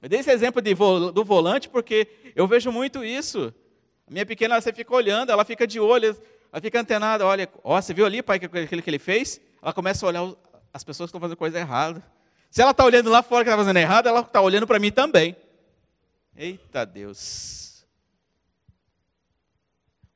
Eu 0.00 0.08
dei 0.08 0.20
esse 0.20 0.30
exemplo 0.30 0.62
de, 0.62 0.74
do 0.74 1.24
volante 1.24 1.68
porque 1.68 2.08
eu 2.34 2.46
vejo 2.46 2.70
muito 2.70 3.04
isso. 3.04 3.52
A 4.06 4.10
minha 4.10 4.24
pequena, 4.24 4.60
você 4.60 4.72
fica 4.72 4.94
olhando, 4.94 5.32
ela 5.32 5.44
fica 5.44 5.66
de 5.66 5.80
olho, 5.80 6.16
ela 6.52 6.62
fica 6.62 6.80
antenada, 6.80 7.26
olha, 7.26 7.48
ó, 7.64 7.80
você 7.80 7.92
viu 7.92 8.06
ali, 8.06 8.22
pai, 8.22 8.36
aquilo 8.36 8.82
que 8.82 8.90
ele 8.90 8.98
fez? 8.98 9.40
Ela 9.60 9.72
começa 9.72 10.06
a 10.06 10.08
olhar 10.08 10.34
as 10.72 10.84
pessoas 10.84 11.08
que 11.08 11.10
estão 11.10 11.20
fazendo 11.20 11.36
coisa 11.36 11.58
errada. 11.58 12.04
Se 12.50 12.62
ela 12.62 12.70
está 12.70 12.84
olhando 12.84 13.10
lá 13.10 13.22
fora 13.22 13.44
que 13.44 13.50
está 13.50 13.58
fazendo 13.58 13.78
errado, 13.78 14.08
ela 14.08 14.20
está 14.20 14.40
olhando 14.40 14.66
para 14.66 14.78
mim 14.78 14.92
também. 14.92 15.36
Eita 16.36 16.86
Deus. 16.86 17.84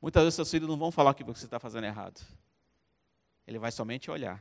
Muitas 0.01 0.23
vezes 0.23 0.35
seus 0.37 0.51
filhos 0.51 0.69
não 0.69 0.79
vão 0.79 0.91
falar 0.91 1.11
o 1.11 1.15
que 1.15 1.25
você 1.25 1.45
está 1.45 1.59
fazendo 1.59 1.85
errado. 1.85 2.21
Ele 3.51 3.59
vai 3.59 3.73
somente 3.73 4.09
olhar 4.09 4.41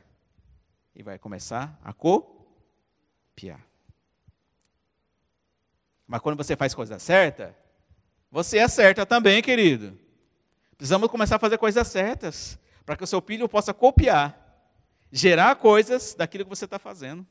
e 0.94 1.02
vai 1.02 1.18
começar 1.18 1.76
a 1.82 1.92
copiar. 1.92 3.60
Mas 6.06 6.20
quando 6.20 6.36
você 6.36 6.54
faz 6.54 6.72
coisa 6.76 6.96
certa, 7.00 7.52
você 8.30 8.60
acerta 8.60 9.04
também, 9.04 9.42
querido. 9.42 9.98
Precisamos 10.76 11.10
começar 11.10 11.34
a 11.34 11.38
fazer 11.40 11.58
coisas 11.58 11.88
certas 11.88 12.56
para 12.86 12.96
que 12.96 13.02
o 13.02 13.06
seu 13.06 13.20
filho 13.20 13.48
possa 13.48 13.74
copiar, 13.74 14.38
gerar 15.10 15.56
coisas 15.56 16.14
daquilo 16.14 16.44
que 16.44 16.50
você 16.50 16.66
está 16.66 16.78
fazendo. 16.78 17.26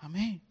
Amém? 0.00 0.42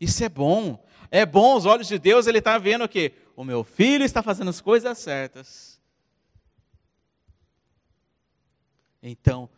Isso 0.00 0.24
é 0.24 0.28
bom. 0.28 0.84
É 1.12 1.24
bom 1.24 1.54
os 1.56 1.64
olhos 1.64 1.86
de 1.86 1.96
Deus, 1.96 2.26
ele 2.26 2.38
está 2.38 2.58
vendo 2.58 2.82
o 2.82 2.88
quê? 2.88 3.14
O 3.36 3.44
meu 3.44 3.62
filho 3.62 4.04
está 4.04 4.20
fazendo 4.20 4.50
as 4.50 4.60
coisas 4.60 4.98
certas. 4.98 5.71
Então, 9.02 9.50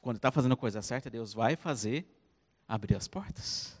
quando 0.00 0.16
está 0.16 0.30
fazendo 0.30 0.52
a 0.52 0.56
coisa 0.56 0.80
certa, 0.80 1.10
Deus 1.10 1.34
vai 1.34 1.56
fazer 1.56 2.06
abrir 2.66 2.96
as 2.96 3.06
portas. 3.06 3.76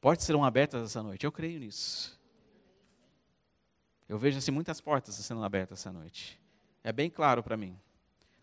Portas 0.00 0.24
serão 0.24 0.44
abertas 0.44 0.82
essa 0.82 1.02
noite, 1.02 1.24
eu 1.24 1.32
creio 1.32 1.60
nisso. 1.60 2.18
Eu 4.08 4.18
vejo 4.18 4.38
assim 4.38 4.50
muitas 4.50 4.80
portas 4.80 5.14
sendo 5.16 5.44
abertas 5.44 5.80
essa 5.80 5.92
noite. 5.92 6.40
É 6.82 6.92
bem 6.92 7.10
claro 7.10 7.42
para 7.42 7.56
mim. 7.56 7.78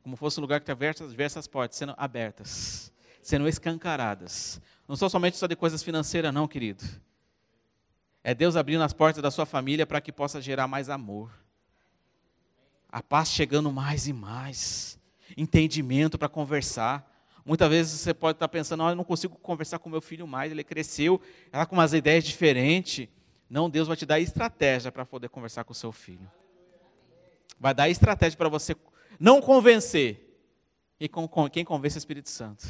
Como 0.04 0.16
fosse 0.16 0.40
um 0.40 0.42
lugar 0.42 0.60
que 0.60 0.72
diversas, 0.72 1.10
diversas 1.10 1.48
portas 1.48 1.78
sendo 1.78 1.96
abertas, 1.98 2.94
sendo 3.22 3.48
escancaradas. 3.48 4.62
Não 4.88 4.96
sou 4.96 5.10
somente 5.10 5.38
só 5.38 5.48
de 5.48 5.56
coisas 5.56 5.82
financeiras, 5.82 6.32
não, 6.32 6.48
querido. 6.48 6.84
É 8.24 8.36
Deus 8.36 8.56
abrindo 8.56 8.84
as 8.84 8.94
portas 8.94 9.22
da 9.24 9.32
sua 9.32 9.46
família 9.46 9.88
para 9.88 10.00
que 10.00 10.12
possa 10.12 10.40
gerar 10.40 10.68
mais 10.68 10.90
amor. 10.90 11.32
A 12.96 13.04
paz 13.04 13.28
chegando 13.28 13.74
mais 13.74 14.08
e 14.08 14.14
mais. 14.14 14.98
Entendimento 15.36 16.18
para 16.18 16.30
conversar. 16.30 17.06
Muitas 17.46 17.70
vezes 17.70 18.00
você 18.00 18.14
pode 18.14 18.38
estar 18.38 18.48
pensando, 18.48 18.84
oh, 18.84 18.90
eu 18.90 18.96
não 18.96 19.04
consigo 19.04 19.36
conversar 19.36 19.80
com 19.80 19.90
meu 19.90 20.00
filho 20.00 20.26
mais, 20.26 20.50
ele 20.50 20.64
cresceu, 20.64 21.20
está 21.46 21.66
com 21.66 21.76
umas 21.76 21.92
ideias 21.92 22.24
diferentes. 22.24 23.10
Não, 23.50 23.70
Deus 23.70 23.90
vai 23.90 23.98
te 23.98 24.06
dar 24.06 24.22
estratégia 24.22 24.94
para 24.94 25.06
poder 25.06 25.28
conversar 25.28 25.66
com 25.66 25.74
o 25.74 25.76
seu 25.76 25.92
filho. 25.92 26.32
Vai 27.60 27.74
dar 27.74 27.90
estratégia 27.90 28.38
para 28.38 28.48
você 28.48 28.74
não 29.20 29.42
convencer. 29.42 30.40
E 30.98 31.10
com, 31.10 31.28
com, 31.28 31.50
quem 31.50 31.66
convence 31.66 31.98
é 31.98 32.00
o 32.00 32.00
Espírito 32.00 32.30
Santo. 32.30 32.66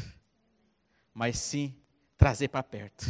Mas 1.13 1.38
sim 1.38 1.76
trazer 2.17 2.47
para 2.47 2.63
perto. 2.63 3.05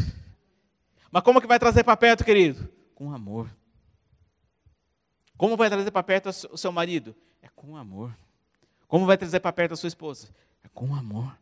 Mas 1.09 1.23
como 1.23 1.39
que 1.39 1.47
vai 1.47 1.59
trazer 1.59 1.85
para 1.85 1.95
perto, 1.95 2.25
querido? 2.25 2.69
Com 2.93 3.13
amor. 3.13 3.49
Como 5.37 5.57
vai 5.57 5.69
trazer 5.69 5.91
para 5.91 6.03
perto 6.03 6.29
o 6.51 6.57
seu 6.57 6.71
marido? 6.71 7.15
É 7.41 7.47
com 7.49 7.75
amor. 7.75 8.15
Como 8.87 9.05
vai 9.05 9.17
trazer 9.17 9.39
para 9.39 9.51
perto 9.51 9.73
a 9.73 9.77
sua 9.77 9.87
esposa? 9.87 10.29
É 10.63 10.67
com 10.69 10.93
amor 10.95 11.35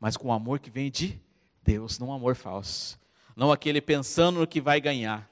mas 0.00 0.16
com 0.16 0.28
o 0.28 0.32
amor 0.32 0.58
que 0.58 0.70
vem 0.70 0.90
de 0.90 1.20
Deus, 1.62 1.98
não 1.98 2.10
amor 2.10 2.34
falso. 2.34 2.98
Não 3.36 3.52
aquele 3.52 3.82
pensando 3.82 4.40
no 4.40 4.46
que 4.46 4.60
vai 4.60 4.80
ganhar, 4.80 5.30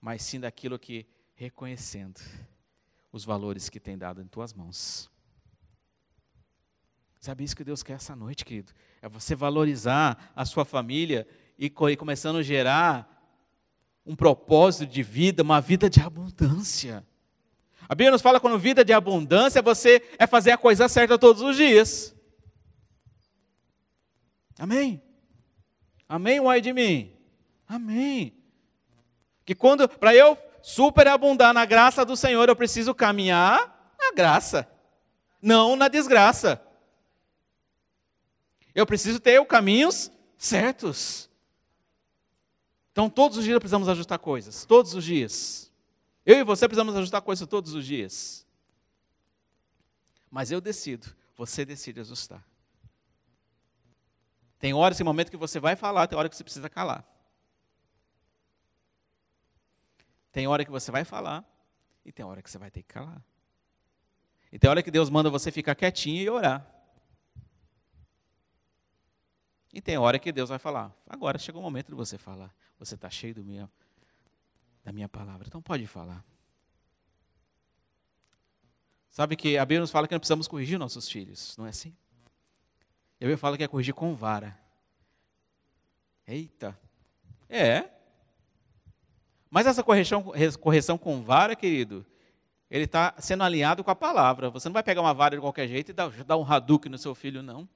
mas 0.00 0.22
sim 0.22 0.40
daquilo 0.40 0.78
que 0.78 1.06
reconhecendo 1.34 2.20
os 3.12 3.24
valores 3.24 3.68
que 3.68 3.78
tem 3.78 3.96
dado 3.96 4.20
em 4.20 4.26
tuas 4.26 4.52
mãos. 4.52 5.08
Sabe 7.20 7.44
isso 7.44 7.56
que 7.56 7.64
Deus 7.64 7.82
quer 7.82 7.94
essa 7.94 8.14
noite, 8.14 8.44
querido? 8.44 8.72
É 9.00 9.08
você 9.08 9.34
valorizar 9.34 10.32
a 10.34 10.44
sua 10.44 10.64
família 10.64 11.26
e 11.56 11.70
começando 11.70 12.36
a 12.36 12.42
gerar 12.42 13.13
um 14.06 14.14
propósito 14.14 14.86
de 14.86 15.02
vida, 15.02 15.42
uma 15.42 15.60
vida 15.60 15.88
de 15.88 16.00
abundância. 16.00 17.04
A 17.88 17.94
Bíblia 17.94 18.10
nos 18.10 18.22
fala 18.22 18.40
quando 18.40 18.58
vida 18.58 18.84
de 18.84 18.92
abundância 18.92 19.62
você 19.62 20.02
é 20.18 20.26
fazer 20.26 20.52
a 20.52 20.58
coisa 20.58 20.88
certa 20.88 21.18
todos 21.18 21.42
os 21.42 21.56
dias. 21.56 22.14
Amém? 24.58 25.02
Amém, 26.08 26.40
uai 26.40 26.60
de 26.60 26.72
mim? 26.72 27.16
Amém. 27.66 28.36
Que 29.44 29.54
quando, 29.54 29.88
para 29.88 30.14
eu 30.14 30.38
superabundar 30.62 31.52
na 31.52 31.64
graça 31.64 32.04
do 32.04 32.16
Senhor, 32.16 32.48
eu 32.48 32.56
preciso 32.56 32.94
caminhar 32.94 33.94
na 33.98 34.12
graça, 34.12 34.68
não 35.40 35.76
na 35.76 35.88
desgraça. 35.88 36.60
Eu 38.74 38.86
preciso 38.86 39.20
ter 39.20 39.40
os 39.40 39.46
caminhos 39.46 40.10
certos. 40.38 41.30
Então, 42.94 43.10
todos 43.10 43.38
os 43.38 43.44
dias 43.44 43.58
precisamos 43.58 43.88
ajustar 43.88 44.20
coisas, 44.20 44.64
todos 44.64 44.94
os 44.94 45.02
dias. 45.02 45.68
Eu 46.24 46.38
e 46.38 46.44
você 46.44 46.68
precisamos 46.68 46.94
ajustar 46.94 47.20
coisas 47.22 47.44
todos 47.48 47.74
os 47.74 47.84
dias. 47.84 48.46
Mas 50.30 50.52
eu 50.52 50.60
decido, 50.60 51.12
você 51.36 51.64
decide 51.64 51.98
ajustar. 51.98 52.46
Tem 54.60 54.72
horas 54.72 55.00
e 55.00 55.02
momentos 55.02 55.28
que 55.28 55.36
você 55.36 55.58
vai 55.58 55.74
falar, 55.74 56.06
tem 56.06 56.16
hora 56.16 56.28
que 56.28 56.36
você 56.36 56.44
precisa 56.44 56.70
calar. 56.70 57.04
Tem 60.30 60.46
hora 60.46 60.64
que 60.64 60.70
você 60.70 60.92
vai 60.92 61.04
falar 61.04 61.44
e 62.04 62.12
tem 62.12 62.24
hora 62.24 62.40
que 62.40 62.48
você 62.48 62.58
vai 62.58 62.70
ter 62.70 62.82
que 62.82 62.94
calar. 62.94 63.20
E 64.52 64.58
tem 64.58 64.70
hora 64.70 64.84
que 64.84 64.90
Deus 64.92 65.10
manda 65.10 65.28
você 65.28 65.50
ficar 65.50 65.74
quietinho 65.74 66.22
e 66.22 66.30
orar. 66.30 66.73
E 69.74 69.80
tem 69.80 69.98
hora 69.98 70.20
que 70.20 70.30
Deus 70.30 70.50
vai 70.50 70.58
falar. 70.58 70.94
Agora 71.04 71.36
chegou 71.36 71.60
o 71.60 71.64
momento 71.64 71.88
de 71.88 71.96
você 71.96 72.16
falar. 72.16 72.54
Você 72.78 72.94
está 72.94 73.10
cheio 73.10 73.34
do 73.34 73.44
minha, 73.44 73.68
da 74.84 74.92
minha 74.92 75.08
palavra. 75.08 75.48
Então 75.48 75.60
pode 75.60 75.84
falar. 75.84 76.24
Sabe 79.10 79.34
que 79.34 79.58
a 79.58 79.64
Bíblia 79.64 79.80
nos 79.80 79.90
fala 79.90 80.06
que 80.06 80.14
nós 80.14 80.20
precisamos 80.20 80.46
corrigir 80.46 80.78
nossos 80.78 81.08
filhos, 81.08 81.56
não 81.56 81.66
é 81.66 81.70
assim? 81.70 81.92
Eu 83.18 83.28
ia 83.28 83.36
falar 83.36 83.56
que 83.56 83.64
é 83.64 83.68
corrigir 83.68 83.94
com 83.94 84.14
vara. 84.14 84.56
Eita. 86.24 86.78
É. 87.48 87.90
Mas 89.50 89.66
essa 89.66 89.82
correção, 89.82 90.32
correção 90.60 90.96
com 90.96 91.20
vara, 91.20 91.56
querido, 91.56 92.06
ele 92.70 92.84
está 92.84 93.12
sendo 93.18 93.42
alinhado 93.42 93.82
com 93.82 93.90
a 93.90 93.96
palavra. 93.96 94.50
Você 94.50 94.68
não 94.68 94.72
vai 94.72 94.84
pegar 94.84 95.00
uma 95.00 95.14
vara 95.14 95.34
de 95.34 95.40
qualquer 95.40 95.66
jeito 95.66 95.90
e 95.90 95.92
dar, 95.92 96.10
dar 96.24 96.36
um 96.36 96.48
hadouken 96.48 96.92
no 96.92 96.98
seu 96.98 97.14
filho, 97.14 97.42
não. 97.42 97.68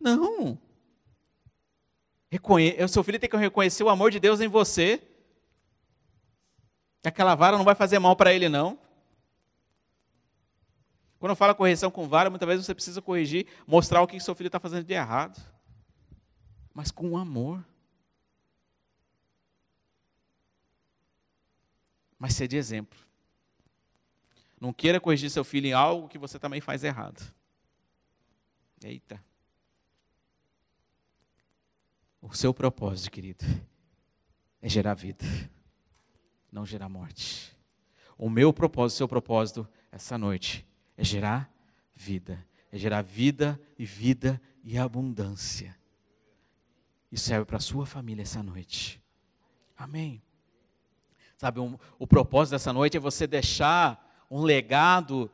Não. 0.00 0.67
Reconhe 2.30 2.76
o 2.82 2.88
seu 2.88 3.02
filho 3.02 3.18
tem 3.18 3.28
que 3.28 3.36
reconhecer 3.36 3.82
o 3.82 3.88
amor 3.88 4.10
de 4.10 4.20
Deus 4.20 4.40
em 4.40 4.48
você. 4.48 5.02
Que 7.02 7.08
aquela 7.08 7.34
vara 7.34 7.56
não 7.56 7.64
vai 7.64 7.74
fazer 7.74 7.98
mal 7.98 8.14
para 8.16 8.32
ele, 8.32 8.48
não. 8.48 8.78
Quando 11.18 11.30
eu 11.30 11.36
falo 11.36 11.54
correção 11.54 11.90
com 11.90 12.08
vara, 12.08 12.30
muitas 12.30 12.48
vezes 12.48 12.66
você 12.66 12.74
precisa 12.74 13.02
corrigir, 13.02 13.46
mostrar 13.66 14.02
o 14.02 14.06
que 14.06 14.20
seu 14.20 14.34
filho 14.34 14.48
está 14.48 14.60
fazendo 14.60 14.84
de 14.84 14.92
errado. 14.92 15.40
Mas 16.72 16.90
com 16.90 17.16
amor. 17.16 17.64
Mas 22.18 22.34
ser 22.34 22.46
de 22.46 22.56
exemplo. 22.56 22.98
Não 24.60 24.72
queira 24.72 25.00
corrigir 25.00 25.30
seu 25.30 25.44
filho 25.44 25.66
em 25.66 25.72
algo 25.72 26.08
que 26.08 26.18
você 26.18 26.38
também 26.38 26.60
faz 26.60 26.84
errado. 26.84 27.22
Eita. 28.82 29.22
O 32.30 32.36
seu 32.36 32.52
propósito, 32.52 33.10
querido, 33.10 33.44
é 34.60 34.68
gerar 34.68 34.94
vida, 34.94 35.24
não 36.52 36.66
gerar 36.66 36.88
morte. 36.88 37.56
O 38.16 38.28
meu 38.28 38.52
propósito, 38.52 38.96
o 38.96 38.98
seu 38.98 39.08
propósito, 39.08 39.68
essa 39.90 40.18
noite, 40.18 40.66
é 40.96 41.04
gerar 41.04 41.50
vida. 41.94 42.44
É 42.70 42.76
gerar 42.76 43.02
vida 43.02 43.58
e 43.78 43.84
vida 43.86 44.40
e 44.62 44.76
abundância. 44.76 45.74
Isso 47.10 47.24
serve 47.24 47.46
para 47.46 47.56
a 47.56 47.60
sua 47.60 47.86
família 47.86 48.22
essa 48.22 48.42
noite. 48.42 49.00
Amém. 49.76 50.20
Sabe, 51.38 51.60
um, 51.60 51.78
o 51.98 52.06
propósito 52.06 52.52
dessa 52.52 52.72
noite 52.72 52.96
é 52.96 53.00
você 53.00 53.26
deixar 53.26 54.26
um 54.30 54.42
legado 54.42 55.30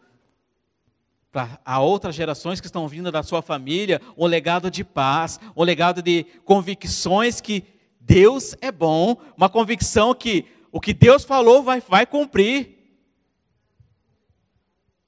para 1.35 1.61
a 1.65 1.81
outras 1.81 2.15
gerações 2.15 2.61
que 2.61 2.67
estão 2.69 2.87
vindo 2.87 3.11
da 3.11 3.21
sua 3.25 3.43
família, 3.43 4.01
um 4.17 4.25
legado 4.25 4.71
de 4.71 4.85
paz, 4.85 5.41
um 5.57 5.65
legado 5.65 6.01
de 6.01 6.23
convicções 6.45 7.41
que 7.41 7.65
Deus 7.99 8.55
é 8.61 8.71
bom, 8.71 9.17
uma 9.37 9.49
convicção 9.49 10.15
que 10.15 10.47
o 10.71 10.81
que 10.81 10.95
Deus 10.95 11.25
falou 11.25 11.61
vai, 11.61 11.81
vai 11.81 12.07
cumprir. 12.07 12.79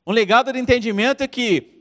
Um 0.05 0.11
legado 0.11 0.53
de 0.53 0.59
entendimento 0.59 1.23
é 1.23 1.29
que 1.29 1.73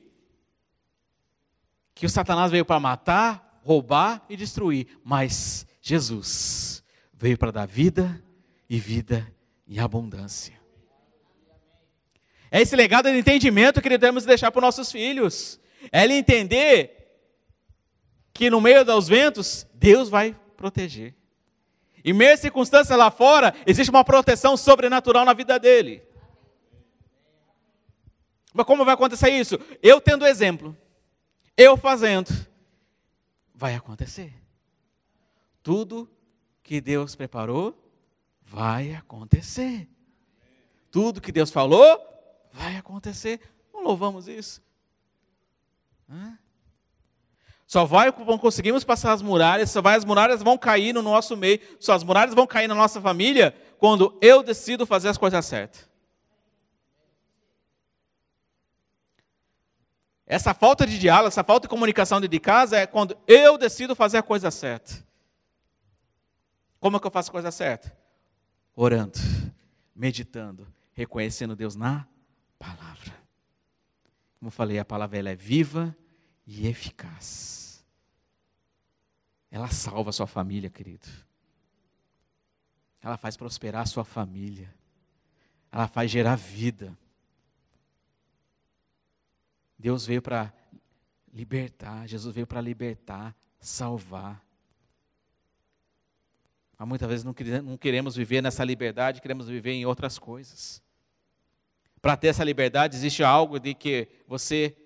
que 1.96 2.06
o 2.06 2.10
Satanás 2.10 2.52
veio 2.52 2.66
para 2.66 2.80
matar, 2.80 3.62
roubar 3.64 4.24
e 4.30 4.38
destruir, 4.38 4.86
mas 5.04 5.66
Jesus 5.82 6.84
veio 7.12 7.38
para 7.38 7.52
dar 7.52 7.66
vida 7.66 8.22
e 8.70 8.78
vida 8.78 9.26
em 9.68 9.80
abundância. 9.80 10.65
É 12.56 12.62
esse 12.62 12.74
legado 12.74 13.12
de 13.12 13.18
entendimento 13.18 13.82
que 13.82 13.90
devemos 13.90 14.24
deixar 14.24 14.50
para 14.50 14.60
os 14.60 14.64
nossos 14.64 14.90
filhos. 14.90 15.60
É 15.92 16.06
ele 16.06 16.14
entender 16.14 17.20
que 18.34 18.50
no 18.50 18.62
meio 18.62 18.86
dos 18.86 19.10
ventos, 19.10 19.68
Deus 19.74 20.08
vai 20.08 20.34
proteger. 20.56 21.14
Em 22.02 22.14
meio 22.14 22.38
circunstâncias 22.38 22.98
lá 22.98 23.12
fora, 23.12 23.54
existe 23.68 23.90
uma 23.90 24.06
proteção 24.06 24.56
sobrenatural 24.56 25.26
na 25.26 25.34
vida 25.34 25.60
dele. 25.60 26.02
Mas 28.54 28.66
como 28.66 28.86
vai 28.86 28.94
acontecer 28.94 29.32
isso? 29.32 29.60
Eu 29.84 30.00
tendo 30.00 30.26
exemplo, 30.26 30.74
eu 31.58 31.76
fazendo, 31.76 32.32
vai 33.54 33.76
acontecer. 33.76 34.34
Tudo 35.62 36.10
que 36.64 36.80
Deus 36.80 37.18
preparou 37.18 37.78
vai 38.42 38.94
acontecer. 38.94 39.90
Tudo 40.90 41.20
que 41.20 41.34
Deus 41.34 41.52
falou 41.52 42.15
vai 42.56 42.78
acontecer. 42.78 43.40
Não 43.74 43.84
louvamos 43.84 44.28
isso? 44.28 44.62
Hã? 46.10 46.38
Só 47.68 47.84
vai, 47.84 48.12
conseguimos 48.12 48.84
passar 48.84 49.12
as 49.12 49.22
muralhas, 49.22 49.72
só 49.72 49.82
vai, 49.82 49.98
as 49.98 50.06
muralhas 50.06 50.42
vão 50.42 50.58
cair 50.58 50.94
no 50.94 51.02
nosso 51.02 51.36
meio, 51.36 51.60
só 51.80 51.94
as 51.94 52.04
muralhas 52.04 52.36
vão 52.36 52.46
cair 52.46 52.68
na 52.68 52.76
nossa 52.76 53.02
família 53.02 53.56
quando 53.80 54.18
eu 54.22 54.44
decido 54.44 54.86
fazer 54.86 55.10
as 55.10 55.18
coisas 55.18 55.44
certas. 55.46 55.90
Essa 60.28 60.54
falta 60.54 60.88
de 60.88 60.98
diálogo, 60.98 61.28
essa 61.28 61.44
falta 61.44 61.68
de 61.68 61.70
comunicação 61.70 62.20
dentro 62.20 62.32
de 62.32 62.40
casa 62.40 62.78
é 62.78 62.88
quando 62.88 63.18
eu 63.28 63.58
decido 63.58 63.96
fazer 63.96 64.18
a 64.18 64.24
coisa 64.24 64.50
certa. 64.50 65.04
Como 66.80 66.98
é 66.98 67.00
que 67.00 67.08
eu 67.08 67.12
faço 67.12 67.30
a 67.30 67.32
coisa 67.32 67.52
certa? 67.52 67.96
Orando, 68.76 69.20
meditando, 69.96 70.68
reconhecendo 70.94 71.56
Deus 71.56 71.76
na. 71.76 72.08
Como 74.40 74.52
falei, 74.52 74.78
a 74.80 74.86
palavra 74.86 75.18
ela 75.18 75.30
é 75.30 75.36
viva 75.36 75.96
e 76.46 76.68
eficaz. 76.68 77.86
Ela 79.50 79.70
salva 79.70 80.10
a 80.10 80.14
sua 80.14 80.28
família, 80.28 80.70
querido. 80.70 81.08
Ela 83.02 83.18
faz 83.18 83.38
prosperar 83.38 83.84
a 83.84 83.86
sua 83.86 84.04
família. 84.04 84.74
Ela 85.72 85.88
faz 85.88 86.12
gerar 86.12 86.36
vida. 86.36 86.98
Deus 89.78 90.06
veio 90.06 90.22
para 90.22 90.54
libertar, 91.32 92.08
Jesus 92.08 92.34
veio 92.34 92.48
para 92.48 92.62
libertar, 92.62 93.36
salvar. 93.60 94.44
Mas 96.78 96.88
muitas 96.88 97.08
vezes 97.08 97.24
não 97.24 97.78
queremos 97.78 98.16
viver 98.16 98.42
nessa 98.42 98.64
liberdade, 98.64 99.22
queremos 99.22 99.48
viver 99.48 99.72
em 99.72 99.86
outras 99.86 100.18
coisas. 100.20 100.82
Para 102.06 102.16
ter 102.16 102.28
essa 102.28 102.44
liberdade, 102.44 102.96
existe 102.96 103.24
algo 103.24 103.60
de 103.60 103.74
que 103.74 104.08
você 104.28 104.78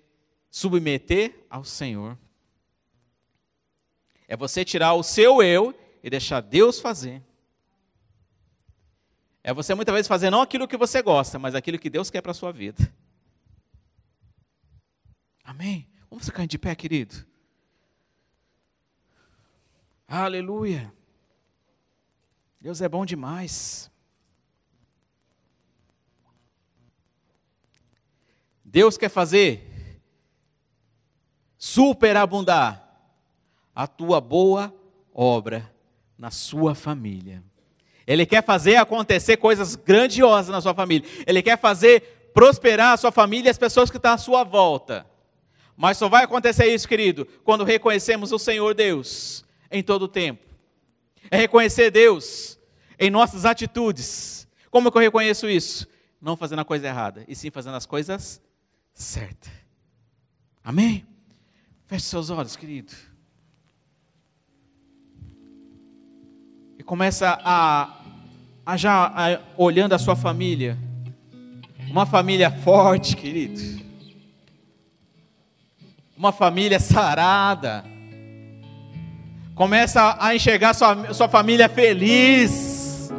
submeter 0.50 1.44
ao 1.50 1.66
Senhor. 1.66 2.18
É 4.26 4.34
você 4.34 4.64
tirar 4.64 4.94
o 4.94 5.02
seu 5.02 5.42
eu 5.42 5.78
e 6.02 6.08
deixar 6.08 6.40
Deus 6.40 6.80
fazer. 6.80 7.22
É 9.44 9.52
você 9.52 9.74
muitas 9.74 9.92
vezes 9.92 10.08
fazer 10.08 10.30
não 10.30 10.40
aquilo 10.40 10.66
que 10.66 10.78
você 10.78 11.02
gosta, 11.02 11.38
mas 11.38 11.54
aquilo 11.54 11.78
que 11.78 11.90
Deus 11.90 12.08
quer 12.08 12.22
para 12.22 12.30
a 12.30 12.34
sua 12.34 12.52
vida. 12.52 12.90
Amém? 15.44 15.90
Vamos 16.08 16.24
ficar 16.24 16.46
de 16.46 16.56
pé, 16.56 16.74
querido. 16.74 17.26
Aleluia. 20.08 20.90
Deus 22.58 22.80
é 22.80 22.88
bom 22.88 23.04
demais. 23.04 23.89
Deus 28.70 28.96
quer 28.96 29.08
fazer 29.08 29.66
superabundar 31.58 32.88
a 33.74 33.86
tua 33.88 34.20
boa 34.20 34.72
obra 35.12 35.68
na 36.16 36.30
sua 36.30 36.72
família. 36.74 37.42
Ele 38.06 38.24
quer 38.24 38.44
fazer 38.44 38.76
acontecer 38.76 39.38
coisas 39.38 39.74
grandiosas 39.74 40.52
na 40.52 40.60
sua 40.60 40.72
família. 40.72 41.08
Ele 41.26 41.42
quer 41.42 41.58
fazer 41.58 42.30
prosperar 42.32 42.92
a 42.92 42.96
sua 42.96 43.10
família 43.10 43.48
e 43.48 43.50
as 43.50 43.58
pessoas 43.58 43.90
que 43.90 43.96
estão 43.96 44.12
à 44.12 44.18
sua 44.18 44.44
volta. 44.44 45.04
Mas 45.76 45.98
só 45.98 46.08
vai 46.08 46.22
acontecer 46.22 46.66
isso, 46.72 46.86
querido, 46.86 47.26
quando 47.42 47.64
reconhecemos 47.64 48.30
o 48.30 48.38
Senhor 48.38 48.72
Deus 48.72 49.44
em 49.70 49.82
todo 49.82 50.02
o 50.02 50.08
tempo. 50.08 50.46
É 51.28 51.36
reconhecer 51.36 51.90
Deus 51.90 52.56
em 53.00 53.10
nossas 53.10 53.44
atitudes. 53.44 54.46
Como 54.70 54.92
que 54.92 54.96
eu 54.96 55.02
reconheço 55.02 55.48
isso? 55.48 55.88
Não 56.20 56.36
fazendo 56.36 56.60
a 56.60 56.64
coisa 56.64 56.86
errada, 56.86 57.24
e 57.26 57.34
sim 57.34 57.50
fazendo 57.50 57.76
as 57.76 57.86
coisas 57.86 58.40
certas. 59.02 59.50
Amém? 60.62 61.06
Feche 61.86 62.04
seus 62.04 62.30
olhos, 62.30 62.54
querido. 62.54 62.92
E 66.78 66.82
começa 66.82 67.38
a, 67.42 67.98
a 68.64 68.76
já 68.76 69.06
a, 69.06 69.40
olhando 69.56 69.94
a 69.94 69.98
sua 69.98 70.14
família. 70.14 70.78
Uma 71.88 72.06
família 72.06 72.50
forte, 72.50 73.16
querido. 73.16 73.80
Uma 76.16 76.30
família 76.30 76.78
sarada. 76.78 77.84
Começa 79.54 80.16
a 80.20 80.34
enxergar 80.34 80.74
sua, 80.74 81.12
sua 81.12 81.28
família 81.28 81.68
feliz. 81.68 83.10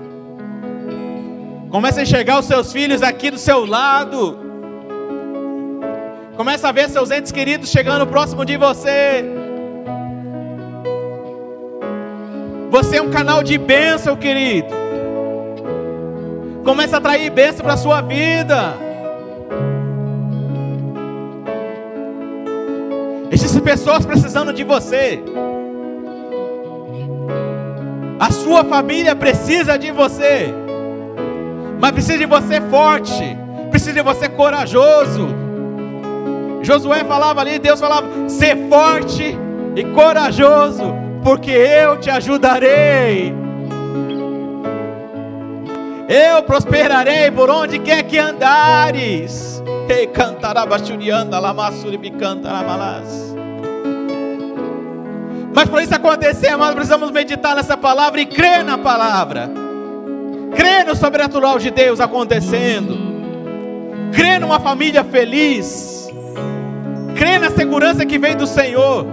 Começa 1.69 1.99
a 1.99 2.03
enxergar 2.03 2.39
os 2.39 2.45
seus 2.45 2.71
filhos 2.71 3.01
aqui 3.01 3.31
do 3.31 3.37
seu 3.37 3.65
lado. 3.65 4.40
Começa 6.35 6.69
a 6.69 6.71
ver 6.71 6.89
seus 6.89 7.11
entes 7.11 7.31
queridos 7.31 7.69
chegando 7.69 8.07
próximo 8.07 8.45
de 8.45 8.55
você. 8.55 9.23
Você 12.69 12.97
é 12.97 13.01
um 13.01 13.11
canal 13.11 13.43
de 13.43 13.57
bênção, 13.57 14.15
querido. 14.15 14.69
Começa 16.63 16.95
a 16.95 16.99
atrair 16.99 17.29
bênção 17.29 17.63
para 17.63 17.73
a 17.73 17.77
sua 17.77 18.01
vida. 18.01 18.73
Existem 23.29 23.61
pessoas 23.61 24.05
precisando 24.05 24.53
de 24.53 24.63
você. 24.63 25.21
A 28.17 28.31
sua 28.31 28.63
família 28.63 29.15
precisa 29.15 29.77
de 29.77 29.91
você. 29.91 30.53
Mas 31.77 31.91
precisa 31.91 32.17
de 32.19 32.25
você 32.25 32.61
forte. 32.61 33.37
Precisa 33.69 33.93
de 33.93 34.01
você 34.01 34.29
corajoso 34.29 35.40
Josué 36.71 37.03
falava 37.03 37.41
ali, 37.41 37.59
Deus 37.59 37.81
falava: 37.81 38.07
ser 38.29 38.55
forte 38.69 39.37
e 39.75 39.83
corajoso, 39.83 40.93
porque 41.21 41.51
eu 41.51 41.99
te 41.99 42.09
ajudarei. 42.09 43.33
Eu 46.07 46.43
prosperarei 46.43 47.29
por 47.31 47.49
onde 47.49 47.77
quer 47.77 48.03
que 48.03 48.17
andares. 48.17 49.61
Ei. 49.89 50.09
Mas 55.53 55.69
para 55.69 55.83
isso 55.83 55.95
acontecer, 55.95 56.55
nós 56.55 56.73
precisamos 56.73 57.11
meditar 57.11 57.53
nessa 57.53 57.75
palavra 57.75 58.21
e 58.21 58.25
crer 58.25 58.63
na 58.63 58.77
palavra. 58.77 59.49
Crer 60.55 60.85
no 60.85 60.95
sobrenatural 60.95 61.59
de 61.59 61.69
Deus 61.69 61.99
acontecendo. 61.99 62.97
Crer 64.13 64.39
numa 64.39 64.59
família 64.59 65.03
feliz 65.03 66.00
crê 67.15 67.37
na 67.37 67.49
segurança 67.49 68.05
que 68.05 68.17
vem 68.17 68.35
do 68.35 68.47
Senhor. 68.47 69.05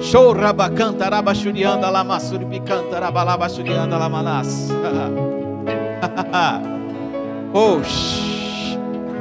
Show 0.00 0.32
rabacanta 0.32 1.08
rabachurianda 1.08 1.88
lamassuri 1.88 2.44
picanta 2.44 2.98
rabalabachurianda 2.98 3.96
lamanas. 3.96 4.68
Oxi. 7.54 8.32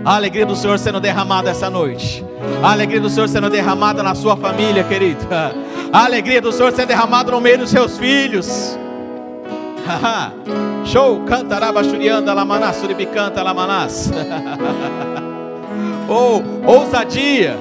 A 0.03 0.15
alegria 0.15 0.45
do 0.45 0.55
Senhor 0.55 0.79
sendo 0.79 0.99
derramada 0.99 1.51
essa 1.51 1.69
noite. 1.69 2.25
A 2.63 2.71
alegria 2.71 2.99
do 2.99 3.09
Senhor 3.09 3.29
sendo 3.29 3.49
derramada 3.49 4.01
na 4.01 4.15
sua 4.15 4.35
família, 4.35 4.83
querido. 4.83 5.21
A 5.93 6.05
alegria 6.05 6.41
do 6.41 6.51
Senhor 6.51 6.71
sendo 6.71 6.87
derramada 6.87 7.31
no 7.31 7.39
meio 7.39 7.59
dos 7.59 7.69
seus 7.69 7.99
filhos. 7.99 8.77
Show, 10.85 11.21
cantaraba 11.25 11.83
churianda 11.83 12.33
lamanas, 12.33 12.81
bicanta 12.97 13.43
lamanas. 13.43 14.11
Ou 16.12 16.43
ousadia, 16.68 17.57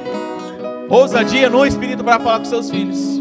ousadia 0.89 1.49
no 1.49 1.65
espírito 1.65 2.03
para 2.03 2.19
falar 2.19 2.41
com 2.41 2.45
seus 2.45 2.69
filhos. 2.69 3.21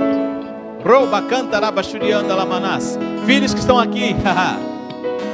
Filhos 3.27 3.53
que 3.53 3.59
estão 3.59 3.77
aqui, 3.77 4.15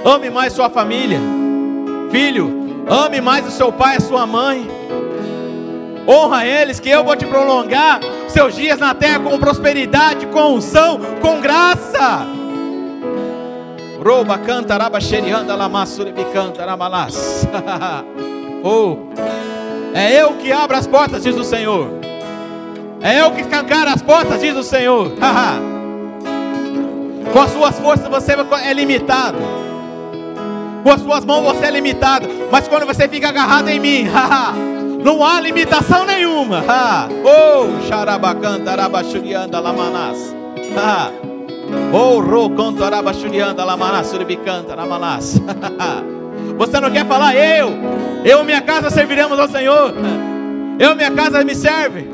ame 0.04 0.30
mais 0.30 0.52
sua 0.52 0.70
família. 0.70 1.20
Filho, 2.12 2.84
ame 2.90 3.22
mais 3.22 3.48
o 3.48 3.52
seu 3.52 3.72
pai 3.72 3.96
e 3.96 3.98
a 3.98 4.02
sua 4.02 4.26
mãe. 4.26 4.70
Honra 6.06 6.46
eles, 6.46 6.80
que 6.80 6.90
eu 6.90 7.04
vou 7.04 7.16
te 7.16 7.26
prolongar 7.26 8.02
seus 8.28 8.54
dias 8.54 8.78
na 8.78 8.94
terra 8.94 9.20
com 9.20 9.40
prosperidade, 9.40 10.26
com 10.28 10.56
unção, 10.56 11.00
com 11.22 11.40
graça. 11.40 12.28
Rouba, 14.04 14.38
cantaraba, 14.38 15.00
xerianda, 15.00 15.56
lamassuri, 15.56 16.14
canta, 16.34 16.66
ramalás. 16.66 17.48
Oh. 18.68 18.98
É 19.96 20.22
eu 20.22 20.34
que 20.34 20.52
abro 20.52 20.76
as 20.76 20.86
portas, 20.86 21.24
diz 21.24 21.38
o 21.38 21.44
Senhor. 21.46 21.88
É 23.02 23.22
eu 23.22 23.32
que 23.32 23.40
escancara 23.40 23.94
as 23.94 24.02
portas, 24.02 24.42
diz 24.42 24.54
o 24.54 24.62
Senhor. 24.62 25.14
Com 27.32 27.40
as 27.40 27.52
suas 27.52 27.80
forças 27.80 28.10
você 28.10 28.34
é 28.66 28.74
limitado. 28.74 29.38
Com 30.84 30.92
as 30.92 31.00
suas 31.00 31.24
mãos 31.24 31.44
você 31.44 31.68
é 31.68 31.72
limitado. 31.72 32.28
Mas 32.52 32.68
quando 32.68 32.86
você 32.86 33.08
fica 33.08 33.30
agarrado 33.30 33.70
em 33.70 33.80
mim, 33.80 34.06
não 35.02 35.24
há 35.24 35.40
limitação 35.40 36.04
nenhuma. 36.06 36.62
Oh, 37.24 37.88
xarabacanta, 37.88 38.72
arabachurianda, 38.72 39.62
lamanás. 39.62 40.36
Oh, 41.94 42.20
roconto, 42.20 42.84
arabachurianda, 42.84 43.64
lamanás, 43.64 44.08
suribicanta, 44.08 44.76
lamanás. 44.76 45.40
Você 46.58 46.80
não 46.82 46.92
quer 46.92 47.06
falar, 47.06 47.34
eu, 47.36 47.70
eu 48.26 48.42
e 48.42 48.44
minha 48.44 48.62
casa 48.62 48.90
serviremos 48.90 49.40
ao 49.40 49.48
Senhor. 49.48 49.94
Eu 50.80 50.92
e 50.92 50.96
minha 50.96 51.12
casa 51.12 51.44
me 51.44 51.54
serve. 51.54 52.10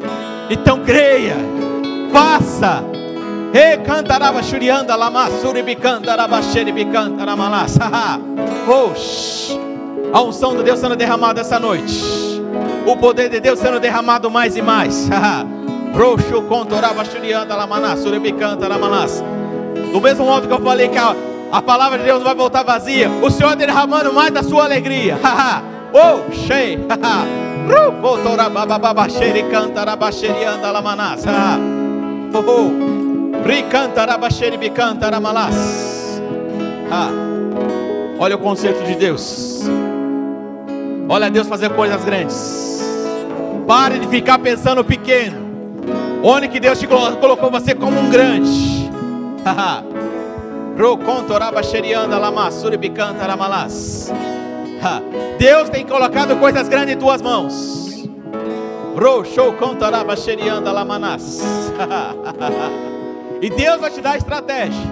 Então 0.49 0.83
creia, 0.83 1.35
faça. 2.11 2.83
E 3.53 3.77
cantaraba 3.77 4.43
shurianda 4.43 4.95
lama 4.95 5.29
suribicanta 5.41 6.13
rabaxeribicanta 6.15 7.23
ramalas. 7.23 7.77
Oxi. 8.67 9.59
A 10.13 10.21
unção 10.21 10.57
de 10.57 10.63
Deus 10.63 10.79
sendo 10.79 10.95
derramada 10.97 11.39
essa 11.39 11.57
noite. 11.57 12.03
O 12.85 12.97
poder 12.97 13.29
de 13.29 13.39
Deus 13.39 13.59
sendo 13.59 13.79
derramado 13.79 14.29
mais 14.29 14.57
e 14.57 14.61
mais. 14.61 15.09
Roxo 15.93 16.41
contoraba 16.43 17.05
shurianda 17.05 17.55
lamana 17.55 17.95
suribicanta 17.95 18.67
ramalas. 18.67 19.23
Do 19.91 20.01
mesmo 20.01 20.25
modo 20.25 20.47
que 20.47 20.53
eu 20.53 20.61
falei 20.61 20.89
que 20.89 20.97
a, 20.97 21.15
a 21.51 21.61
palavra 21.61 21.97
de 21.97 22.05
Deus 22.05 22.23
vai 22.23 22.33
voltar 22.35 22.63
vazia, 22.63 23.09
o 23.21 23.29
Senhor 23.29 23.55
derramando 23.55 24.13
mais 24.13 24.31
da 24.31 24.43
sua 24.43 24.63
alegria. 24.63 25.17
Oh, 25.93 26.31
shei. 26.31 26.77
Voltorabababa 28.01 29.07
xericantarabaxerianda 29.07 30.71
lamanas. 30.71 31.23
Oh, 32.33 32.39
oh. 32.39 32.91
Ah, 36.91 37.09
olha 38.19 38.35
o 38.35 38.39
conceito 38.39 38.83
de 38.83 38.95
Deus. 38.95 39.61
Olha 41.07 41.29
Deus 41.29 41.47
fazer 41.47 41.69
coisas 41.69 42.03
grandes. 42.03 42.81
Pare 43.67 43.99
de 43.99 44.07
ficar 44.07 44.39
pensando 44.39 44.83
pequeno. 44.83 45.39
Onde 46.23 46.47
que 46.47 46.59
Deus 46.59 46.79
te 46.79 46.87
colocou 46.87 47.49
você 47.49 47.73
como 47.73 47.99
um 47.99 48.09
grande. 48.09 48.89
Deus 55.37 55.69
tem 55.69 55.85
colocado 55.85 56.35
coisas 56.37 56.67
grandes 56.67 56.95
em 56.95 56.97
tuas 56.97 57.21
mãos. 57.21 58.09
E 63.41 63.49
Deus 63.49 63.81
vai 63.81 63.89
te 63.89 64.01
dar 64.01 64.17
estratégia. 64.17 64.85